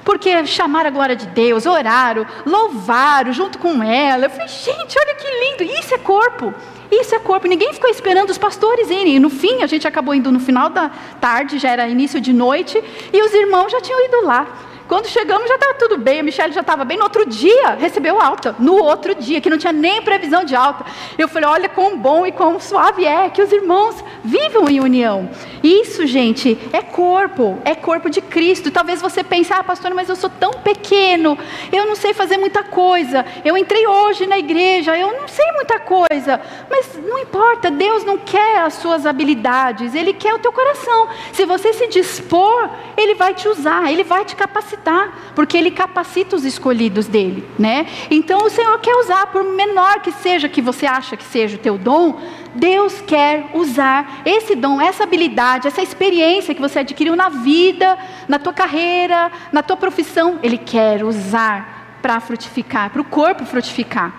porque 0.05 0.46
chamaram 0.46 0.88
a 0.88 0.92
glória 0.92 1.16
de 1.16 1.26
Deus, 1.26 1.66
oraram, 1.66 2.24
louvaram 2.46 3.32
junto 3.32 3.59
com 3.59 3.82
ela. 3.82 4.26
Eu 4.26 4.30
falei, 4.30 4.49
gente, 4.49 4.96
olha 4.99 5.14
que 5.16 5.26
lindo! 5.26 5.78
Isso 5.78 5.92
é 5.94 5.99
corpo. 5.99 6.55
Isso 6.90 7.14
é 7.14 7.18
corpo. 7.18 7.46
Ninguém 7.46 7.72
ficou 7.74 7.90
esperando 7.90 8.30
os 8.30 8.38
pastores 8.38 8.88
irem. 8.88 9.16
E 9.16 9.18
no 9.18 9.28
fim, 9.28 9.62
a 9.62 9.66
gente 9.66 9.86
acabou 9.86 10.14
indo 10.14 10.32
no 10.32 10.40
final 10.40 10.70
da 10.70 10.90
tarde, 11.20 11.59
já 11.59 11.70
era 11.70 11.88
início 11.88 12.20
de 12.20 12.32
noite, 12.32 12.82
e 13.12 13.20
os 13.20 13.34
irmãos 13.34 13.70
já 13.70 13.80
tinham 13.80 14.03
ido 14.07 14.24
lá. 14.24 14.46
Quando 14.89 15.07
chegamos 15.07 15.47
já 15.47 15.57
estava 15.57 15.74
tudo 15.74 15.99
bem, 15.99 16.20
a 16.20 16.22
Michelle 16.22 16.51
já 16.51 16.62
estava 16.62 16.82
bem. 16.82 16.97
No 16.97 17.05
outro 17.05 17.26
dia, 17.26 17.74
recebeu 17.74 18.18
alta. 18.18 18.57
No 18.59 18.82
outro 18.82 19.14
dia, 19.14 19.39
que 19.39 19.51
não 19.51 19.59
tinha 19.59 19.72
nem 19.72 20.01
previsão 20.01 20.45
de 20.45 20.57
alta. 20.57 20.86
Eu 21.18 21.28
falei: 21.28 21.47
olha 21.47 21.68
quão 21.68 21.99
bom 21.99 22.26
e 22.26 22.32
quão 22.32 22.59
suave 22.59 23.05
é 23.05 23.28
que 23.28 23.43
os 23.43 23.53
irmãos 23.53 24.03
vivam 24.24 24.66
em 24.66 24.80
união. 24.80 25.28
Isso, 25.62 26.07
gente, 26.07 26.59
é 26.72 26.80
corpo, 26.80 27.59
é 27.66 27.74
corpo 27.74 28.09
de 28.09 28.22
Cristo. 28.22 28.70
Talvez 28.70 29.03
você 29.03 29.22
pense: 29.22 29.53
ah, 29.53 29.62
pastor, 29.62 29.93
mas 29.93 30.09
eu 30.09 30.16
sou 30.16 30.30
tão 30.30 30.53
pequeno, 30.53 31.36
eu 31.70 31.84
não 31.84 31.95
sei 31.95 32.14
fazer 32.14 32.39
muita 32.39 32.62
coisa. 32.62 33.26
Eu 33.45 33.59
entrei 33.59 33.86
hoje 33.86 34.26
na 34.26 34.39
igreja, 34.39 34.97
eu 34.97 35.12
não 35.20 35.28
sei 35.28 35.53
muita 35.53 35.78
coisa. 35.78 36.41
Mas 36.70 36.99
não 37.07 37.18
importa, 37.18 37.70
Deus 37.70 38.05
não 38.05 38.16
quer 38.16 38.61
as 38.61 38.72
suas 38.74 39.05
habilidades, 39.05 39.95
Ele 39.95 40.14
quer 40.14 40.32
o 40.32 40.39
teu 40.39 40.51
coração. 40.51 41.09
Se 41.34 41.45
você 41.45 41.74
se 41.74 41.89
dispor, 41.89 42.70
Ele 42.97 43.14
vai 43.14 43.34
te 43.34 43.47
usar, 43.49 43.93
Ele 43.93 44.03
vai 44.03 44.24
te 44.24 44.34
capacitar 44.34 44.78
capacitar, 44.79 45.33
porque 45.35 45.57
Ele 45.57 45.70
capacita 45.70 46.37
os 46.37 46.45
escolhidos 46.45 47.07
dele, 47.07 47.47
né? 47.59 47.87
Então 48.11 48.45
o 48.45 48.51
Senhor 48.51 48.79
quer 48.81 48.95
usar, 48.97 49.26
por 49.26 49.45
menor 49.45 50.01
que 50.01 50.12
seja 50.12 50.49
que 50.49 50.62
você 50.62 50.87
acha 50.87 51.16
que 51.16 51.24
seja 51.24 51.57
o 51.57 51.59
teu 51.59 51.76
dom, 51.76 52.20
Deus 52.55 53.01
quer 53.07 53.51
usar 53.55 54.22
esse 54.24 54.55
dom, 54.55 54.81
essa 54.81 55.05
habilidade, 55.05 55.68
essa 55.68 55.83
experiência 55.83 56.55
que 56.55 56.61
você 56.61 56.81
adquiriu 56.81 57.14
na 57.14 57.29
vida, 57.29 57.99
na 58.26 58.39
tua 58.39 58.53
carreira, 58.53 59.31
na 59.53 59.62
tua 59.62 59.76
profissão, 59.76 60.39
Ele 60.43 60.59
quer 60.59 61.05
usar 61.05 61.99
para 62.01 62.20
frutificar, 62.20 62.91
para 62.91 63.03
o 63.03 63.05
corpo 63.05 63.45
frutificar. 63.45 64.12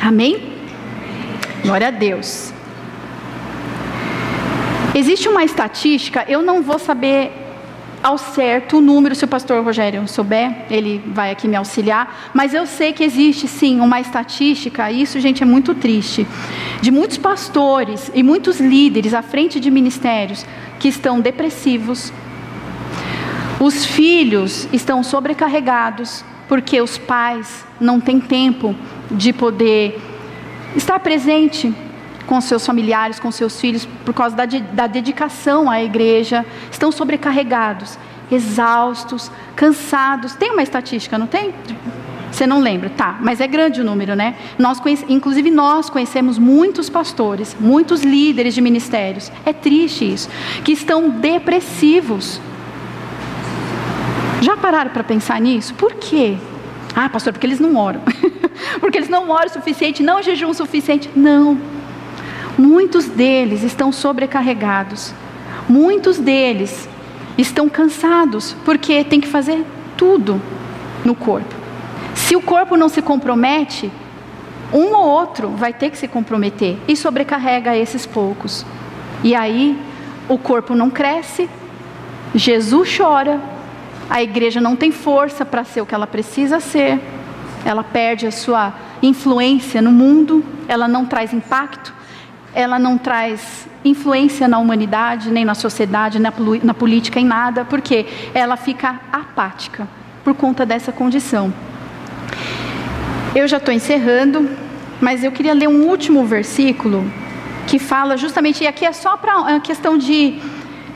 Amém? 0.00 0.58
Glória 1.62 1.88
a 1.88 1.90
Deus. 1.90 2.52
Existe 4.92 5.28
uma 5.28 5.44
estatística, 5.44 6.24
eu 6.26 6.42
não 6.42 6.62
vou 6.62 6.78
saber 6.78 7.49
ao 8.02 8.16
certo 8.16 8.78
o 8.78 8.80
número, 8.80 9.14
se 9.14 9.24
o 9.24 9.28
pastor 9.28 9.62
Rogério 9.62 10.06
souber, 10.08 10.64
ele 10.70 11.02
vai 11.06 11.30
aqui 11.30 11.46
me 11.46 11.56
auxiliar, 11.56 12.30
mas 12.32 12.54
eu 12.54 12.66
sei 12.66 12.92
que 12.92 13.04
existe 13.04 13.46
sim 13.46 13.80
uma 13.80 14.00
estatística, 14.00 14.90
e 14.90 15.02
isso, 15.02 15.20
gente, 15.20 15.42
é 15.42 15.46
muito 15.46 15.74
triste, 15.74 16.26
de 16.80 16.90
muitos 16.90 17.18
pastores 17.18 18.10
e 18.14 18.22
muitos 18.22 18.58
líderes 18.58 19.12
à 19.12 19.22
frente 19.22 19.60
de 19.60 19.70
ministérios 19.70 20.46
que 20.78 20.88
estão 20.88 21.20
depressivos. 21.20 22.12
Os 23.60 23.84
filhos 23.84 24.66
estão 24.72 25.02
sobrecarregados 25.02 26.24
porque 26.48 26.80
os 26.80 26.96
pais 26.96 27.66
não 27.78 28.00
têm 28.00 28.18
tempo 28.18 28.74
de 29.10 29.32
poder 29.32 30.00
estar 30.74 30.98
presente 31.00 31.72
com 32.30 32.40
seus 32.40 32.64
familiares, 32.64 33.18
com 33.18 33.32
seus 33.32 33.60
filhos, 33.60 33.88
por 34.04 34.14
causa 34.14 34.36
da, 34.36 34.46
da 34.46 34.86
dedicação 34.86 35.68
à 35.68 35.82
igreja, 35.82 36.46
estão 36.70 36.92
sobrecarregados, 36.92 37.98
exaustos, 38.30 39.28
cansados. 39.56 40.36
Tem 40.36 40.52
uma 40.52 40.62
estatística, 40.62 41.18
não 41.18 41.26
tem? 41.26 41.52
Você 42.30 42.46
não 42.46 42.60
lembra? 42.60 42.88
Tá, 42.88 43.18
mas 43.20 43.40
é 43.40 43.48
grande 43.48 43.80
o 43.80 43.84
número, 43.84 44.14
né? 44.14 44.36
Nós 44.56 44.78
conhece, 44.78 45.04
inclusive 45.08 45.50
nós 45.50 45.90
conhecemos 45.90 46.38
muitos 46.38 46.88
pastores, 46.88 47.56
muitos 47.58 48.02
líderes 48.02 48.54
de 48.54 48.60
ministérios. 48.60 49.32
É 49.44 49.52
triste 49.52 50.04
isso, 50.04 50.28
que 50.62 50.70
estão 50.70 51.10
depressivos. 51.10 52.40
Já 54.40 54.56
pararam 54.56 54.92
para 54.92 55.02
pensar 55.02 55.40
nisso? 55.40 55.74
Por 55.74 55.94
quê? 55.94 56.36
Ah, 56.94 57.08
pastor, 57.08 57.32
porque 57.32 57.46
eles 57.48 57.58
não 57.58 57.74
oram. 57.74 58.02
porque 58.78 58.98
eles 58.98 59.08
não 59.08 59.28
oram 59.30 59.46
o 59.46 59.52
suficiente, 59.52 60.00
não 60.00 60.22
jejum 60.22 60.50
o 60.50 60.54
suficiente. 60.54 61.10
Não. 61.16 61.79
Muitos 62.60 63.06
deles 63.06 63.62
estão 63.62 63.90
sobrecarregados. 63.90 65.14
Muitos 65.66 66.18
deles 66.18 66.86
estão 67.38 67.70
cansados 67.70 68.54
porque 68.66 69.02
tem 69.02 69.18
que 69.18 69.26
fazer 69.26 69.64
tudo 69.96 70.38
no 71.02 71.14
corpo. 71.14 71.54
Se 72.14 72.36
o 72.36 72.42
corpo 72.42 72.76
não 72.76 72.90
se 72.90 73.00
compromete, 73.00 73.90
um 74.74 74.94
ou 74.94 75.06
outro 75.06 75.48
vai 75.48 75.72
ter 75.72 75.88
que 75.88 75.96
se 75.96 76.06
comprometer 76.06 76.76
e 76.86 76.94
sobrecarrega 76.94 77.74
esses 77.74 78.04
poucos. 78.04 78.66
E 79.24 79.34
aí 79.34 79.74
o 80.28 80.36
corpo 80.36 80.74
não 80.74 80.90
cresce, 80.90 81.48
Jesus 82.34 82.94
chora, 82.94 83.40
a 84.10 84.22
igreja 84.22 84.60
não 84.60 84.76
tem 84.76 84.92
força 84.92 85.46
para 85.46 85.64
ser 85.64 85.80
o 85.80 85.86
que 85.86 85.94
ela 85.94 86.06
precisa 86.06 86.60
ser, 86.60 87.00
ela 87.64 87.82
perde 87.82 88.26
a 88.26 88.30
sua 88.30 88.74
influência 89.02 89.80
no 89.80 89.90
mundo, 89.90 90.44
ela 90.68 90.86
não 90.86 91.06
traz 91.06 91.32
impacto 91.32 91.98
ela 92.54 92.78
não 92.78 92.98
traz 92.98 93.68
influência 93.84 94.46
na 94.46 94.58
humanidade, 94.58 95.30
nem 95.30 95.44
na 95.44 95.54
sociedade, 95.54 96.18
na, 96.18 96.32
na 96.62 96.74
política, 96.74 97.18
em 97.18 97.24
nada, 97.24 97.64
porque 97.64 98.06
ela 98.34 98.56
fica 98.56 99.00
apática 99.12 99.88
por 100.24 100.34
conta 100.34 100.66
dessa 100.66 100.92
condição. 100.92 101.52
Eu 103.34 103.46
já 103.46 103.56
estou 103.56 103.72
encerrando, 103.72 104.50
mas 105.00 105.24
eu 105.24 105.32
queria 105.32 105.54
ler 105.54 105.68
um 105.68 105.88
último 105.88 106.24
versículo 106.26 107.10
que 107.66 107.78
fala 107.78 108.16
justamente, 108.16 108.64
e 108.64 108.66
aqui 108.66 108.84
é 108.84 108.92
só 108.92 109.16
para 109.16 109.56
a 109.56 109.60
questão 109.60 109.96
de, 109.96 110.40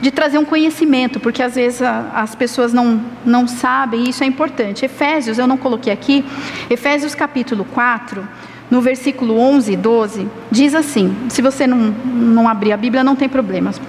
de 0.01 0.11
trazer 0.11 0.37
um 0.37 0.43
conhecimento, 0.43 1.19
porque 1.21 1.41
às 1.41 1.55
vezes 1.55 1.81
a, 1.81 2.11
as 2.13 2.35
pessoas 2.35 2.73
não, 2.73 3.01
não 3.25 3.47
sabem, 3.47 4.03
e 4.03 4.09
isso 4.09 4.23
é 4.23 4.27
importante. 4.27 4.83
Efésios, 4.83 5.39
eu 5.39 5.47
não 5.47 5.57
coloquei 5.57 5.93
aqui, 5.93 6.25
Efésios 6.69 7.15
capítulo 7.15 7.63
4 7.73 8.27
no 8.69 8.81
versículo 8.81 9.37
11 9.37 9.73
e 9.73 9.77
12, 9.77 10.27
diz 10.51 10.73
assim: 10.73 11.15
se 11.29 11.41
você 11.41 11.67
não, 11.67 11.77
não 11.77 12.47
abrir 12.47 12.71
a 12.71 12.77
Bíblia, 12.77 13.03
não 13.03 13.15
tem 13.15 13.29
problemas. 13.29 13.79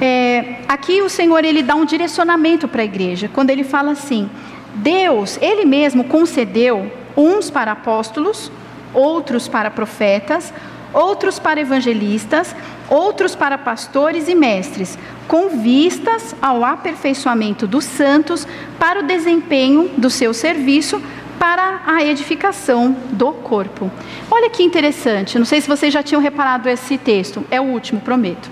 É, 0.00 0.56
aqui 0.68 1.02
o 1.02 1.08
Senhor 1.08 1.44
ele 1.44 1.62
dá 1.62 1.74
um 1.74 1.84
direcionamento 1.84 2.68
para 2.68 2.82
a 2.82 2.84
igreja, 2.84 3.30
quando 3.32 3.50
ele 3.50 3.64
fala 3.64 3.92
assim: 3.92 4.28
Deus, 4.76 5.38
Ele 5.40 5.64
mesmo 5.64 6.04
concedeu 6.04 6.90
uns 7.16 7.50
para 7.50 7.72
apóstolos, 7.72 8.52
outros 8.92 9.48
para 9.48 9.70
profetas, 9.70 10.52
outros 10.92 11.38
para 11.38 11.60
evangelistas, 11.60 12.54
outros 12.88 13.34
para 13.34 13.56
pastores 13.56 14.28
e 14.28 14.34
mestres, 14.34 14.98
com 15.26 15.48
vistas 15.48 16.34
ao 16.40 16.62
aperfeiçoamento 16.62 17.66
dos 17.66 17.84
santos 17.84 18.46
para 18.78 19.00
o 19.00 19.06
desempenho 19.06 19.90
do 19.96 20.10
seu 20.10 20.34
serviço 20.34 21.00
para 21.38 21.82
a 21.86 22.04
edificação 22.04 22.96
do 23.10 23.32
corpo. 23.32 23.90
Olha 24.30 24.50
que 24.50 24.62
interessante, 24.62 25.38
não 25.38 25.46
sei 25.46 25.60
se 25.60 25.68
vocês 25.68 25.92
já 25.92 26.02
tinham 26.02 26.20
reparado 26.20 26.68
esse 26.68 26.98
texto, 26.98 27.44
é 27.50 27.60
o 27.60 27.64
último, 27.64 28.00
prometo. 28.00 28.50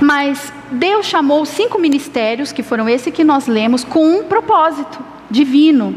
Mas 0.00 0.52
Deus 0.70 1.06
chamou 1.06 1.44
cinco 1.44 1.78
ministérios, 1.78 2.52
que 2.52 2.62
foram 2.62 2.88
esse 2.88 3.10
que 3.10 3.24
nós 3.24 3.46
lemos, 3.46 3.84
com 3.84 4.18
um 4.18 4.24
propósito. 4.24 5.11
Divino. 5.32 5.96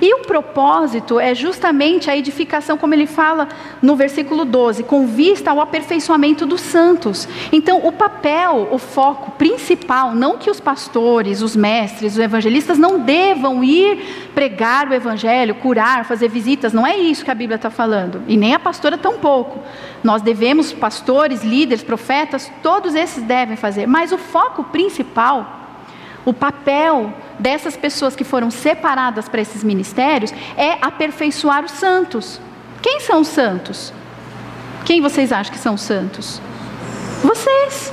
E 0.00 0.14
o 0.14 0.20
propósito 0.20 1.20
é 1.20 1.34
justamente 1.34 2.10
a 2.10 2.16
edificação, 2.16 2.78
como 2.78 2.94
ele 2.94 3.06
fala 3.06 3.48
no 3.82 3.96
versículo 3.96 4.44
12, 4.44 4.84
com 4.84 5.06
vista 5.06 5.50
ao 5.50 5.60
aperfeiçoamento 5.60 6.46
dos 6.46 6.60
santos. 6.60 7.28
Então, 7.52 7.86
o 7.86 7.92
papel, 7.92 8.68
o 8.70 8.78
foco 8.78 9.32
principal, 9.32 10.14
não 10.14 10.38
que 10.38 10.50
os 10.50 10.60
pastores, 10.60 11.42
os 11.42 11.56
mestres, 11.56 12.14
os 12.14 12.18
evangelistas 12.18 12.78
não 12.78 12.98
devam 12.98 13.62
ir 13.62 14.30
pregar 14.34 14.88
o 14.88 14.94
evangelho, 14.94 15.54
curar, 15.56 16.04
fazer 16.04 16.28
visitas, 16.28 16.72
não 16.72 16.86
é 16.86 16.96
isso 16.96 17.24
que 17.24 17.30
a 17.30 17.34
Bíblia 17.34 17.56
está 17.56 17.70
falando, 17.70 18.22
e 18.28 18.36
nem 18.36 18.54
a 18.54 18.58
pastora 18.58 18.96
tampouco. 18.96 19.60
Nós 20.04 20.22
devemos, 20.22 20.72
pastores, 20.72 21.42
líderes, 21.42 21.82
profetas, 21.82 22.50
todos 22.62 22.94
esses 22.94 23.22
devem 23.22 23.56
fazer, 23.56 23.86
mas 23.86 24.12
o 24.12 24.18
foco 24.18 24.64
principal, 24.64 25.65
o 26.26 26.34
papel 26.34 27.14
dessas 27.38 27.76
pessoas 27.76 28.16
que 28.16 28.24
foram 28.24 28.50
separadas 28.50 29.28
para 29.28 29.40
esses 29.40 29.62
ministérios 29.62 30.34
é 30.56 30.76
aperfeiçoar 30.82 31.64
os 31.64 31.70
santos. 31.70 32.40
Quem 32.82 33.00
são 33.00 33.20
os 33.20 33.28
santos? 33.28 33.92
Quem 34.84 35.00
vocês 35.00 35.32
acham 35.32 35.52
que 35.52 35.58
são 35.58 35.74
os 35.74 35.82
santos? 35.82 36.40
Vocês. 37.22 37.92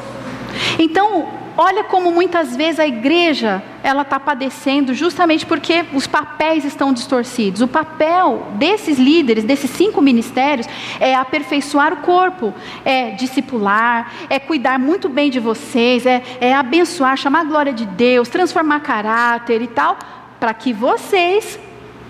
Então, 0.79 1.29
olha 1.57 1.83
como 1.83 2.11
muitas 2.11 2.55
vezes 2.55 2.79
a 2.79 2.87
igreja 2.87 3.61
ela 3.83 4.01
está 4.03 4.19
padecendo 4.19 4.93
justamente 4.93 5.45
porque 5.45 5.85
os 5.93 6.07
papéis 6.07 6.63
estão 6.65 6.93
distorcidos. 6.93 7.61
O 7.61 7.67
papel 7.67 8.47
desses 8.55 8.97
líderes, 8.97 9.43
desses 9.43 9.69
cinco 9.71 10.01
ministérios, 10.01 10.67
é 10.99 11.13
aperfeiçoar 11.15 11.93
o 11.93 11.97
corpo, 11.97 12.53
é 12.85 13.11
discipular, 13.11 14.11
é 14.29 14.39
cuidar 14.39 14.79
muito 14.79 15.09
bem 15.09 15.29
de 15.29 15.39
vocês, 15.39 16.05
é, 16.05 16.23
é 16.39 16.53
abençoar, 16.53 17.17
chamar 17.17 17.41
a 17.41 17.45
glória 17.45 17.73
de 17.73 17.85
Deus, 17.85 18.29
transformar 18.29 18.79
caráter 18.79 19.61
e 19.61 19.67
tal, 19.67 19.97
para 20.39 20.53
que 20.53 20.73
vocês, 20.73 21.59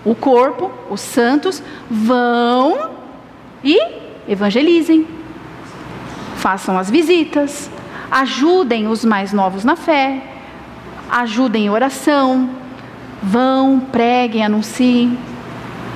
o 0.04 0.14
corpo, 0.14 0.70
os 0.90 1.00
santos, 1.00 1.62
vão 1.90 2.90
e 3.62 3.78
evangelizem, 4.28 5.06
façam 6.36 6.78
as 6.78 6.90
visitas, 6.90 7.70
ajudem 8.14 8.86
os 8.86 9.04
mais 9.04 9.32
novos 9.32 9.64
na 9.64 9.74
fé, 9.74 10.22
ajudem 11.10 11.64
em 11.64 11.70
oração, 11.70 12.48
vão, 13.20 13.80
preguem, 13.80 14.44
anunciem. 14.44 15.18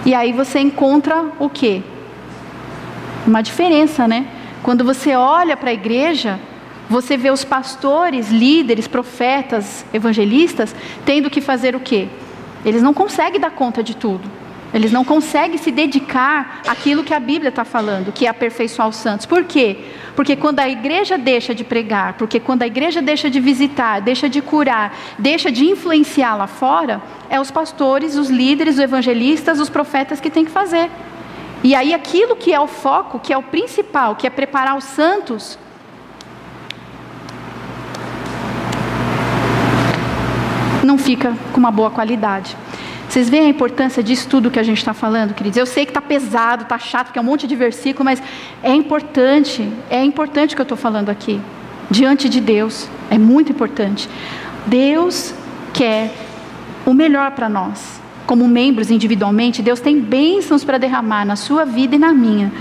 E 0.04 0.12
aí 0.12 0.32
você 0.32 0.58
encontra 0.58 1.26
o 1.38 1.48
quê? 1.48 1.80
Uma 3.24 3.40
diferença, 3.40 4.08
né? 4.08 4.26
Quando 4.64 4.82
você 4.82 5.14
olha 5.14 5.56
para 5.56 5.70
a 5.70 5.72
igreja, 5.72 6.40
você 6.90 7.16
vê 7.16 7.30
os 7.30 7.44
pastores, 7.44 8.30
líderes, 8.30 8.88
profetas, 8.88 9.86
evangelistas 9.94 10.74
tendo 11.04 11.30
que 11.30 11.40
fazer 11.40 11.76
o 11.76 11.80
quê? 11.80 12.08
Eles 12.64 12.82
não 12.82 12.92
conseguem 12.92 13.40
dar 13.40 13.52
conta 13.52 13.80
de 13.80 13.94
tudo. 13.96 14.28
Eles 14.72 14.92
não 14.92 15.02
conseguem 15.02 15.56
se 15.56 15.70
dedicar 15.70 16.60
àquilo 16.66 17.02
que 17.02 17.14
a 17.14 17.20
Bíblia 17.20 17.48
está 17.48 17.64
falando, 17.64 18.12
que 18.12 18.26
é 18.26 18.28
aperfeiçoar 18.28 18.88
os 18.88 18.96
santos. 18.96 19.24
Por 19.24 19.44
quê? 19.44 19.78
Porque 20.14 20.36
quando 20.36 20.60
a 20.60 20.68
igreja 20.68 21.16
deixa 21.16 21.54
de 21.54 21.64
pregar, 21.64 22.14
porque 22.14 22.38
quando 22.38 22.62
a 22.62 22.66
igreja 22.66 23.00
deixa 23.00 23.30
de 23.30 23.40
visitar, 23.40 24.00
deixa 24.00 24.28
de 24.28 24.42
curar, 24.42 24.94
deixa 25.18 25.50
de 25.50 25.64
influenciar 25.64 26.36
lá 26.36 26.46
fora, 26.46 27.00
é 27.30 27.40
os 27.40 27.50
pastores, 27.50 28.16
os 28.16 28.28
líderes, 28.28 28.74
os 28.74 28.80
evangelistas, 28.80 29.58
os 29.58 29.70
profetas 29.70 30.20
que 30.20 30.28
têm 30.28 30.44
que 30.44 30.50
fazer. 30.50 30.90
E 31.64 31.74
aí 31.74 31.94
aquilo 31.94 32.36
que 32.36 32.52
é 32.52 32.60
o 32.60 32.66
foco, 32.66 33.18
que 33.18 33.32
é 33.32 33.38
o 33.38 33.42
principal, 33.42 34.16
que 34.16 34.26
é 34.26 34.30
preparar 34.30 34.76
os 34.76 34.84
santos, 34.84 35.58
não 40.84 40.98
fica 40.98 41.34
com 41.52 41.58
uma 41.58 41.70
boa 41.70 41.90
qualidade. 41.90 42.56
Vocês 43.08 43.30
veem 43.30 43.46
a 43.46 43.48
importância 43.48 44.02
disso 44.02 44.28
tudo 44.28 44.50
que 44.50 44.58
a 44.58 44.62
gente 44.62 44.78
está 44.78 44.92
falando, 44.92 45.32
queridos? 45.32 45.56
Eu 45.56 45.64
sei 45.64 45.86
que 45.86 45.90
está 45.90 46.02
pesado, 46.02 46.64
está 46.64 46.78
chato, 46.78 47.06
porque 47.06 47.18
é 47.18 47.22
um 47.22 47.24
monte 47.24 47.46
de 47.46 47.56
versículo, 47.56 48.04
mas 48.04 48.22
é 48.62 48.72
importante, 48.72 49.66
é 49.88 50.04
importante 50.04 50.52
o 50.52 50.56
que 50.56 50.60
eu 50.60 50.64
estou 50.64 50.76
falando 50.76 51.08
aqui. 51.08 51.40
Diante 51.90 52.28
de 52.28 52.38
Deus, 52.38 52.86
é 53.10 53.16
muito 53.16 53.50
importante. 53.50 54.08
Deus 54.66 55.32
quer 55.72 56.12
o 56.84 56.92
melhor 56.92 57.30
para 57.30 57.48
nós. 57.48 57.98
Como 58.26 58.46
membros 58.46 58.90
individualmente, 58.90 59.62
Deus 59.62 59.80
tem 59.80 59.98
bênçãos 59.98 60.62
para 60.62 60.76
derramar 60.76 61.24
na 61.24 61.34
sua 61.34 61.64
vida 61.64 61.96
e 61.96 61.98
na 61.98 62.12
minha. 62.12 62.52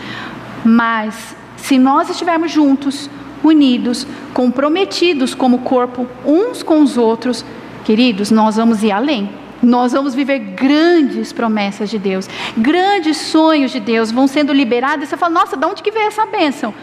Mas, 0.63 1.35
se 1.57 1.77
nós 1.77 2.09
estivermos 2.09 2.49
juntos, 2.49 3.09
unidos, 3.43 4.07
comprometidos 4.33 5.35
como 5.35 5.59
corpo 5.59 6.07
uns 6.25 6.63
com 6.63 6.81
os 6.81 6.97
outros, 6.97 7.43
queridos, 7.83 8.31
nós 8.31 8.55
vamos 8.55 8.81
ir 8.81 8.91
além. 8.91 9.29
Nós 9.61 9.91
vamos 9.91 10.13
viver 10.13 10.39
grandes 10.39 11.33
promessas 11.33 11.89
de 11.89 11.97
Deus, 11.97 12.29
grandes 12.57 13.17
sonhos 13.17 13.71
de 13.71 13.79
Deus 13.79 14.11
vão 14.11 14.27
sendo 14.27 14.53
liberados. 14.53 15.05
E 15.05 15.07
você 15.07 15.17
fala, 15.17 15.33
nossa, 15.33 15.57
de 15.57 15.65
onde 15.65 15.83
que 15.83 15.91
veio 15.91 16.07
essa 16.07 16.25
bênção? 16.25 16.73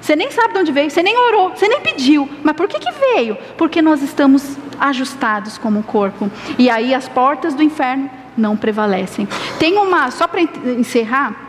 Você 0.00 0.16
nem 0.16 0.30
sabe 0.30 0.54
de 0.54 0.60
onde 0.60 0.72
veio, 0.72 0.90
você 0.90 1.02
nem 1.02 1.16
orou, 1.16 1.50
você 1.50 1.68
nem 1.68 1.80
pediu. 1.80 2.28
Mas 2.42 2.56
por 2.56 2.66
que, 2.66 2.78
que 2.78 2.90
veio? 2.92 3.36
Porque 3.56 3.82
nós 3.82 4.02
estamos 4.02 4.56
ajustados 4.78 5.58
como 5.58 5.82
corpo. 5.82 6.30
E 6.58 6.70
aí 6.70 6.94
as 6.94 7.08
portas 7.08 7.54
do 7.54 7.62
inferno 7.62 8.10
não 8.36 8.56
prevalecem. 8.56 9.28
Tem 9.58 9.76
uma, 9.76 10.10
só 10.10 10.26
para 10.26 10.40
encerrar, 10.40 11.48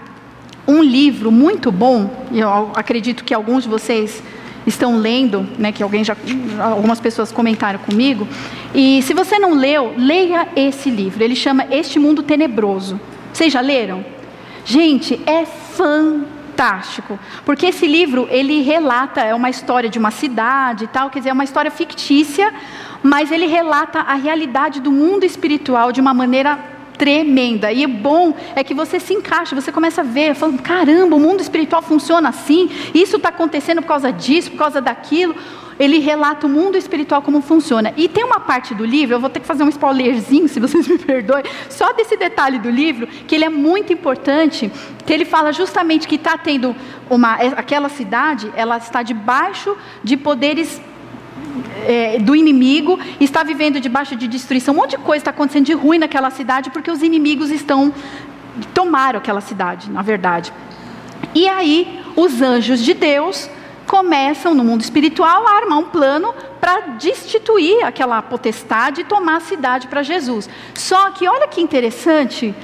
um 0.68 0.84
livro 0.84 1.32
muito 1.32 1.72
bom, 1.72 2.10
eu 2.32 2.72
acredito 2.76 3.24
que 3.24 3.34
alguns 3.34 3.64
de 3.64 3.70
vocês 3.70 4.22
estão 4.66 4.98
lendo, 4.98 5.48
né, 5.58 5.72
que 5.72 5.82
alguém 5.82 6.04
já, 6.04 6.16
algumas 6.60 7.00
pessoas 7.00 7.32
comentaram 7.32 7.80
comigo. 7.80 8.28
E 8.74 9.02
se 9.02 9.14
você 9.14 9.40
não 9.40 9.54
leu, 9.54 9.94
leia 9.98 10.48
esse 10.56 10.90
livro. 10.90 11.24
Ele 11.24 11.36
chama 11.36 11.66
Este 11.72 12.00
Mundo 12.00 12.24
Tenebroso. 12.24 13.00
Vocês 13.34 13.52
já 13.52 13.62
leram? 13.62 14.06
Gente, 14.64 15.20
é 15.26 15.46
fantástico, 15.46 17.20
porque 17.44 17.68
esse 17.68 17.88
livro 17.88 18.28
ele 18.30 18.62
relata 18.62 19.22
é 19.22 19.34
uma 19.34 19.50
história 19.50 19.90
de 19.90 19.98
uma 19.98 20.12
cidade 20.12 20.84
e 20.84 20.88
tal, 20.88 21.10
quer 21.10 21.20
dizer, 21.20 21.32
é 21.32 21.34
uma 21.34 21.44
história 21.44 21.72
fictícia, 21.72 22.54
mas 23.02 23.32
ele 23.32 23.48
relata 23.48 24.00
a 24.00 24.14
realidade 24.14 24.80
do 24.80 24.92
mundo 24.92 25.26
espiritual 25.26 25.92
de 25.92 26.00
uma 26.00 26.14
maneira 26.14 26.60
tremenda. 27.02 27.74
E 27.74 27.84
o 27.84 27.90
bom 27.90 28.32
é 28.56 28.64
que 28.64 28.76
você 28.76 29.00
se 29.00 29.12
encaixa, 29.12 29.56
você 29.56 29.72
começa 29.72 30.02
a 30.02 30.04
ver, 30.04 30.36
falando, 30.36 30.62
caramba, 30.62 31.16
o 31.16 31.20
mundo 31.20 31.42
espiritual 31.42 31.82
funciona 31.82 32.30
assim, 32.30 32.70
isso 32.94 33.16
está 33.16 33.30
acontecendo 33.30 33.82
por 33.82 33.88
causa 33.88 34.14
disso, 34.14 34.52
por 34.52 34.58
causa 34.58 34.80
daquilo. 34.80 35.36
Ele 35.80 35.98
relata 35.98 36.46
o 36.46 36.50
mundo 36.50 36.78
espiritual 36.78 37.24
como 37.24 37.42
funciona. 37.42 37.92
E 37.98 38.08
tem 38.08 38.24
uma 38.24 38.40
parte 38.40 38.76
do 38.76 38.86
livro, 38.86 39.16
eu 39.16 39.20
vou 39.20 39.32
ter 39.32 39.40
que 39.40 39.48
fazer 39.48 39.64
um 39.64 39.70
spoilerzinho, 39.70 40.48
se 40.48 40.60
vocês 40.60 40.86
me 40.88 41.00
perdoem, 41.00 41.44
só 41.72 41.92
desse 41.92 42.16
detalhe 42.16 42.60
do 42.60 42.70
livro, 42.70 43.08
que 43.08 43.34
ele 43.34 43.46
é 43.46 43.50
muito 43.50 43.92
importante, 43.92 44.72
que 45.04 45.12
ele 45.12 45.26
fala 45.26 45.52
justamente 45.52 46.08
que 46.08 46.18
está 46.18 46.38
tendo 46.38 46.76
uma, 47.10 47.34
aquela 47.34 47.90
cidade, 47.90 48.54
ela 48.56 48.78
está 48.78 49.02
debaixo 49.02 49.76
de 50.04 50.16
poderes 50.16 50.80
é, 51.86 52.20
do 52.20 52.36
inimigo, 52.36 53.00
está 53.20 53.44
vivendo 53.44 53.80
debaixo 53.80 54.16
de 54.16 54.28
destruição. 54.28 54.74
Um 54.74 54.78
monte 54.78 54.92
de 54.92 54.98
coisa 54.98 55.22
está 55.22 55.32
acontecendo 55.32 55.66
de 55.66 55.74
ruim 55.74 55.98
naquela 55.98 56.30
cidade 56.30 56.70
porque 56.70 56.92
os 56.92 57.02
inimigos 57.02 57.50
estão 57.50 57.94
tomaram 58.74 59.18
aquela 59.18 59.42
cidade, 59.42 59.90
na 59.90 60.02
verdade. 60.02 60.54
E 61.34 61.48
aí 61.48 62.02
os 62.16 62.42
anjos 62.42 62.82
de 62.82 62.94
Deus 62.94 63.50
começam 63.88 64.54
no 64.54 64.64
mundo 64.64 64.82
espiritual 64.82 65.46
a 65.48 65.52
armar 65.52 65.80
um 65.80 65.86
plano 65.86 66.34
para 66.60 66.80
destituir 66.98 67.84
aquela 67.84 68.22
potestade 68.22 69.02
e 69.02 69.04
tomar 69.04 69.38
a 69.38 69.40
cidade 69.40 69.88
para 69.88 70.04
Jesus. 70.04 70.50
Só 70.74 71.12
que 71.12 71.28
olha 71.28 71.48
que 71.48 71.62
interessante, 71.62 72.56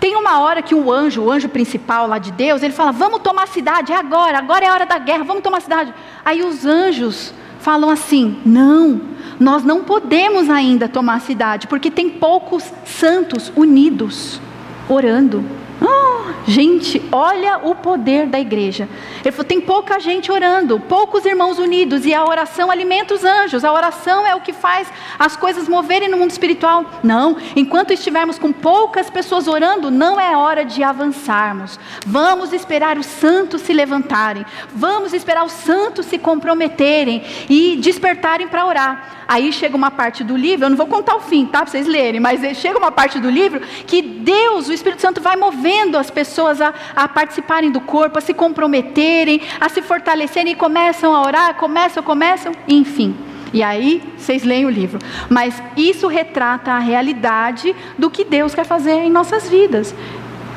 tem 0.00 0.16
uma 0.16 0.40
hora 0.40 0.62
que 0.62 0.74
o 0.74 0.92
anjo, 0.92 1.22
o 1.22 1.30
anjo 1.30 1.48
principal 1.48 2.06
lá 2.06 2.18
de 2.18 2.30
Deus, 2.30 2.62
ele 2.62 2.72
fala: 2.72 2.92
"Vamos 2.92 3.20
tomar 3.20 3.44
a 3.44 3.46
cidade, 3.46 3.92
é 3.92 3.96
agora, 3.96 4.38
agora 4.38 4.64
é 4.64 4.68
a 4.68 4.72
hora 4.72 4.86
da 4.86 4.98
guerra, 4.98 5.24
vamos 5.24 5.42
tomar 5.42 5.58
a 5.58 5.62
cidade". 5.62 5.94
Aí 6.24 6.42
os 6.42 6.64
anjos 6.64 7.32
falam 7.64 7.88
assim: 7.88 8.36
não, 8.44 9.00
nós 9.40 9.64
não 9.64 9.82
podemos 9.82 10.50
ainda 10.50 10.86
tomar 10.86 11.14
a 11.14 11.20
cidade, 11.20 11.66
porque 11.66 11.90
tem 11.90 12.10
poucos 12.10 12.70
santos 12.84 13.50
unidos 13.56 14.40
orando. 14.88 15.42
Oh, 15.86 16.32
gente, 16.46 17.02
olha 17.12 17.58
o 17.62 17.74
poder 17.74 18.26
da 18.26 18.40
igreja. 18.40 18.88
Ele 19.22 19.30
falou: 19.30 19.44
tem 19.44 19.60
pouca 19.60 20.00
gente 20.00 20.32
orando, 20.32 20.80
poucos 20.80 21.26
irmãos 21.26 21.58
unidos, 21.58 22.06
e 22.06 22.14
a 22.14 22.24
oração 22.24 22.70
alimenta 22.70 23.12
os 23.12 23.24
anjos. 23.24 23.64
A 23.64 23.72
oração 23.72 24.26
é 24.26 24.34
o 24.34 24.40
que 24.40 24.52
faz 24.52 24.90
as 25.18 25.36
coisas 25.36 25.68
moverem 25.68 26.08
no 26.08 26.16
mundo 26.16 26.30
espiritual. 26.30 26.86
Não, 27.02 27.36
enquanto 27.54 27.92
estivermos 27.92 28.38
com 28.38 28.50
poucas 28.50 29.10
pessoas 29.10 29.46
orando, 29.46 29.90
não 29.90 30.18
é 30.18 30.34
hora 30.36 30.64
de 30.64 30.82
avançarmos. 30.82 31.78
Vamos 32.06 32.52
esperar 32.52 32.96
os 32.96 33.06
santos 33.06 33.60
se 33.60 33.72
levantarem, 33.72 34.46
vamos 34.74 35.12
esperar 35.12 35.44
os 35.44 35.52
santos 35.52 36.06
se 36.06 36.18
comprometerem 36.18 37.22
e 37.48 37.76
despertarem 37.76 38.48
para 38.48 38.64
orar. 38.64 39.24
Aí 39.26 39.52
chega 39.52 39.76
uma 39.76 39.90
parte 39.90 40.22
do 40.22 40.36
livro, 40.36 40.66
eu 40.66 40.70
não 40.70 40.76
vou 40.76 40.86
contar 40.86 41.16
o 41.16 41.20
fim, 41.20 41.46
tá? 41.46 41.60
Para 41.60 41.70
vocês 41.70 41.86
lerem, 41.86 42.20
mas 42.20 42.40
chega 42.58 42.78
uma 42.78 42.92
parte 42.92 43.18
do 43.18 43.30
livro 43.30 43.60
que 43.86 44.02
Deus, 44.02 44.68
o 44.68 44.72
Espírito 44.72 45.00
Santo, 45.00 45.20
vai 45.20 45.36
movendo 45.74 45.98
as 45.98 46.10
pessoas 46.10 46.60
a, 46.60 46.72
a 46.94 47.08
participarem 47.08 47.70
do 47.70 47.80
corpo, 47.80 48.18
a 48.18 48.20
se 48.20 48.32
comprometerem, 48.32 49.40
a 49.60 49.68
se 49.68 49.82
fortalecerem 49.82 50.52
e 50.52 50.56
começam 50.56 51.14
a 51.14 51.22
orar, 51.22 51.54
começam, 51.54 52.02
começam, 52.02 52.52
enfim. 52.68 53.14
E 53.52 53.62
aí 53.62 54.02
vocês 54.16 54.42
leem 54.44 54.66
o 54.66 54.70
livro. 54.70 54.98
Mas 55.28 55.60
isso 55.76 56.06
retrata 56.06 56.72
a 56.72 56.78
realidade 56.78 57.74
do 57.98 58.10
que 58.10 58.24
Deus 58.24 58.54
quer 58.54 58.64
fazer 58.64 58.92
em 58.92 59.10
nossas 59.10 59.48
vidas. 59.48 59.94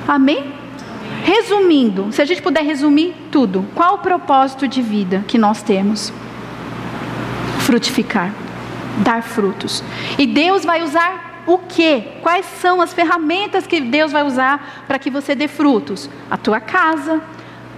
Amém? 0.07 0.53
Resumindo, 1.23 2.11
se 2.11 2.21
a 2.21 2.25
gente 2.25 2.41
puder 2.41 2.63
resumir 2.63 3.13
tudo, 3.31 3.65
qual 3.75 3.95
o 3.95 3.99
propósito 3.99 4.67
de 4.67 4.81
vida 4.81 5.23
que 5.27 5.37
nós 5.37 5.61
temos? 5.61 6.13
Frutificar, 7.59 8.31
dar 8.99 9.21
frutos. 9.21 9.83
E 10.17 10.25
Deus 10.25 10.63
vai 10.63 10.81
usar 10.83 11.26
o 11.47 11.57
que? 11.57 12.01
Quais 12.21 12.45
são 12.45 12.81
as 12.81 12.93
ferramentas 12.93 13.65
que 13.65 13.79
Deus 13.79 14.11
vai 14.11 14.23
usar 14.23 14.83
para 14.85 14.99
que 14.99 15.09
você 15.09 15.33
dê 15.33 15.47
frutos? 15.47 16.09
A 16.29 16.35
tua 16.35 16.59
casa, 16.59 17.21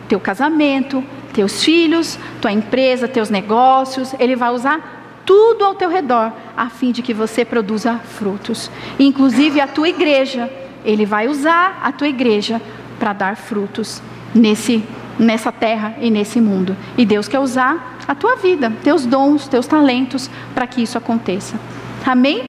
teu 0.08 0.20
casamento, 0.20 1.04
teus 1.32 1.64
filhos, 1.64 2.18
tua 2.42 2.52
empresa, 2.52 3.08
teus 3.08 3.30
negócios. 3.30 4.16
Ele 4.20 4.36
vai 4.36 4.50
usar 4.50 5.22
tudo 5.24 5.64
ao 5.64 5.76
teu 5.76 5.88
redor 5.88 6.34
a 6.58 6.68
fim 6.68 6.92
de 6.92 7.04
que 7.04 7.14
você 7.14 7.46
produza 7.46 8.00
frutos. 8.00 8.72
Inclusive 9.00 9.62
a 9.62 9.68
tua 9.68 9.88
igreja. 9.88 10.52
Ele 10.84 11.06
vai 11.06 11.28
usar 11.28 11.80
a 11.84 11.92
tua 11.92 12.08
igreja 12.08 12.60
para 12.98 13.14
dar 13.14 13.36
frutos 13.36 14.02
nesse, 14.34 14.84
nessa 15.20 15.52
terra 15.52 15.94
e 16.02 16.10
nesse 16.10 16.42
mundo. 16.42 16.76
E 16.98 17.06
Deus 17.06 17.28
quer 17.28 17.40
usar 17.40 17.98
a 18.08 18.16
tua 18.16 18.36
vida, 18.38 18.74
teus 18.84 19.06
dons, 19.06 19.48
teus 19.48 19.68
talentos, 19.68 20.28
para 20.56 20.66
que 20.66 20.82
isso 20.82 20.98
aconteça. 20.98 21.60
Amém? 22.04 22.49